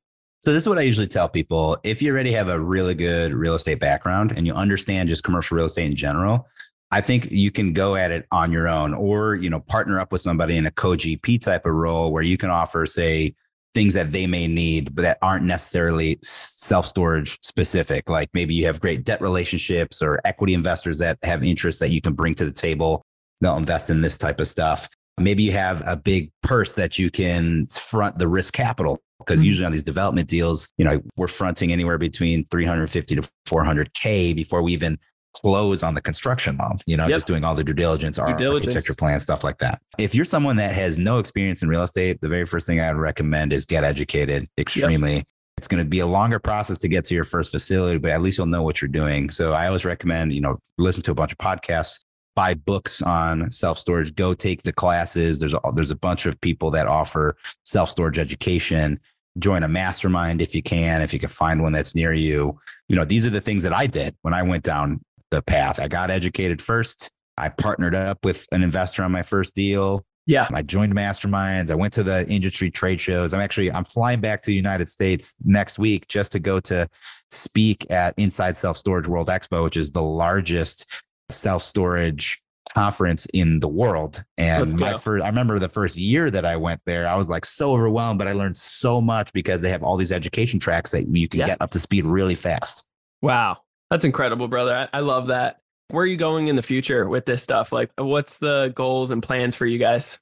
So 0.43 0.53
this 0.53 0.63
is 0.63 0.69
what 0.69 0.79
I 0.79 0.83
usually 0.83 1.09
tell 1.09 1.29
people. 1.29 1.77
If 1.83 2.01
you 2.01 2.13
already 2.13 2.33
have 2.33 2.49
a 2.49 2.61
really 2.61 2.95
good 2.95 3.33
real 3.33 3.55
estate 3.55 3.81
background 3.81 4.33
and 4.37 4.47
you 4.47 4.55
understand 4.55 5.09
just 5.09 5.25
commercial 5.25 5.57
real 5.57 5.67
estate 5.67 5.87
in 5.87 5.97
general, 5.97 6.47
I 6.91 7.01
think 7.01 7.31
you 7.31 7.51
can 7.51 7.73
go 7.73 7.97
at 7.97 8.13
it 8.13 8.27
on 8.31 8.53
your 8.53 8.69
own 8.69 8.95
or, 8.95 9.35
you 9.35 9.51
know, 9.51 9.61
partner 9.61 10.01
up 10.01 10.13
with 10.13 10.21
somebody 10.21 10.57
in 10.57 10.65
a 10.65 10.71
co-GP 10.71 11.43
type 11.43 11.67
of 11.67 11.75
role 11.75 12.13
where 12.13 12.23
you 12.23 12.39
can 12.39 12.51
offer, 12.51 12.87
say, 12.87 13.35
things 13.75 13.95
that 13.95 14.11
they 14.11 14.27
may 14.27 14.47
need, 14.47 14.95
but 14.95 15.03
that 15.03 15.19
aren't 15.21 15.45
necessarily 15.45 16.19
self-storage 16.23 17.39
specific. 17.43 18.09
Like 18.09 18.31
maybe 18.33 18.55
you 18.55 18.65
have 18.67 18.81
great 18.81 19.05
debt 19.05 19.21
relationships 19.21 20.01
or 20.01 20.21
equity 20.25 20.55
investors 20.55 20.99
that 21.01 21.19
have 21.23 21.45
interests 21.45 21.81
that 21.81 21.91
you 21.91 22.01
can 22.01 22.15
bring 22.15 22.35
to 22.37 22.45
the 22.45 22.53
table. 22.53 23.05
They'll 23.41 23.57
invest 23.57 23.91
in 23.91 24.01
this 24.01 24.17
type 24.17 24.41
of 24.41 24.47
stuff. 24.47 24.89
Maybe 25.19 25.43
you 25.43 25.53
have 25.53 25.83
a 25.87 25.97
big 25.97 26.31
purse 26.43 26.75
that 26.77 26.99
you 26.99 27.11
can 27.11 27.67
front 27.67 28.19
the 28.19 28.29
risk 28.29 28.55
capital 28.55 29.01
because 29.19 29.39
mm-hmm. 29.39 29.47
usually 29.47 29.67
on 29.67 29.73
these 29.73 29.85
development 29.85 30.29
deals, 30.29 30.73
you 30.79 30.85
know, 30.85 31.01
we're 31.17 31.27
fronting 31.27 31.73
anywhere 31.73 31.99
between 31.99 32.47
350 32.51 33.17
to 33.17 33.31
400K 33.47 34.35
before 34.35 34.63
we 34.63 34.73
even 34.73 34.99
close 35.35 35.83
on 35.83 35.95
the 35.95 36.01
construction 36.01 36.57
loan, 36.57 36.79
you 36.87 36.97
know, 36.97 37.05
yep. 37.05 37.17
just 37.17 37.27
doing 37.27 37.45
all 37.45 37.55
the 37.55 37.65
due 37.65 37.73
diligence, 37.73 38.17
due 38.17 38.25
diligence. 38.37 38.75
architecture 38.75 38.95
plan, 38.95 39.21
stuff 39.21 39.45
like 39.45 39.59
that. 39.59 39.81
If 39.99 40.15
you're 40.15 40.25
someone 40.25 40.57
that 40.57 40.73
has 40.73 40.99
no 40.99 41.19
experience 41.19 41.63
in 41.63 41.69
real 41.69 41.83
estate, 41.83 42.21
the 42.21 42.29
very 42.29 42.45
first 42.45 42.67
thing 42.67 42.81
I 42.81 42.93
would 42.93 43.01
recommend 43.01 43.53
is 43.53 43.65
get 43.67 43.85
educated 43.85 44.49
extremely. 44.59 45.17
Yep. 45.17 45.27
It's 45.59 45.69
going 45.69 45.83
to 45.83 45.89
be 45.89 45.99
a 45.99 46.07
longer 46.07 46.39
process 46.39 46.79
to 46.81 46.89
get 46.89 47.05
to 47.07 47.15
your 47.15 47.25
first 47.25 47.51
facility, 47.51 47.99
but 47.99 48.13
at 48.13 48.23
least 48.23 48.39
you'll 48.39 48.47
know 48.47 48.63
what 48.63 48.81
you're 48.81 48.89
doing. 48.89 49.29
So 49.29 49.53
I 49.53 49.67
always 49.67 49.85
recommend, 49.85 50.33
you 50.33 50.41
know, 50.41 50.59
listen 50.79 51.03
to 51.03 51.11
a 51.11 51.15
bunch 51.15 51.33
of 51.33 51.39
podcasts, 51.39 52.05
buy 52.39 52.55
books 52.55 53.03
on 53.03 53.51
self 53.51 53.81
storage, 53.81 54.15
go 54.15 54.33
take 54.33 54.63
the 54.63 54.73
classes. 54.73 55.41
There's 55.41 55.55
a, 55.55 55.61
there's 55.75 55.91
a 55.91 55.97
bunch 55.97 56.25
of 56.25 56.41
people 56.41 56.71
that 56.71 56.87
offer 56.87 57.37
self 57.65 57.89
storage 57.89 58.17
education. 58.17 59.01
Join 59.41 59.65
a 59.65 59.69
mastermind 59.69 60.41
if 60.41 60.55
you 60.55 60.63
can, 60.63 61.03
if 61.03 61.13
you 61.13 61.19
can 61.19 61.31
find 61.31 61.61
one 61.61 61.73
that's 61.73 61.97
near 61.97 62.13
you. 62.13 62.57
You 62.89 62.95
know, 62.95 63.05
these 63.05 63.27
are 63.27 63.31
the 63.31 63.41
things 63.41 63.65
that 63.65 63.73
I 63.73 63.89
did 63.89 64.15
when 64.23 64.35
I 64.35 64.45
went 64.45 64.63
down 64.63 65.01
the 65.33 65.43
path. 65.43 65.81
I 65.81 65.89
got 65.89 66.13
educated 66.13 66.63
first. 66.63 67.11
I 67.37 67.49
partnered 67.49 67.97
up 67.97 68.25
with 68.25 68.47
an 68.53 68.63
investor 68.63 69.03
on 69.03 69.11
my 69.11 69.23
first 69.23 69.57
deal. 69.57 70.05
Yeah. 70.27 70.47
I 70.53 70.63
joined 70.63 70.95
masterminds. 70.95 71.73
I 71.73 71.75
went 71.75 71.93
to 71.95 72.05
the 72.05 72.25
industry 72.29 72.71
trade 72.71 73.01
shows. 73.01 73.35
I'm 73.35 73.41
actually 73.41 73.73
I'm 73.73 73.85
flying 73.85 74.21
back 74.21 74.43
to 74.43 74.51
the 74.53 74.57
United 74.57 74.87
States 74.87 75.35
next 75.45 75.81
week 75.81 76.07
just 76.07 76.31
to 76.33 76.39
go 76.39 76.61
to 76.61 76.89
speak 77.33 77.91
at 77.91 78.15
Inside 78.17 78.57
Self 78.57 78.77
Storage 78.77 79.09
World 79.09 79.27
Expo, 79.27 79.65
which 79.65 79.77
is 79.77 79.91
the 79.91 80.03
largest 80.03 80.87
self 81.31 81.63
storage 81.63 82.43
conference 82.75 83.27
in 83.27 83.61
the 83.61 83.69
world. 83.69 84.23
And 84.37 84.79
my 84.79 84.95
first, 84.95 85.25
I 85.25 85.29
remember 85.29 85.59
the 85.59 85.69
first 85.69 85.97
year 85.97 86.31
that 86.31 86.45
I 86.45 86.57
went 86.57 86.81
there, 86.87 87.09
I 87.09 87.17
was 87.17 87.31
like 87.31 87.45
so 87.45 87.73
overwhelmed, 87.73 88.19
but 88.19 88.29
I 88.29 88.33
learned 88.33 88.57
so 88.57 89.01
much 89.01 89.33
because 89.33 89.61
they 89.61 89.71
have 89.71 89.83
all 89.83 89.97
these 89.97 90.13
education 90.13 90.61
tracks 90.61 90.91
that 90.93 91.09
you 91.09 91.29
can 91.29 91.41
yeah. 91.41 91.47
get 91.47 91.63
up 91.63 91.71
to 91.73 91.81
speed 91.81 92.05
really 92.05 92.35
fast. 92.35 92.85
Wow. 93.23 93.59
That's 93.91 94.05
incredible, 94.05 94.49
brother. 94.49 94.75
I, 94.93 94.99
I 94.99 95.01
love 95.01 95.29
that. 95.29 95.61
Where 95.91 96.05
are 96.05 96.07
you 96.07 96.19
going 96.19 96.49
in 96.49 96.57
the 96.57 96.63
future 96.63 97.09
with 97.09 97.25
this 97.25 97.43
stuff? 97.43 97.73
Like, 97.73 97.91
what's 97.97 98.39
the 98.39 98.71
goals 98.75 99.11
and 99.11 99.23
plans 99.23 99.57
for 99.57 99.65
you 99.65 99.79
guys? 99.79 100.19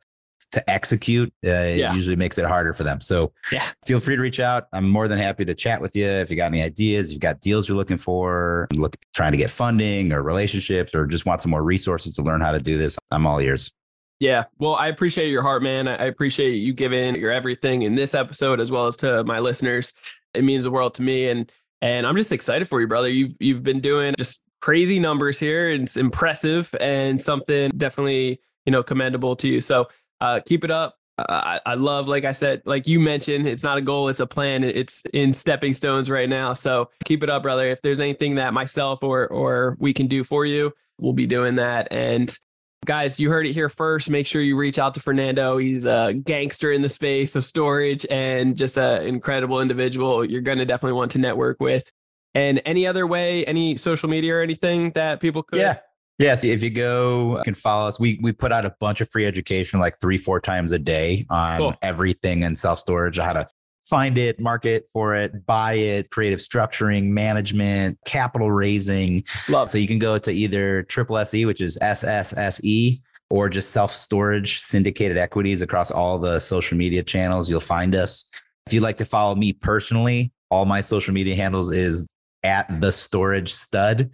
to 0.55 0.69
execute, 0.69 1.29
uh, 1.45 1.49
yeah. 1.49 1.91
it 1.91 1.95
usually 1.95 2.15
makes 2.15 2.37
it 2.37 2.45
harder 2.45 2.73
for 2.73 2.83
them. 2.83 2.99
So 2.99 3.31
yeah. 3.51 3.63
feel 3.85 3.99
free 3.99 4.15
to 4.15 4.21
reach 4.21 4.39
out. 4.39 4.67
I'm 4.73 4.89
more 4.89 5.07
than 5.07 5.19
happy 5.19 5.45
to 5.45 5.53
chat 5.53 5.79
with 5.79 5.95
you. 5.95 6.07
If 6.07 6.29
you 6.29 6.35
got 6.35 6.47
any 6.47 6.61
ideas, 6.61 7.11
you've 7.11 7.21
got 7.21 7.39
deals 7.39 7.69
you're 7.69 7.77
looking 7.77 7.97
for, 7.97 8.67
look 8.75 8.95
trying 9.13 9.31
to 9.31 9.37
get 9.37 9.49
funding 9.49 10.11
or 10.11 10.23
relationships, 10.23 10.95
or 10.95 11.05
just 11.05 11.25
want 11.25 11.41
some 11.41 11.51
more 11.51 11.63
resources 11.63 12.15
to 12.15 12.23
learn 12.23 12.41
how 12.41 12.51
to 12.51 12.59
do 12.59 12.77
this, 12.77 12.97
I'm 13.11 13.27
all 13.27 13.39
ears. 13.39 13.71
Yeah. 14.19 14.45
Well, 14.59 14.75
I 14.75 14.87
appreciate 14.87 15.29
your 15.29 15.41
heart, 15.41 15.61
man. 15.61 15.87
I 15.87 16.05
appreciate 16.05 16.55
you 16.55 16.73
giving 16.73 17.15
your 17.15 17.31
everything 17.31 17.81
in 17.83 17.95
this 17.95 18.15
episode 18.15 18.59
as 18.59 18.71
well 18.71 18.87
as 18.87 18.95
to 18.97 19.23
my 19.25 19.39
listeners. 19.39 19.93
It 20.33 20.43
means 20.43 20.63
the 20.63 20.71
world 20.71 20.95
to 20.95 21.01
me. 21.01 21.29
And 21.29 21.51
and 21.81 22.07
I'm 22.07 22.15
just 22.15 22.31
excited 22.31 22.67
for 22.67 22.79
you, 22.79 22.87
brother. 22.87 23.09
You've 23.09 23.35
you've 23.39 23.63
been 23.63 23.81
doing 23.81 24.15
just 24.17 24.41
crazy 24.61 24.99
numbers 24.99 25.39
here. 25.39 25.69
It's 25.69 25.97
impressive 25.97 26.73
and 26.79 27.21
something 27.21 27.71
definitely, 27.75 28.39
you 28.65 28.71
know, 28.71 28.81
commendable 28.81 29.35
to 29.35 29.49
you. 29.49 29.61
So 29.61 29.89
uh, 30.21 30.39
keep 30.47 30.63
it 30.63 30.71
up. 30.71 30.95
I, 31.17 31.61
I 31.65 31.73
love, 31.75 32.09
like 32.09 32.25
I 32.25 32.33
said, 32.33 32.61
like 32.65 32.87
you 32.87 32.99
mentioned, 32.99 33.47
it's 33.47 33.63
not 33.63 33.77
a 33.77 33.81
goal, 33.81 34.09
it's 34.09 34.19
a 34.19 34.27
plan. 34.27 34.65
It's 34.65 35.03
in 35.13 35.33
stepping 35.33 35.73
stones 35.73 36.09
right 36.09 36.27
now. 36.27 36.51
So 36.51 36.89
keep 37.05 37.23
it 37.23 37.29
up, 37.29 37.43
brother. 37.43 37.69
If 37.69 37.81
there's 37.81 38.01
anything 38.01 38.35
that 38.35 38.53
myself 38.53 39.01
or 39.01 39.27
or 39.27 39.77
we 39.79 39.93
can 39.93 40.07
do 40.07 40.25
for 40.25 40.45
you, 40.45 40.73
we'll 40.99 41.13
be 41.13 41.25
doing 41.25 41.55
that. 41.55 41.87
And 41.89 42.37
guys, 42.85 43.17
you 43.17 43.29
heard 43.29 43.47
it 43.47 43.53
here 43.53 43.69
first. 43.69 44.09
Make 44.09 44.27
sure 44.27 44.41
you 44.41 44.57
reach 44.57 44.77
out 44.77 44.93
to 44.95 44.99
Fernando. 44.99 45.57
He's 45.57 45.85
a 45.85 46.13
gangster 46.13 46.71
in 46.71 46.81
the 46.81 46.89
space 46.89 47.37
of 47.37 47.45
storage 47.45 48.05
and 48.09 48.57
just 48.57 48.77
an 48.77 49.07
incredible 49.07 49.61
individual. 49.61 50.25
You're 50.25 50.41
going 50.41 50.57
to 50.57 50.65
definitely 50.65 50.97
want 50.97 51.11
to 51.11 51.19
network 51.19 51.61
with. 51.61 51.89
And 52.33 52.61
any 52.65 52.85
other 52.85 53.07
way, 53.07 53.45
any 53.45 53.77
social 53.77 54.09
media 54.09 54.35
or 54.35 54.41
anything 54.41 54.91
that 54.91 55.21
people 55.21 55.43
could? 55.43 55.59
Yeah. 55.59 55.77
Yes, 56.17 56.43
if 56.43 56.63
you 56.63 56.69
go, 56.69 57.37
you 57.37 57.43
can 57.43 57.53
follow 57.53 57.87
us. 57.87 57.99
We 57.99 58.19
we 58.21 58.31
put 58.31 58.51
out 58.51 58.65
a 58.65 58.73
bunch 58.79 59.01
of 59.01 59.09
free 59.09 59.25
education 59.25 59.79
like 59.79 59.99
three, 59.99 60.17
four 60.17 60.39
times 60.39 60.71
a 60.71 60.79
day 60.79 61.25
on 61.29 61.57
cool. 61.57 61.73
everything 61.81 62.43
in 62.43 62.55
self 62.55 62.79
storage, 62.79 63.17
how 63.17 63.33
to 63.33 63.47
find 63.85 64.17
it, 64.17 64.39
market 64.39 64.87
for 64.93 65.15
it, 65.15 65.45
buy 65.45 65.73
it, 65.73 66.09
creative 66.09 66.39
structuring, 66.39 67.05
management, 67.05 67.97
capital 68.05 68.51
raising. 68.51 69.23
Love. 69.49 69.69
So 69.69 69.77
you 69.77 69.87
can 69.87 69.99
go 69.99 70.17
to 70.17 70.31
either 70.31 70.83
Triple 70.83 71.17
SE, 71.17 71.45
which 71.45 71.61
is 71.61 71.77
SSSE, 71.81 73.01
or 73.29 73.49
just 73.49 73.71
self 73.71 73.91
storage 73.91 74.59
syndicated 74.59 75.17
equities 75.17 75.61
across 75.61 75.91
all 75.91 76.17
the 76.17 76.39
social 76.39 76.77
media 76.77 77.03
channels. 77.03 77.49
You'll 77.49 77.59
find 77.59 77.95
us. 77.95 78.25
If 78.67 78.73
you'd 78.73 78.83
like 78.83 78.97
to 78.97 79.05
follow 79.05 79.35
me 79.35 79.53
personally, 79.53 80.31
all 80.49 80.65
my 80.65 80.81
social 80.81 81.13
media 81.13 81.35
handles 81.35 81.71
is 81.71 82.07
at 82.43 82.81
the 82.81 82.91
storage 82.91 83.51
stud. 83.53 84.09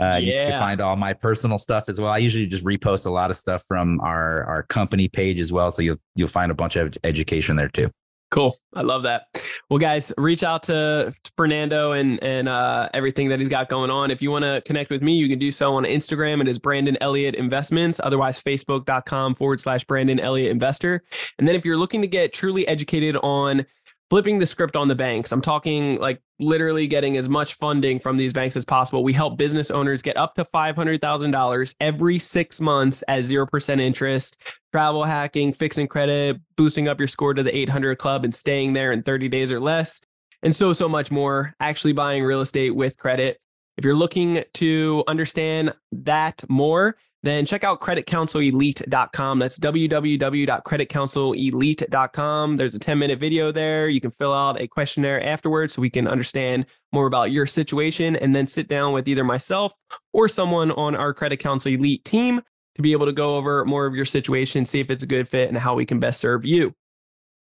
Uh, 0.00 0.18
yeah. 0.20 0.46
You 0.46 0.50
can 0.52 0.60
find 0.60 0.80
all 0.80 0.96
my 0.96 1.12
personal 1.12 1.58
stuff 1.58 1.84
as 1.88 2.00
well. 2.00 2.10
I 2.10 2.18
usually 2.18 2.46
just 2.46 2.64
repost 2.64 3.06
a 3.06 3.10
lot 3.10 3.30
of 3.30 3.36
stuff 3.36 3.62
from 3.68 4.00
our 4.00 4.44
our 4.44 4.62
company 4.64 5.08
page 5.08 5.38
as 5.38 5.52
well, 5.52 5.70
so 5.70 5.82
you'll 5.82 5.98
you'll 6.14 6.28
find 6.28 6.50
a 6.50 6.54
bunch 6.54 6.76
of 6.76 6.96
education 7.04 7.56
there 7.56 7.68
too. 7.68 7.90
Cool. 8.32 8.56
I 8.72 8.80
love 8.80 9.02
that. 9.02 9.26
Well, 9.68 9.78
guys, 9.78 10.10
reach 10.16 10.42
out 10.42 10.62
to 10.64 11.12
Fernando 11.36 11.92
and 11.92 12.18
and 12.22 12.48
uh, 12.48 12.88
everything 12.94 13.28
that 13.28 13.38
he's 13.38 13.50
got 13.50 13.68
going 13.68 13.90
on. 13.90 14.10
If 14.10 14.22
you 14.22 14.30
want 14.30 14.46
to 14.46 14.62
connect 14.64 14.88
with 14.88 15.02
me, 15.02 15.16
you 15.16 15.28
can 15.28 15.38
do 15.38 15.50
so 15.50 15.74
on 15.74 15.84
Instagram. 15.84 16.40
It 16.40 16.48
is 16.48 16.58
Brandon 16.58 16.96
Elliott 17.02 17.34
Investments. 17.34 18.00
Otherwise, 18.02 18.42
Facebook.com 18.42 19.34
forward 19.34 19.60
slash 19.60 19.84
Brandon 19.84 20.18
Elliott 20.18 20.50
Investor. 20.50 21.02
And 21.38 21.46
then 21.46 21.54
if 21.54 21.66
you're 21.66 21.76
looking 21.76 22.00
to 22.00 22.08
get 22.08 22.32
truly 22.32 22.66
educated 22.66 23.16
on 23.16 23.66
flipping 24.12 24.38
the 24.38 24.44
script 24.44 24.76
on 24.76 24.88
the 24.88 24.94
banks. 24.94 25.32
I'm 25.32 25.40
talking 25.40 25.98
like 25.98 26.20
literally 26.38 26.86
getting 26.86 27.16
as 27.16 27.30
much 27.30 27.54
funding 27.54 27.98
from 27.98 28.18
these 28.18 28.34
banks 28.34 28.54
as 28.58 28.64
possible. 28.66 29.02
We 29.02 29.14
help 29.14 29.38
business 29.38 29.70
owners 29.70 30.02
get 30.02 30.18
up 30.18 30.34
to 30.34 30.44
$500,000 30.44 31.74
every 31.80 32.18
six 32.18 32.60
months 32.60 33.02
at 33.08 33.20
0% 33.20 33.80
interest, 33.80 34.36
travel 34.70 35.04
hacking, 35.04 35.54
fixing 35.54 35.88
credit, 35.88 36.38
boosting 36.56 36.88
up 36.88 36.98
your 37.00 37.08
score 37.08 37.32
to 37.32 37.42
the 37.42 37.56
800 37.56 37.96
club 37.96 38.24
and 38.24 38.34
staying 38.34 38.74
there 38.74 38.92
in 38.92 39.02
30 39.02 39.30
days 39.30 39.50
or 39.50 39.60
less, 39.60 40.02
and 40.42 40.54
so, 40.54 40.74
so 40.74 40.90
much 40.90 41.10
more. 41.10 41.54
Actually 41.58 41.94
buying 41.94 42.22
real 42.22 42.42
estate 42.42 42.76
with 42.76 42.98
credit. 42.98 43.40
If 43.78 43.84
you're 43.86 43.94
looking 43.94 44.44
to 44.52 45.04
understand 45.08 45.72
that 45.90 46.44
more, 46.50 46.96
then 47.22 47.46
check 47.46 47.64
out 47.64 47.80
creditcounselelite.com. 47.80 49.38
That's 49.38 49.58
www.creditcounselelite.com. 49.58 52.56
There's 52.56 52.74
a 52.74 52.78
10 52.78 52.98
minute 52.98 53.18
video 53.18 53.50
there. 53.52 53.88
You 53.88 54.00
can 54.00 54.10
fill 54.10 54.34
out 54.34 54.60
a 54.60 54.66
questionnaire 54.66 55.24
afterwards 55.24 55.74
so 55.74 55.82
we 55.82 55.90
can 55.90 56.08
understand 56.08 56.66
more 56.92 57.06
about 57.06 57.30
your 57.30 57.46
situation 57.46 58.16
and 58.16 58.34
then 58.34 58.46
sit 58.46 58.66
down 58.68 58.92
with 58.92 59.08
either 59.08 59.24
myself 59.24 59.72
or 60.12 60.28
someone 60.28 60.70
on 60.72 60.94
our 60.96 61.14
Credit 61.14 61.38
Counsel 61.38 61.72
Elite 61.72 62.04
team 62.04 62.42
to 62.74 62.82
be 62.82 62.92
able 62.92 63.06
to 63.06 63.12
go 63.12 63.36
over 63.36 63.64
more 63.64 63.86
of 63.86 63.94
your 63.94 64.04
situation, 64.04 64.66
see 64.66 64.80
if 64.80 64.90
it's 64.90 65.04
a 65.04 65.06
good 65.06 65.28
fit 65.28 65.48
and 65.48 65.56
how 65.58 65.74
we 65.74 65.86
can 65.86 66.00
best 66.00 66.20
serve 66.20 66.44
you. 66.44 66.74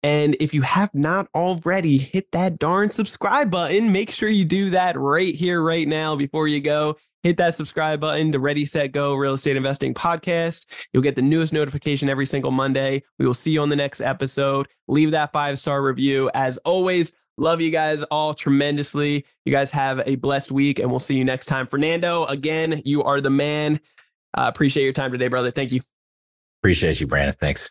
And 0.04 0.36
if 0.38 0.54
you 0.54 0.62
have 0.62 0.94
not 0.94 1.26
already, 1.34 1.98
hit 1.98 2.30
that 2.30 2.60
darn 2.60 2.90
subscribe 2.90 3.50
button. 3.50 3.90
Make 3.90 4.10
sure 4.10 4.28
you 4.28 4.44
do 4.44 4.70
that 4.70 4.96
right 4.96 5.34
here, 5.34 5.60
right 5.60 5.88
now 5.88 6.14
before 6.14 6.46
you 6.46 6.60
go 6.60 6.96
hit 7.24 7.38
that 7.38 7.54
subscribe 7.54 8.00
button 8.00 8.30
to 8.30 8.38
Ready, 8.38 8.66
Set, 8.66 8.92
Go 8.92 9.14
Real 9.14 9.32
Estate 9.32 9.56
Investing 9.56 9.94
Podcast. 9.94 10.66
You'll 10.92 11.02
get 11.02 11.16
the 11.16 11.22
newest 11.22 11.52
notification 11.52 12.08
every 12.08 12.26
single 12.26 12.50
Monday. 12.50 13.02
We 13.18 13.26
will 13.26 13.34
see 13.34 13.50
you 13.50 13.62
on 13.62 13.70
the 13.70 13.76
next 13.76 14.02
episode. 14.02 14.68
Leave 14.86 15.10
that 15.12 15.32
five 15.32 15.58
star 15.58 15.82
review. 15.82 16.30
As 16.34 16.58
always, 16.58 17.12
love 17.38 17.60
you 17.60 17.70
guys 17.70 18.02
all 18.04 18.34
tremendously. 18.34 19.24
You 19.46 19.52
guys 19.52 19.70
have 19.70 20.02
a 20.06 20.16
blessed 20.16 20.52
week, 20.52 20.78
and 20.78 20.90
we'll 20.90 21.00
see 21.00 21.16
you 21.16 21.24
next 21.24 21.46
time. 21.46 21.66
Fernando, 21.66 22.26
again, 22.26 22.82
you 22.84 23.02
are 23.02 23.22
the 23.22 23.30
man. 23.30 23.80
Uh, 24.36 24.44
appreciate 24.46 24.84
your 24.84 24.92
time 24.92 25.10
today, 25.10 25.28
brother. 25.28 25.50
Thank 25.50 25.72
you. 25.72 25.80
Appreciate 26.60 27.00
you, 27.00 27.06
Brandon. 27.06 27.34
Thanks. 27.40 27.70